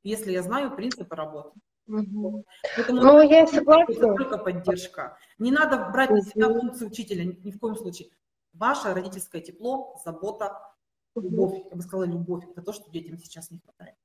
если 0.03 0.33
я 0.33 0.43
знаю 0.43 0.75
принципы 0.75 1.15
работы. 1.15 1.59
Угу. 1.87 2.45
Поэтому 2.77 3.03
ну, 3.03 3.21
я 3.23 3.47
согласна. 3.47 3.95
Только 3.95 4.39
поддержка. 4.39 5.19
Не 5.39 5.51
надо 5.51 5.91
брать 5.91 6.11
на 6.11 6.23
себя 6.23 6.49
функцию 6.49 6.91
учителя, 6.91 7.25
ни 7.25 7.51
в 7.51 7.59
коем 7.59 7.77
случае. 7.77 8.11
Ваше 8.53 8.93
родительское 8.95 9.41
тепло, 9.41 10.01
забота, 10.05 10.61
любовь, 11.17 11.65
я 11.71 11.77
бы 11.77 11.83
сказала, 11.83 12.05
любовь, 12.05 12.45
это 12.51 12.63
то, 12.63 12.73
что 12.73 12.91
детям 12.91 13.19
сейчас 13.19 13.51
не 13.51 13.59
хватает. 13.59 13.97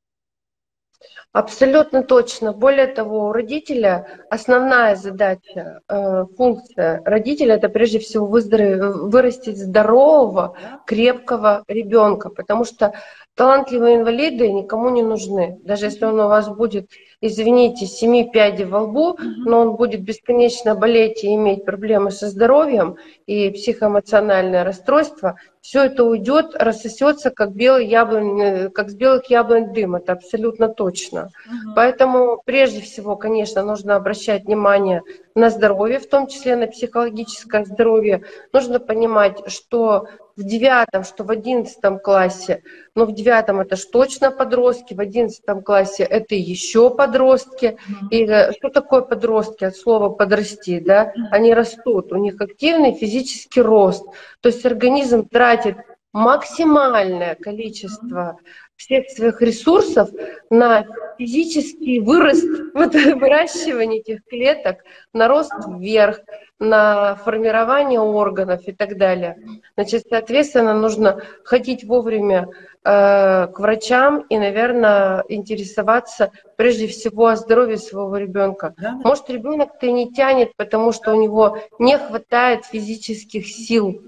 Абсолютно 1.31 2.01
точно. 2.01 2.53
Более 2.53 2.87
того, 2.87 3.27
у 3.27 3.31
родителя 3.33 4.07
основная 4.29 4.95
задача, 4.95 5.81
э, 5.87 6.25
функция 6.37 7.01
родителя 7.03 7.55
это 7.55 7.67
прежде 7.67 7.99
всего 7.99 8.25
вырастить 8.25 9.57
здорового, 9.57 10.55
крепкого 10.85 11.63
ребенка, 11.67 12.29
потому 12.29 12.63
что 12.63 12.93
талантливые 13.35 13.97
инвалиды 13.97 14.51
никому 14.51 14.89
не 14.89 15.03
нужны. 15.03 15.59
Даже 15.63 15.85
если 15.85 16.05
он 16.05 16.19
у 16.19 16.27
вас 16.27 16.47
будет, 16.47 16.89
извините, 17.19 17.85
семи 17.85 18.29
пядей 18.31 18.65
во 18.65 18.83
лбу, 18.83 19.17
но 19.19 19.59
он 19.59 19.75
будет 19.75 20.01
бесконечно 20.01 20.73
болеть 20.73 21.23
и 21.23 21.35
иметь 21.35 21.65
проблемы 21.65 22.11
со 22.11 22.29
здоровьем 22.29 22.95
и 23.27 23.49
психоэмоциональное 23.49 24.63
расстройство, 24.63 25.35
все 25.59 25.85
это 25.85 26.03
уйдет, 26.03 26.55
рассосется, 26.55 27.31
как, 27.31 27.53
белый 27.53 27.87
яблонь, 27.87 28.39
э, 28.39 28.69
как 28.69 28.91
с 28.91 28.93
белых 28.93 29.31
яблонь 29.31 29.73
дым, 29.73 29.95
это 29.95 30.13
абсолютно 30.13 30.69
точно. 30.69 31.31
Угу. 31.47 31.73
Поэтому 31.75 32.41
прежде 32.45 32.81
всего, 32.81 33.15
конечно, 33.15 33.63
нужно 33.63 33.95
обращать 33.95 34.45
внимание 34.45 35.01
на 35.33 35.49
здоровье, 35.49 35.99
в 35.99 36.07
том 36.07 36.27
числе 36.27 36.55
на 36.55 36.67
психологическое 36.67 37.65
здоровье. 37.65 38.21
Нужно 38.53 38.79
понимать, 38.79 39.41
что 39.51 40.07
в 40.35 40.43
девятом, 40.43 41.03
что 41.03 41.23
в 41.23 41.31
одиннадцатом 41.31 41.99
классе, 41.99 42.63
но 42.93 43.05
в 43.05 43.13
девятом 43.13 43.61
это 43.61 43.75
ж 43.75 43.85
точно 43.85 44.31
подростки, 44.31 44.93
в 44.93 44.99
одиннадцатом 44.99 45.61
классе 45.61 46.03
это 46.03 46.35
еще 46.35 46.89
подростки. 46.93 47.77
И 48.11 48.25
э, 48.25 48.51
что 48.53 48.69
такое 48.69 49.01
подростки? 49.01 49.63
От 49.63 49.75
слова 49.75 50.09
подрасти, 50.09 50.79
да? 50.79 51.13
Они 51.31 51.53
растут, 51.53 52.11
у 52.11 52.17
них 52.17 52.39
активный 52.41 52.93
физический 52.93 53.61
рост. 53.61 54.05
То 54.41 54.49
есть 54.49 54.65
организм 54.65 55.27
тратит 55.27 55.77
максимальное 56.11 57.35
количество 57.35 58.39
всех 58.75 59.09
своих 59.09 59.41
ресурсов 59.41 60.09
на 60.49 60.85
физический 61.17 61.99
вырост, 61.99 62.45
вот, 62.73 62.93
выращивание 62.93 64.01
этих 64.01 64.25
клеток, 64.25 64.83
на 65.13 65.27
рост 65.27 65.53
вверх, 65.67 66.19
на 66.59 67.15
формирование 67.15 67.99
органов 67.99 68.61
и 68.65 68.71
так 68.71 68.97
далее. 68.97 69.37
Значит, 69.75 70.03
соответственно, 70.09 70.73
нужно 70.73 71.21
ходить 71.43 71.83
вовремя 71.83 72.47
э, 72.83 73.47
к 73.47 73.59
врачам 73.59 74.25
и, 74.29 74.37
наверное, 74.37 75.23
интересоваться 75.27 76.31
прежде 76.55 76.87
всего 76.87 77.27
о 77.27 77.35
здоровье 77.35 77.77
своего 77.77 78.15
ребенка. 78.15 78.73
Да? 78.77 78.93
Может, 79.03 79.29
ребенок-то 79.29 79.85
и 79.85 79.91
не 79.91 80.13
тянет, 80.13 80.55
потому 80.55 80.93
что 80.93 81.13
у 81.13 81.21
него 81.21 81.59
не 81.77 81.97
хватает 81.97 82.65
физических 82.65 83.47
сил 83.47 84.01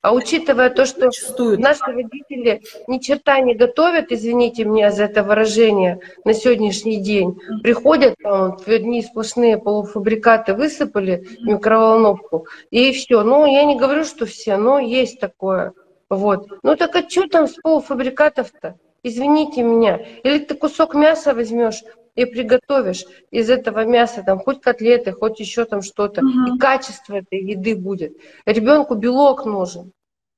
а 0.00 0.14
учитывая 0.14 0.70
то, 0.70 0.86
что 0.86 1.10
Существует. 1.10 1.58
наши 1.58 1.84
родители 1.84 2.62
ни 2.86 2.98
черта 2.98 3.40
не 3.40 3.54
готовят, 3.54 4.06
извините 4.10 4.64
меня 4.64 4.90
за 4.90 5.04
это 5.04 5.22
выражение, 5.22 6.00
на 6.24 6.34
сегодняшний 6.34 6.98
день, 6.98 7.38
приходят, 7.62 8.14
там, 8.22 8.56
в 8.56 8.68
одни 8.68 9.02
сплошные 9.02 9.58
полуфабрикаты 9.58 10.54
высыпали 10.54 11.26
в 11.40 11.44
микроволновку, 11.44 12.46
и 12.70 12.92
все. 12.92 13.22
Ну, 13.22 13.46
я 13.46 13.64
не 13.64 13.76
говорю, 13.76 14.04
что 14.04 14.26
все, 14.26 14.56
но 14.56 14.78
есть 14.78 15.20
такое. 15.20 15.72
Вот. 16.08 16.48
Ну 16.62 16.76
так 16.76 16.96
а 16.96 17.08
что 17.08 17.28
там 17.28 17.48
с 17.48 17.54
полуфабрикатов-то? 17.54 18.78
Извините 19.02 19.62
меня. 19.62 20.00
Или 20.24 20.38
ты 20.38 20.54
кусок 20.54 20.94
мяса 20.94 21.34
возьмешь 21.34 21.82
и 22.18 22.24
приготовишь 22.24 23.04
из 23.30 23.48
этого 23.48 23.84
мяса 23.84 24.24
там 24.26 24.40
хоть 24.40 24.60
котлеты, 24.60 25.12
хоть 25.12 25.38
еще 25.38 25.64
там 25.64 25.82
что-то, 25.82 26.20
угу. 26.20 26.56
и 26.56 26.58
качество 26.58 27.14
этой 27.14 27.40
еды 27.40 27.76
будет. 27.76 28.16
Ребенку 28.44 28.96
белок 28.96 29.46
нужен 29.46 29.92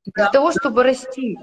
для 0.05 0.27
да. 0.27 0.31
того, 0.31 0.53
чтобы 0.53 0.83
расти 0.83 1.39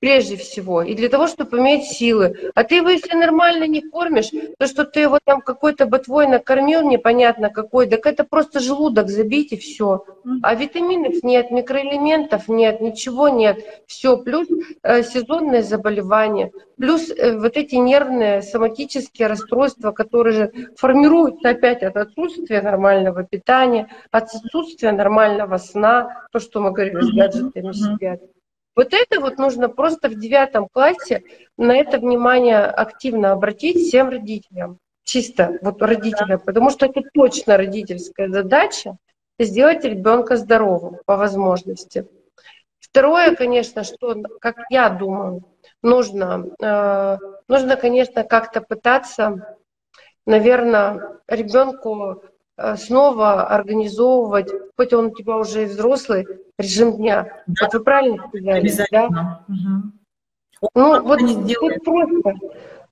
прежде 0.00 0.36
всего, 0.36 0.82
и 0.82 0.94
для 0.94 1.08
того, 1.08 1.26
чтобы 1.26 1.58
иметь 1.58 1.84
силы. 1.84 2.50
А 2.54 2.64
ты 2.64 2.76
его, 2.76 2.88
если 2.88 3.14
нормально 3.14 3.66
не 3.66 3.82
кормишь, 3.82 4.30
то, 4.58 4.66
что 4.66 4.84
ты 4.84 5.00
его 5.00 5.18
там 5.22 5.42
какой-то 5.42 5.86
ботвой 5.86 6.26
накормил, 6.26 6.82
непонятно 6.82 7.50
какой, 7.50 7.86
так 7.86 8.06
это 8.06 8.24
просто 8.24 8.60
желудок 8.60 9.08
забить 9.10 9.52
и 9.52 9.56
все. 9.56 10.04
А 10.42 10.54
витаминов 10.54 11.22
нет, 11.22 11.50
микроэлементов 11.50 12.48
нет, 12.48 12.80
ничего 12.80 13.28
нет. 13.28 13.62
Все, 13.86 14.16
плюс 14.16 14.48
э, 14.82 15.02
сезонные 15.02 15.62
заболевания, 15.62 16.50
плюс 16.78 17.10
э, 17.10 17.38
вот 17.38 17.56
эти 17.56 17.74
нервные 17.74 18.40
соматические 18.40 19.28
расстройства, 19.28 19.92
которые 19.92 20.34
же 20.34 20.52
формируются 20.76 21.50
опять 21.50 21.82
от 21.82 21.96
отсутствия 21.98 22.62
нормального 22.62 23.22
питания, 23.24 23.88
от 24.10 24.24
отсутствия 24.34 24.92
нормального 24.92 25.58
сна, 25.58 26.26
то, 26.32 26.38
что 26.38 26.60
мы 26.60 26.72
говорили, 26.72 27.02
с 27.02 27.12
гаджетами 27.12 27.72
сидят. 27.72 28.20
Вот 28.76 28.94
это 28.94 29.20
вот 29.20 29.38
нужно 29.38 29.68
просто 29.68 30.08
в 30.08 30.14
девятом 30.14 30.68
классе 30.72 31.22
на 31.56 31.76
это 31.76 31.98
внимание 31.98 32.64
активно 32.64 33.32
обратить 33.32 33.76
всем 33.76 34.08
родителям. 34.08 34.78
Чисто 35.02 35.58
вот 35.62 35.82
родителям, 35.82 36.40
потому 36.40 36.70
что 36.70 36.86
это 36.86 37.02
точно 37.12 37.56
родительская 37.56 38.28
задача 38.28 38.96
сделать 39.38 39.84
ребенка 39.84 40.36
здоровым 40.36 40.98
по 41.04 41.16
возможности. 41.16 42.06
Второе, 42.78 43.34
конечно, 43.34 43.84
что, 43.84 44.16
как 44.40 44.56
я 44.70 44.88
думаю, 44.90 45.44
нужно, 45.82 46.46
э, 46.60 47.18
нужно, 47.48 47.76
конечно, 47.76 48.24
как-то 48.24 48.60
пытаться, 48.60 49.56
наверное, 50.26 51.20
ребенку 51.28 52.22
снова 52.76 53.46
организовывать, 53.46 54.50
хоть 54.76 54.92
он 54.92 55.06
у 55.06 55.14
тебя 55.14 55.36
уже 55.36 55.66
взрослый, 55.66 56.26
режим 56.58 56.96
дня. 56.96 57.42
Да. 57.46 57.64
Вот 57.64 57.74
вы 57.74 57.80
правильно 57.80 58.28
сказали, 58.28 58.72
да? 58.90 59.44
Угу. 59.48 60.70
Ну, 60.74 61.02
вот, 61.02 61.20
вот 61.20 61.84
просто. 61.84 62.34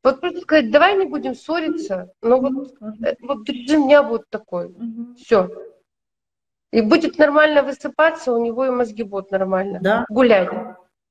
Вот 0.05 0.21
просто 0.21 0.41
сказать, 0.41 0.71
давай 0.71 0.97
не 0.97 1.07
будем 1.07 1.35
ссориться, 1.35 2.13
но 2.23 2.41
вот, 2.41 2.53
угу. 2.53 2.95
вот 3.23 3.49
режим 3.49 3.85
дня 3.85 4.03
будет 4.03 4.31
такой. 4.31 4.67
Угу. 4.67 5.15
Все. 5.17 5.51
И 6.73 6.83
будет 6.83 7.19
нормально 7.19 7.63
высыпаться, 7.63 8.33
у 8.33 8.43
него 8.43 8.67
и 8.67 8.71
мозги 8.71 9.03
будут 9.03 9.31
нормально. 9.31 9.81
Да. 9.83 10.07
Гулять. 10.09 10.51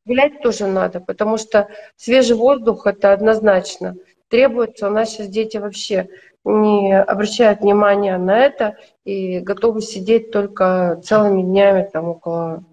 Гулять 0.06 0.42
тоже 0.42 0.68
надо, 0.68 1.02
потому 1.02 1.38
что 1.38 1.68
свежий 1.96 2.38
воздух 2.38 2.88
это 2.88 3.12
однозначно 3.12 3.96
требуется. 4.30 4.88
У 4.88 4.92
нас 4.92 5.10
сейчас 5.10 5.28
дети 5.28 5.58
вообще 5.58 6.10
не 6.48 7.00
обращают 7.00 7.62
внимания 7.62 8.18
на 8.18 8.40
это 8.40 8.78
и 9.04 9.40
готовы 9.40 9.82
сидеть 9.82 10.32
только 10.32 11.00
целыми 11.04 11.42
днями 11.42 11.90
там 11.92 12.10
около 12.10 12.64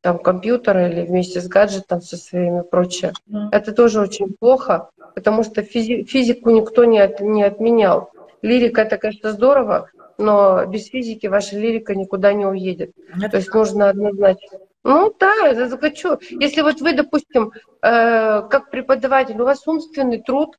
там, 0.00 0.18
компьютера 0.18 0.88
или 0.88 1.02
вместе 1.06 1.40
с 1.40 1.48
гаджетом 1.48 2.00
со 2.00 2.16
своими 2.16 2.62
прочее. 2.62 3.12
Mm. 3.28 3.48
Это 3.52 3.72
тоже 3.72 4.00
очень 4.00 4.34
плохо, 4.38 4.90
потому 5.14 5.44
что 5.44 5.60
физи- 5.60 6.04
физику 6.04 6.50
никто 6.50 6.84
не, 6.84 6.98
от, 6.98 7.20
не 7.20 7.42
отменял. 7.42 8.10
Лирика 8.42 8.82
это, 8.82 8.96
конечно, 8.96 9.32
здорово, 9.32 9.90
но 10.16 10.64
без 10.66 10.86
физики 10.86 11.26
ваша 11.26 11.58
лирика 11.58 11.94
никуда 11.94 12.32
не 12.32 12.46
уедет. 12.46 12.92
Это 13.18 13.30
То 13.30 13.36
есть 13.36 13.52
нужно 13.52 13.90
однозначно. 13.90 14.58
Ну 14.82 15.14
да, 15.20 15.48
я 15.48 15.68
захочу. 15.68 16.18
Если 16.30 16.62
вот 16.62 16.80
вы, 16.80 16.94
допустим, 16.94 17.52
э, 17.82 18.42
как 18.48 18.70
преподаватель, 18.70 19.38
у 19.38 19.44
вас 19.44 19.66
умственный 19.66 20.22
труд, 20.22 20.58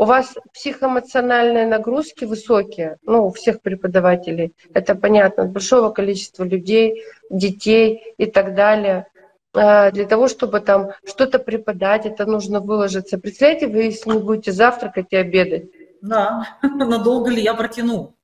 у 0.00 0.04
вас 0.06 0.34
психоэмоциональные 0.54 1.66
нагрузки 1.66 2.24
высокие, 2.24 2.96
ну, 3.02 3.26
у 3.26 3.32
всех 3.32 3.60
преподавателей, 3.60 4.54
это 4.72 4.94
понятно, 4.94 5.44
большого 5.44 5.90
количества 5.90 6.44
людей, 6.44 7.04
детей 7.28 8.14
и 8.16 8.24
так 8.24 8.54
далее. 8.54 9.08
А, 9.52 9.90
для 9.90 10.06
того, 10.06 10.28
чтобы 10.28 10.60
там 10.60 10.92
что-то 11.04 11.38
преподать, 11.38 12.06
это 12.06 12.24
нужно 12.24 12.60
выложиться. 12.60 13.18
Представляете, 13.18 13.66
вы 13.66 13.82
если 13.82 14.08
не 14.08 14.20
будете 14.20 14.52
завтракать 14.52 15.08
и 15.10 15.16
обедать? 15.16 15.64
Да, 16.00 16.46
надолго 16.62 17.30
ли 17.30 17.42
я 17.42 17.52
протяну? 17.52 18.14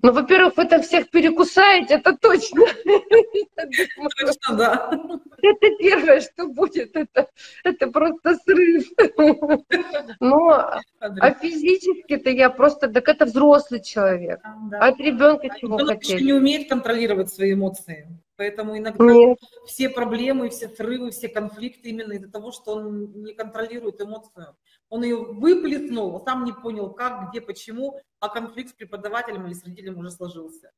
Ну, 0.00 0.12
во-первых, 0.12 0.56
вы 0.56 0.64
там 0.66 0.82
всех 0.82 1.10
перекусаете, 1.10 1.94
это 1.94 2.16
точно. 2.16 2.62
Точно, 3.56 4.56
да. 4.56 4.90
Это 5.42 5.76
первое, 5.78 6.20
что 6.20 6.48
будет, 6.48 6.94
это, 6.96 7.28
это 7.64 7.86
просто 7.88 8.36
срыв. 8.44 8.86
Но 10.20 10.80
а 11.00 11.32
физически-то 11.32 12.30
я 12.30 12.50
просто, 12.50 12.88
так 12.88 13.08
это 13.08 13.24
взрослый 13.24 13.82
человек. 13.82 14.40
Да. 14.70 14.78
От 14.78 15.00
ребенка 15.00 15.48
а 15.50 15.58
чего 15.58 15.78
хотеть? 15.78 16.20
не 16.20 16.32
умеет 16.32 16.68
контролировать 16.68 17.32
свои 17.32 17.54
эмоции. 17.54 18.06
Поэтому 18.38 18.78
иногда 18.78 19.04
Нет. 19.04 19.36
все 19.66 19.88
проблемы, 19.88 20.48
все 20.48 20.68
срывы, 20.68 21.10
все 21.10 21.28
конфликты 21.28 21.88
именно 21.88 22.12
из-за 22.12 22.30
того, 22.30 22.52
что 22.52 22.76
он 22.76 23.24
не 23.24 23.34
контролирует 23.34 24.00
эмоцию. 24.00 24.56
Он 24.88 25.02
ее 25.02 25.16
выплеснул, 25.16 26.22
сам 26.24 26.44
не 26.44 26.52
понял, 26.52 26.92
как, 26.92 27.30
где, 27.30 27.40
почему, 27.40 27.98
а 28.20 28.28
конфликт 28.28 28.70
с 28.70 28.74
преподавателем 28.74 29.44
или 29.46 29.54
с 29.54 29.64
родителем 29.64 29.98
уже 29.98 30.12
сложился. 30.12 30.70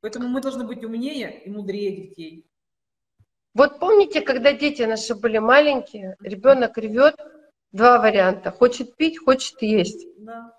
Поэтому 0.00 0.26
мы 0.26 0.40
должны 0.40 0.64
быть 0.64 0.84
умнее 0.84 1.40
и 1.44 1.48
мудрее 1.48 1.94
детей. 1.94 2.44
Вот 3.54 3.78
помните, 3.78 4.20
когда 4.20 4.52
дети 4.52 4.82
наши 4.82 5.14
были 5.14 5.38
маленькие, 5.38 6.16
ребенок 6.18 6.76
ревет, 6.78 7.14
два 7.70 8.00
варианта. 8.00 8.50
Хочет 8.50 8.96
пить, 8.96 9.18
хочет 9.18 9.62
есть. 9.62 10.04
Да. 10.18 10.52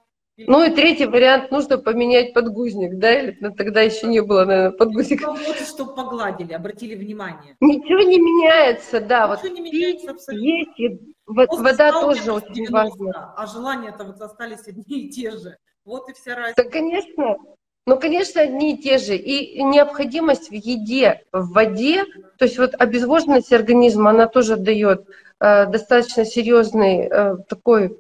Ну 0.48 0.64
и 0.64 0.70
третий 0.70 1.06
вариант, 1.06 1.52
нужно 1.52 1.78
поменять 1.78 2.34
подгузник, 2.34 2.98
да, 2.98 3.20
или 3.20 3.38
ну, 3.40 3.54
тогда 3.54 3.82
еще 3.82 4.08
не 4.08 4.22
было, 4.22 4.46
наверное, 4.46 4.72
подгузника. 4.72 5.32
Вот, 5.32 5.58
чтобы 5.60 5.96
погладили, 5.96 6.54
обратили 6.54 6.96
внимание. 6.96 7.56
Ничего 7.60 8.00
не 8.00 8.20
меняется, 8.20 9.02
да, 9.02 9.28
Ничего 9.28 9.50
вот 9.50 9.60
не 9.60 9.72
меняется 9.72 10.12
абсолютно. 10.12 10.48
есть, 10.48 10.80
и 10.80 11.16
вода 11.26 11.92
тоже 11.92 12.32
очень 12.32 12.70
важна. 12.70 13.34
А 13.36 13.46
желания-то 13.48 14.04
вот 14.04 14.22
остались 14.22 14.68
одни 14.68 14.84
и 14.88 15.10
те 15.10 15.32
же. 15.32 15.58
Вот 15.86 16.10
и 16.10 16.14
вся 16.14 16.36
разница. 16.36 16.64
Да, 16.64 16.70
конечно. 16.70 17.38
Ну, 17.86 18.00
конечно, 18.00 18.42
одни 18.42 18.76
и 18.76 18.78
те 18.78 19.00
же. 19.00 19.16
И 19.16 19.64
необходимость 19.64 20.50
в 20.50 20.54
еде, 20.54 21.24
в 21.32 21.54
воде, 21.54 22.06
то 22.38 22.46
есть 22.46 22.60
вот 22.60 22.76
обезвоженность 22.78 23.52
организма, 23.52 24.12
она 24.12 24.28
тоже 24.28 24.58
дает 24.58 25.08
э, 25.40 25.66
достаточно 25.66 26.24
серьезный 26.24 27.08
э, 27.10 27.38
такой 27.48 27.98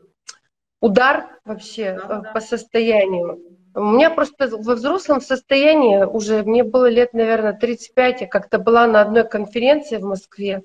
удар 0.81 1.27
вообще 1.45 1.93
да, 1.93 2.19
э, 2.19 2.21
да. 2.21 2.31
по 2.33 2.39
состоянию. 2.39 3.39
У 3.75 3.83
меня 3.83 4.09
просто 4.09 4.49
во 4.57 4.75
взрослом 4.75 5.21
состоянии 5.21 6.03
уже, 6.03 6.43
мне 6.43 6.63
было 6.63 6.89
лет, 6.89 7.13
наверное, 7.13 7.53
35, 7.53 8.21
я 8.21 8.27
как-то 8.27 8.57
была 8.59 8.87
на 8.87 9.01
одной 9.01 9.27
конференции 9.27 9.97
в 9.97 10.03
Москве. 10.03 10.63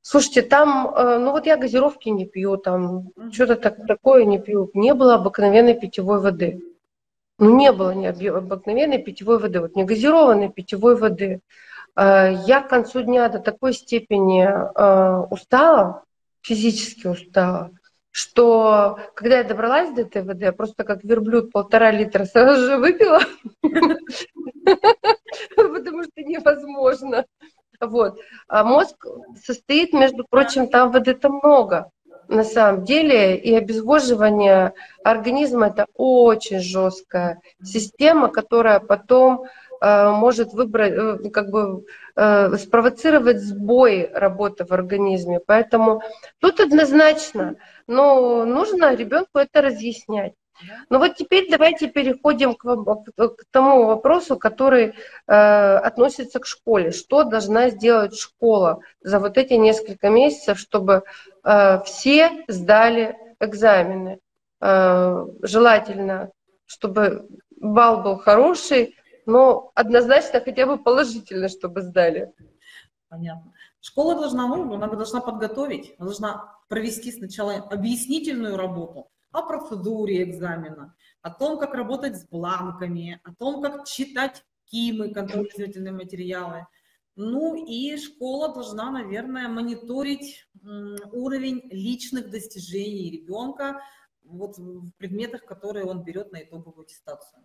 Слушайте, 0.00 0.42
там, 0.42 0.94
э, 0.94 1.18
ну 1.18 1.32
вот 1.32 1.46
я 1.46 1.56
газировки 1.56 2.08
не 2.08 2.26
пью, 2.26 2.56
там 2.56 3.10
что-то 3.32 3.56
так, 3.56 3.86
такое 3.86 4.24
не 4.24 4.38
пью. 4.38 4.70
Не 4.74 4.94
было 4.94 5.16
обыкновенной 5.16 5.74
питьевой 5.74 6.20
воды. 6.20 6.60
Ну, 7.38 7.54
не 7.56 7.72
было 7.72 7.90
ни 7.90 8.06
обыкновенной 8.06 8.98
питьевой 8.98 9.38
воды, 9.38 9.60
вот 9.60 9.76
не 9.76 9.84
газированной 9.84 10.48
питьевой 10.48 10.96
воды. 10.96 11.40
Э, 11.96 12.32
я 12.46 12.60
к 12.60 12.68
концу 12.68 13.02
дня 13.02 13.28
до 13.28 13.40
такой 13.40 13.72
степени 13.72 14.46
устала, 15.32 16.04
физически 16.40 17.08
устала, 17.08 17.72
что 18.16 18.98
когда 19.12 19.38
я 19.38 19.44
добралась 19.44 19.90
до 19.90 20.22
воды, 20.22 20.46
я 20.46 20.52
просто 20.52 20.84
как 20.84 21.04
верблюд 21.04 21.52
полтора 21.52 21.90
литра 21.90 22.24
сразу 22.24 22.64
же 22.64 22.78
выпила, 22.78 23.20
потому 25.54 26.02
что 26.02 26.22
невозможно. 26.22 27.26
Вот. 27.78 28.18
А 28.48 28.64
мозг 28.64 29.04
состоит, 29.44 29.92
между 29.92 30.24
прочим, 30.30 30.68
там 30.68 30.92
воды-то 30.92 31.28
много 31.28 31.90
на 32.28 32.42
самом 32.42 32.84
деле, 32.84 33.36
и 33.36 33.54
обезвоживание 33.54 34.72
организма 35.04 35.66
это 35.66 35.86
очень 35.94 36.60
жесткая 36.60 37.42
система, 37.62 38.28
которая 38.28 38.80
потом 38.80 39.44
может 39.80 40.52
выбрать, 40.52 40.92
э, 40.92 41.30
как 41.30 41.50
бы 41.50 41.84
э, 42.16 42.56
спровоцировать 42.56 43.40
сбой 43.40 44.10
работы 44.12 44.64
в 44.64 44.72
организме. 44.72 45.40
Поэтому 45.44 46.02
тут 46.40 46.60
однозначно, 46.60 47.56
но 47.86 48.44
нужно 48.44 48.94
ребенку 48.94 49.38
это 49.38 49.62
разъяснять. 49.62 50.34
Ну 50.88 50.98
вот 50.98 51.16
теперь 51.16 51.50
давайте 51.50 51.88
переходим 51.88 52.54
к, 52.54 52.64
к 52.64 53.44
тому 53.50 53.86
вопросу, 53.86 54.36
который 54.36 54.94
э, 55.26 55.32
относится 55.32 56.40
к 56.40 56.46
школе. 56.46 56.92
Что 56.92 57.24
должна 57.24 57.70
сделать 57.70 58.18
школа 58.18 58.80
за 59.00 59.18
вот 59.18 59.36
эти 59.36 59.54
несколько 59.54 60.08
месяцев, 60.08 60.58
чтобы 60.58 61.02
э, 61.44 61.80
все 61.84 62.44
сдали 62.48 63.16
экзамены? 63.40 64.18
Э, 64.60 65.26
желательно, 65.42 66.30
чтобы 66.64 67.26
балл 67.60 68.02
был 68.02 68.16
хороший, 68.16 68.96
но 69.26 69.72
однозначно 69.74 70.40
хотя 70.40 70.66
бы 70.66 70.78
положительно, 70.78 71.48
чтобы 71.48 71.82
сдали. 71.82 72.32
Понятно. 73.08 73.52
Школа 73.80 74.14
должна, 74.14 74.46
ну, 74.48 74.72
она 74.74 74.88
должна 74.88 75.20
подготовить, 75.20 75.94
она 75.98 76.06
должна 76.06 76.58
провести 76.68 77.12
сначала 77.12 77.54
объяснительную 77.54 78.56
работу, 78.56 79.08
о 79.30 79.42
процедуре 79.42 80.24
экзамена, 80.24 80.96
о 81.22 81.30
том, 81.30 81.58
как 81.58 81.74
работать 81.74 82.16
с 82.16 82.26
бланками, 82.26 83.20
о 83.22 83.34
том, 83.34 83.62
как 83.62 83.86
читать 83.86 84.44
КИМы, 84.66 85.12
контрольно 85.12 85.92
материалы. 85.92 86.66
Ну 87.14 87.54
и 87.54 87.96
школа 87.96 88.52
должна, 88.52 88.90
наверное, 88.90 89.48
мониторить 89.48 90.48
уровень 91.12 91.62
личных 91.70 92.30
достижений 92.30 93.10
ребенка 93.10 93.80
вот 94.24 94.58
в 94.58 94.92
предметах, 94.98 95.44
которые 95.44 95.86
он 95.86 96.02
берет 96.02 96.32
на 96.32 96.42
итоговую 96.42 96.84
аттестацию. 96.84 97.44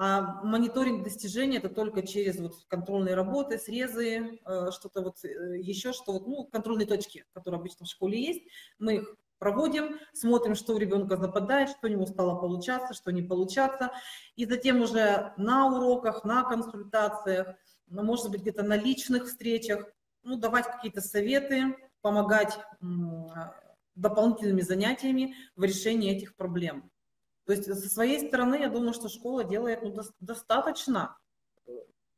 А 0.00 0.44
мониторинг 0.44 1.02
достижений 1.02 1.56
это 1.56 1.68
только 1.68 2.06
через 2.06 2.38
вот 2.38 2.54
контрольные 2.68 3.16
работы, 3.16 3.58
срезы, 3.58 4.38
э, 4.46 4.70
что-то 4.70 5.02
вот 5.02 5.16
э, 5.24 5.58
еще, 5.58 5.92
что 5.92 6.12
вот, 6.12 6.28
ну, 6.28 6.44
контрольные 6.44 6.86
точки, 6.86 7.24
которые 7.32 7.58
обычно 7.58 7.84
в 7.84 7.88
школе 7.88 8.24
есть, 8.24 8.44
мы 8.78 8.98
их 8.98 9.16
проводим, 9.40 9.98
смотрим, 10.12 10.54
что 10.54 10.74
у 10.74 10.78
ребенка 10.78 11.16
западает, 11.16 11.70
что 11.70 11.88
у 11.88 11.90
него 11.90 12.06
стало 12.06 12.40
получаться, 12.40 12.94
что 12.94 13.10
не 13.10 13.22
получаться. 13.22 13.90
И 14.36 14.46
затем 14.46 14.82
уже 14.82 15.32
на 15.36 15.66
уроках, 15.66 16.22
на 16.22 16.44
консультациях, 16.44 17.56
ну, 17.88 18.04
может 18.04 18.30
быть, 18.30 18.42
где-то 18.42 18.62
на 18.62 18.76
личных 18.76 19.24
встречах, 19.24 19.84
ну, 20.22 20.36
давать 20.36 20.66
какие-то 20.66 21.00
советы, 21.00 21.74
помогать 22.02 22.56
дополнительными 23.96 24.60
занятиями 24.60 25.34
в 25.56 25.64
решении 25.64 26.16
этих 26.16 26.36
проблем. 26.36 26.88
То 27.48 27.54
есть 27.54 27.64
со 27.64 27.88
своей 27.88 28.28
стороны, 28.28 28.56
я 28.56 28.68
думаю, 28.68 28.92
что 28.92 29.08
школа 29.08 29.42
делает 29.42 29.82
ну, 29.82 29.94
достаточно, 30.20 31.16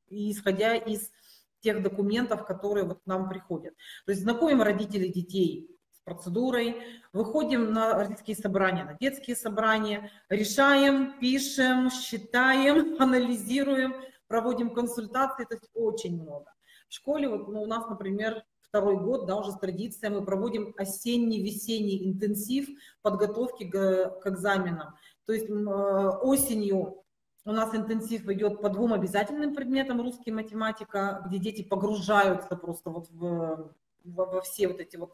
исходя 0.09 0.75
из 0.75 1.13
тех 1.61 1.85
документов, 1.85 2.45
которые 2.45 2.85
вот 2.85 2.99
к 2.99 3.07
нам 3.07 3.29
приходят. 3.29 3.77
То 4.07 4.11
есть 4.11 4.23
знакомим 4.23 4.61
родителей 4.61 5.13
детей 5.13 5.71
процедурой, 6.03 6.83
выходим 7.13 7.73
на 7.73 7.95
родительские 7.95 8.35
собрания, 8.35 8.83
на 8.83 8.97
детские 8.99 9.37
собрания, 9.37 10.11
решаем, 10.29 11.17
пишем, 11.21 11.91
считаем, 11.91 12.97
анализируем, 13.01 13.95
проводим 14.27 14.71
консультации, 14.75 15.45
то 15.45 15.55
есть 15.55 15.71
очень 15.75 16.21
много. 16.21 16.53
В 16.89 16.95
школе 16.95 17.29
вот 17.29 17.47
ну, 17.47 17.63
у 17.63 17.67
нас, 17.67 17.89
например, 17.89 18.43
второй 18.71 18.97
год, 18.97 19.27
да, 19.27 19.37
уже 19.37 19.51
с 19.51 19.59
традицией 19.59 20.15
мы 20.15 20.25
проводим 20.25 20.75
осенний-весенний 20.79 22.07
интенсив 22.07 22.69
подготовки 23.03 23.65
к, 23.65 24.21
к 24.21 24.27
экзаменам. 24.29 24.95
То 25.31 25.35
есть 25.35 25.47
осенью 25.49 27.05
у 27.45 27.53
нас 27.53 27.73
интенсив 27.73 28.29
идет 28.31 28.61
по 28.61 28.69
двум 28.69 28.95
обязательным 28.95 29.55
предметам, 29.55 30.01
русский 30.01 30.33
математика, 30.33 31.23
где 31.25 31.39
дети 31.39 31.63
погружаются 31.63 32.57
просто 32.57 32.91
вот 32.91 33.09
в 33.11 33.73
во, 34.03 34.27
во 34.27 34.41
все 34.41 34.67
вот 34.67 34.81
эти 34.81 34.97
вот, 34.97 35.13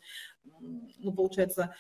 ну, 0.97 1.13
получается, 1.13 1.75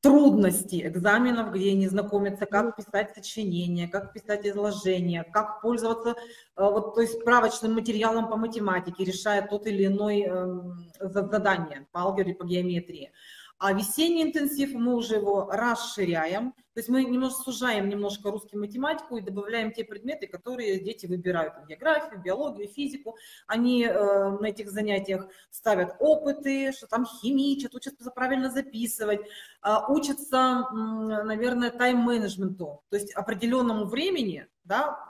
трудности 0.00 0.84
экзаменов, 0.84 1.52
где 1.52 1.70
они 1.70 1.86
знакомятся, 1.86 2.46
как 2.46 2.74
писать 2.74 3.14
сочинения, 3.14 3.86
как 3.86 4.12
писать 4.12 4.44
изложения, 4.48 5.22
как 5.22 5.60
пользоваться 5.62 6.10
э, 6.10 6.14
вот, 6.56 6.96
то 6.96 7.02
есть 7.02 7.20
справочным 7.20 7.74
материалом 7.74 8.28
по 8.28 8.36
математике, 8.36 9.04
решая 9.04 9.46
тот 9.46 9.68
или 9.68 9.86
иной 9.86 10.26
э, 10.28 10.60
задание 11.00 11.86
по 11.92 12.00
алгебре, 12.00 12.34
по 12.34 12.44
геометрии. 12.44 13.12
А 13.58 13.72
весенний 13.72 14.22
интенсив 14.22 14.74
мы 14.74 14.94
уже 14.94 15.16
его 15.16 15.48
расширяем, 15.50 16.52
то 16.52 16.80
есть 16.80 16.90
мы 16.90 17.04
немножко 17.04 17.42
сужаем 17.42 17.88
немножко 17.88 18.30
русский 18.30 18.58
математику 18.58 19.16
и 19.16 19.22
добавляем 19.22 19.72
те 19.72 19.82
предметы, 19.82 20.26
которые 20.26 20.78
дети 20.78 21.06
выбирают, 21.06 21.54
географию, 21.66 22.20
биологию, 22.20 22.68
физику. 22.68 23.16
Они 23.46 23.84
э, 23.84 24.30
на 24.38 24.46
этих 24.46 24.70
занятиях 24.70 25.26
ставят 25.50 25.96
опыты, 26.00 26.72
что 26.72 26.86
там 26.86 27.06
химичат, 27.06 27.74
учатся 27.74 28.10
правильно 28.10 28.50
записывать, 28.50 29.20
э, 29.20 29.74
учатся, 29.88 30.66
э, 30.70 30.74
наверное, 30.74 31.70
тайм-менеджменту, 31.70 32.82
то 32.90 32.96
есть 32.96 33.14
определенному 33.14 33.86
времени 33.86 34.46
да, 34.64 35.00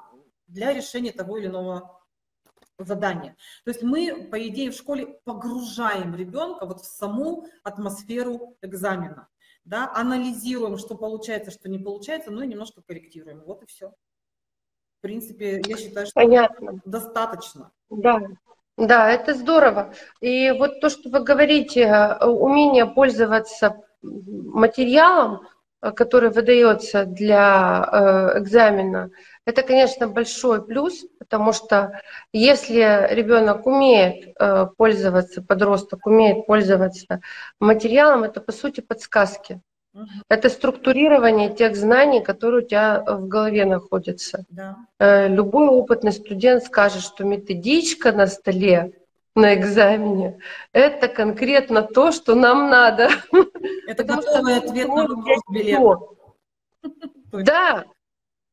для 0.46 0.72
решения 0.72 1.10
того 1.10 1.38
или 1.38 1.48
иного 1.48 1.95
задание. 2.78 3.36
То 3.64 3.70
есть 3.70 3.82
мы, 3.82 4.28
по 4.30 4.46
идее, 4.48 4.70
в 4.70 4.74
школе 4.74 5.18
погружаем 5.24 6.14
ребенка 6.14 6.66
вот 6.66 6.80
в 6.80 6.84
саму 6.84 7.46
атмосферу 7.62 8.56
экзамена, 8.62 9.28
да, 9.64 9.90
анализируем, 9.94 10.78
что 10.78 10.94
получается, 10.96 11.50
что 11.50 11.68
не 11.68 11.78
получается, 11.78 12.30
ну 12.30 12.42
и 12.42 12.46
немножко 12.46 12.82
корректируем. 12.82 13.42
Вот 13.44 13.62
и 13.62 13.66
все. 13.66 13.90
В 14.98 15.02
принципе, 15.02 15.62
я 15.66 15.76
считаю, 15.76 16.06
что 16.06 16.14
Понятно. 16.14 16.80
достаточно. 16.84 17.72
Да, 17.90 18.20
да, 18.76 19.10
это 19.10 19.34
здорово. 19.34 19.94
И 20.20 20.50
вот 20.50 20.80
то, 20.80 20.90
что 20.90 21.08
вы 21.08 21.20
говорите, 21.20 21.82
э, 21.82 22.26
умение 22.26 22.86
пользоваться 22.86 23.82
материалом, 24.02 25.46
э, 25.80 25.92
который 25.92 26.30
выдается 26.30 27.06
для 27.06 27.88
э, 27.90 28.40
экзамена, 28.40 29.10
это, 29.46 29.62
конечно, 29.62 30.08
большой 30.08 30.66
плюс, 30.66 31.06
потому 31.18 31.52
что 31.52 32.00
если 32.32 33.06
ребенок 33.14 33.64
умеет 33.64 34.34
э, 34.38 34.66
пользоваться, 34.76 35.40
подросток 35.40 36.04
умеет 36.06 36.46
пользоваться 36.46 37.20
материалом, 37.60 38.24
это 38.24 38.40
по 38.40 38.52
сути 38.52 38.80
подсказки. 38.80 39.60
Это 40.28 40.50
структурирование 40.50 41.54
тех 41.54 41.74
знаний, 41.74 42.22
которые 42.22 42.64
у 42.64 42.66
тебя 42.66 43.02
в 43.06 43.28
голове 43.28 43.64
находятся. 43.64 44.44
Да. 44.50 44.76
Э, 44.98 45.28
любой 45.28 45.68
опытный 45.68 46.12
студент 46.12 46.64
скажет, 46.64 47.02
что 47.02 47.24
методичка 47.24 48.12
на 48.12 48.26
столе 48.26 48.92
на 49.36 49.54
экзамене. 49.54 50.38
Это 50.72 51.08
конкретно 51.08 51.82
то, 51.82 52.10
что 52.10 52.34
нам 52.34 52.68
надо. 52.68 53.10
Это 53.86 54.02
готовый 54.02 54.56
ответ 54.56 54.88
на 54.88 55.06
вопрос 55.06 55.40
билета. 55.48 55.98
Да, 57.32 57.84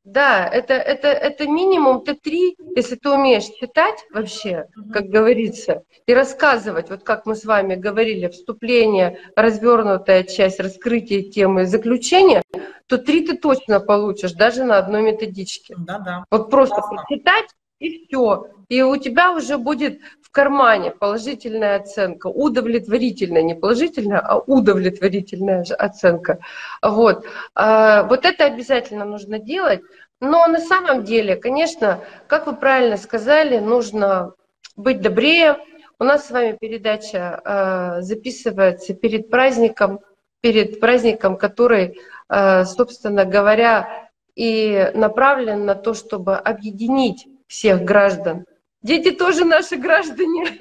да, 0.04 0.48
это, 0.48 0.74
это, 0.74 1.08
это 1.08 1.48
минимум 1.48 2.04
Т3, 2.04 2.56
если 2.76 2.96
ты 2.96 3.10
умеешь 3.10 3.46
читать 3.46 4.06
вообще, 4.12 4.68
как 4.92 5.06
говорится, 5.06 5.84
и 6.06 6.14
рассказывать, 6.14 6.90
вот 6.90 7.04
как 7.04 7.26
мы 7.26 7.36
с 7.36 7.46
вами 7.46 7.76
говорили, 7.76 8.28
вступление, 8.28 9.20
развернутая 9.36 10.24
часть, 10.24 10.60
раскрытие 10.60 11.24
темы, 11.24 11.66
заключение, 11.66 12.42
то 12.88 12.98
три 12.98 13.26
ты 13.26 13.38
точно 13.38 13.80
получишь, 13.80 14.34
даже 14.34 14.66
на 14.66 14.78
одной 14.78 15.04
методичке. 15.04 15.76
Да, 15.78 16.00
да. 16.00 16.26
Вот 16.30 16.50
просто 16.50 16.82
прочитать 16.82 17.46
и 17.84 18.06
все. 18.08 18.48
И 18.70 18.82
у 18.82 18.96
тебя 18.98 19.34
уже 19.34 19.58
будет 19.58 20.00
в 20.22 20.32
кармане 20.32 20.92
положительная 20.92 21.76
оценка, 21.76 22.28
удовлетворительная, 22.28 23.44
не 23.44 23.56
положительная, 23.56 24.20
а 24.20 24.38
удовлетворительная 24.38 25.64
оценка. 25.78 26.40
Вот. 26.82 27.26
А, 27.54 28.04
вот 28.04 28.26
это 28.26 28.46
обязательно 28.46 29.06
нужно 29.06 29.38
делать. 29.38 29.82
Но 30.22 30.48
на 30.48 30.60
самом 30.60 31.04
деле, 31.04 31.36
конечно, 31.36 32.00
как 32.28 32.48
вы 32.48 32.56
правильно 32.56 32.96
сказали, 32.96 33.60
нужно 33.60 34.34
быть 34.78 35.02
добрее. 35.02 35.58
У 36.00 36.06
нас 36.06 36.28
с 36.28 36.32
вами 36.32 36.58
передача 36.60 37.42
э, 37.44 38.02
записывается 38.02 38.94
перед 38.94 39.30
праздником, 39.30 40.00
перед 40.42 40.80
праздником, 40.80 41.38
который, 41.38 42.00
э, 42.30 42.66
собственно 42.66 43.26
говоря, 43.26 44.10
и 44.36 44.92
направлен 44.96 45.66
на 45.66 45.76
то, 45.76 45.94
чтобы 45.94 46.36
объединить 46.36 47.28
всех 47.54 47.84
граждан. 47.84 48.46
Дети 48.82 49.12
тоже 49.12 49.46
наши 49.46 49.76
граждане, 49.78 50.58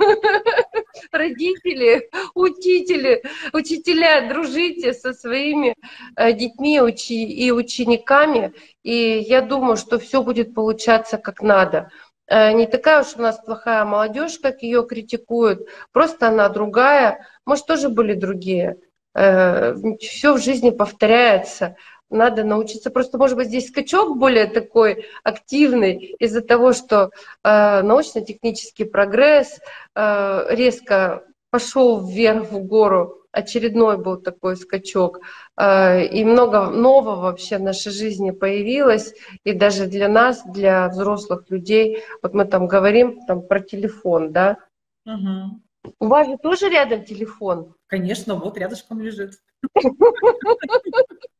родители, 1.10 2.08
учители, 2.34 3.22
учителя, 3.52 4.28
дружите 4.28 4.92
со 4.92 5.12
своими 5.14 5.74
э, 6.16 6.32
детьми 6.34 6.76
и 6.76 7.50
учениками, 7.50 8.52
и 8.82 9.18
я 9.26 9.40
думаю, 9.40 9.76
что 9.76 9.98
все 9.98 10.22
будет 10.22 10.54
получаться 10.54 11.16
как 11.16 11.42
надо. 11.42 11.90
Э, 12.28 12.52
не 12.52 12.66
такая 12.66 13.00
уж 13.00 13.16
у 13.16 13.22
нас 13.22 13.40
плохая 13.44 13.84
молодежь, 13.86 14.38
как 14.38 14.62
ее 14.62 14.86
критикуют, 14.86 15.66
просто 15.92 16.28
она 16.28 16.48
другая. 16.50 17.26
Мы 17.46 17.56
же 17.56 17.64
тоже 17.64 17.88
были 17.88 18.12
другие. 18.12 18.76
Э, 19.14 19.74
все 19.98 20.34
в 20.34 20.38
жизни 20.38 20.70
повторяется 20.70 21.76
надо 22.12 22.44
научиться. 22.44 22.90
Просто, 22.90 23.18
может 23.18 23.36
быть, 23.36 23.48
здесь 23.48 23.68
скачок 23.68 24.18
более 24.18 24.46
такой 24.46 25.06
активный 25.24 25.96
из-за 26.18 26.42
того, 26.42 26.72
что 26.72 27.10
э, 27.42 27.82
научно-технический 27.82 28.84
прогресс 28.84 29.60
э, 29.94 30.44
резко 30.50 31.24
пошел 31.50 32.06
вверх 32.06 32.50
в 32.50 32.60
гору. 32.60 33.18
Очередной 33.32 33.96
был 33.96 34.18
такой 34.18 34.56
скачок. 34.56 35.20
Э, 35.56 36.04
и 36.04 36.24
много 36.24 36.66
нового 36.66 37.22
вообще 37.22 37.58
в 37.58 37.62
нашей 37.62 37.92
жизни 37.92 38.30
появилось. 38.30 39.14
И 39.44 39.52
даже 39.52 39.86
для 39.86 40.08
нас, 40.08 40.42
для 40.44 40.88
взрослых 40.88 41.44
людей, 41.48 42.02
вот 42.22 42.34
мы 42.34 42.44
там 42.44 42.66
говорим 42.66 43.24
там, 43.26 43.42
про 43.42 43.60
телефон, 43.60 44.32
да? 44.32 44.58
Угу. 45.06 45.94
У 45.98 46.06
вас 46.06 46.28
же 46.28 46.36
тоже 46.38 46.68
рядом 46.68 47.04
телефон? 47.04 47.74
Конечно, 47.86 48.36
вот 48.36 48.56
рядышком 48.56 49.00
лежит. 49.00 49.32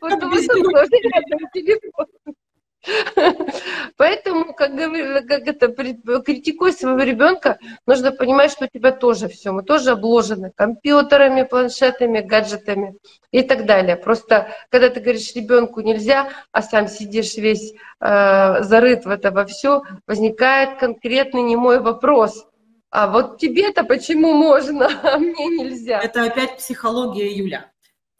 Потому 0.00 0.36
что 0.36 0.54
тоже 0.54 0.90
рядом 1.02 1.48
телефон. 1.52 2.06
Поэтому, 3.96 4.54
как, 4.54 4.74
как 4.74 5.46
это, 5.46 5.68
критикуя 5.68 6.72
своего 6.72 7.02
ребенка, 7.02 7.58
нужно 7.86 8.10
понимать, 8.10 8.52
что 8.52 8.64
у 8.64 8.68
тебя 8.68 8.92
тоже 8.92 9.28
все. 9.28 9.52
Мы 9.52 9.62
тоже 9.62 9.90
обложены 9.90 10.50
компьютерами, 10.54 11.42
планшетами, 11.42 12.20
гаджетами 12.20 12.96
и 13.32 13.42
так 13.42 13.66
далее. 13.66 13.96
Просто, 13.96 14.48
когда 14.70 14.88
ты 14.88 15.00
говоришь 15.00 15.34
ребенку 15.34 15.80
нельзя, 15.82 16.30
а 16.52 16.62
сам 16.62 16.88
сидишь 16.88 17.36
весь 17.36 17.72
э, 18.00 18.62
зарыт 18.62 19.04
в 19.04 19.10
это 19.10 19.30
во 19.30 19.44
все, 19.44 19.82
возникает 20.06 20.78
конкретный 20.78 21.42
немой 21.42 21.80
вопрос. 21.80 22.46
А 22.90 23.06
вот 23.06 23.38
тебе-то 23.38 23.84
почему 23.84 24.32
можно, 24.32 24.88
а 25.02 25.18
мне 25.18 25.46
нельзя? 25.48 26.00
Это 26.00 26.24
опять 26.24 26.56
психология 26.56 27.30
Юля. 27.30 27.69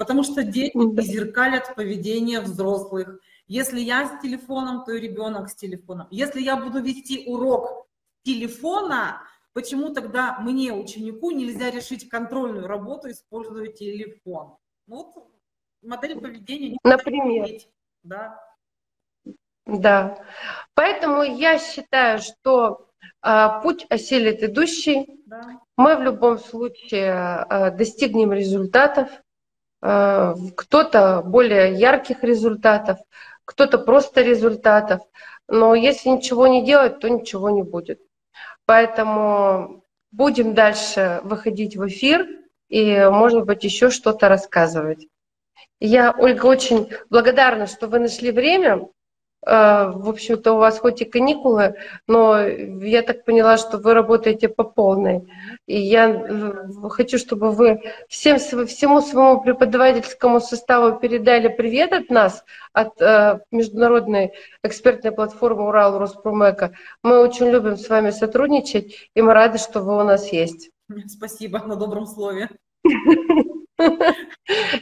Потому 0.00 0.22
что 0.22 0.42
дети 0.42 0.72
зеркалят 1.02 1.74
поведение 1.74 2.40
взрослых. 2.40 3.20
Если 3.46 3.80
я 3.80 4.06
с 4.06 4.22
телефоном, 4.22 4.82
то 4.86 4.92
и 4.92 4.98
ребенок 4.98 5.50
с 5.50 5.54
телефоном. 5.54 6.08
Если 6.10 6.40
я 6.40 6.56
буду 6.56 6.80
вести 6.80 7.24
урок 7.26 7.86
телефона, 8.22 9.20
почему 9.52 9.92
тогда 9.92 10.38
мне, 10.40 10.72
ученику, 10.72 11.32
нельзя 11.32 11.70
решить 11.70 12.08
контрольную 12.08 12.66
работу, 12.66 13.10
используя 13.10 13.66
телефон? 13.66 14.56
Вот 14.86 15.12
модель 15.82 16.18
поведения. 16.18 16.78
Например. 16.82 17.50
Да. 18.02 18.42
Да. 19.66 20.24
Поэтому 20.72 21.24
я 21.24 21.58
считаю, 21.58 22.20
что 22.20 22.88
э, 23.22 23.48
путь 23.62 23.84
осилит 23.90 24.42
идущий. 24.42 25.20
Да. 25.26 25.60
Мы 25.76 25.96
в 25.96 26.00
любом 26.00 26.38
случае 26.38 27.44
э, 27.50 27.76
достигнем 27.76 28.32
результатов. 28.32 29.10
Э, 29.82 30.34
кто-то 30.56 31.22
более 31.24 31.74
ярких 31.74 32.22
результатов, 32.22 32.98
кто-то 33.44 33.78
просто 33.78 34.22
результатов. 34.22 35.00
Но 35.48 35.74
если 35.74 36.10
ничего 36.10 36.46
не 36.46 36.64
делать, 36.64 37.00
то 37.00 37.08
ничего 37.08 37.50
не 37.50 37.62
будет. 37.62 38.00
Поэтому 38.66 39.84
будем 40.12 40.54
дальше 40.54 41.20
выходить 41.24 41.76
в 41.76 41.86
эфир 41.88 42.28
и, 42.68 43.08
может 43.10 43.46
быть, 43.46 43.64
еще 43.64 43.90
что-то 43.90 44.28
рассказывать. 44.28 45.08
Я, 45.80 46.14
Ольга, 46.16 46.46
очень 46.46 46.90
благодарна, 47.08 47.66
что 47.66 47.88
вы 47.88 48.00
нашли 48.00 48.30
время 48.30 48.88
Э, 49.46 49.90
в 49.94 50.08
общем-то, 50.08 50.52
у 50.52 50.58
вас 50.58 50.78
хоть 50.78 51.00
и 51.00 51.04
каникулы, 51.04 51.76
но 52.06 52.40
я 52.40 53.02
так 53.02 53.24
поняла, 53.24 53.56
что 53.56 53.78
вы 53.78 53.94
работаете 53.94 54.48
по 54.48 54.64
полной. 54.64 55.28
И 55.70 55.82
я 55.82 56.10
э, 56.10 56.88
хочу, 56.88 57.16
чтобы 57.16 57.52
вы 57.52 57.80
всем, 58.08 58.38
всему 58.38 59.00
своему 59.00 59.40
преподавательскому 59.40 60.40
составу 60.40 60.98
передали 60.98 61.46
привет 61.46 61.92
от 61.92 62.10
нас, 62.10 62.44
от 62.72 63.00
э, 63.00 63.38
международной 63.52 64.32
экспертной 64.64 65.12
платформы 65.12 65.68
Урал 65.68 65.96
Роспромека. 66.00 66.72
Мы 67.04 67.20
очень 67.20 67.50
любим 67.50 67.76
с 67.76 67.88
вами 67.88 68.10
сотрудничать, 68.10 69.10
и 69.14 69.22
мы 69.22 69.32
рады, 69.32 69.58
что 69.58 69.80
вы 69.80 69.96
у 69.96 70.02
нас 70.02 70.32
есть. 70.32 70.72
Спасибо 71.06 71.60
на 71.60 71.76
добром 71.76 72.06
слове. 72.06 72.50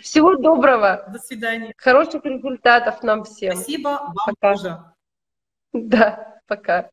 Всего 0.01 0.37
доброго. 0.37 1.05
До 1.13 1.19
свидания. 1.19 1.75
Хороших 1.77 2.25
результатов 2.25 3.03
нам 3.03 3.25
всем. 3.25 3.57
Спасибо 3.57 3.89
вам 3.89 4.15
пока. 4.25 4.55
тоже. 4.55 4.83
Да, 5.75 6.41
пока. 6.47 6.89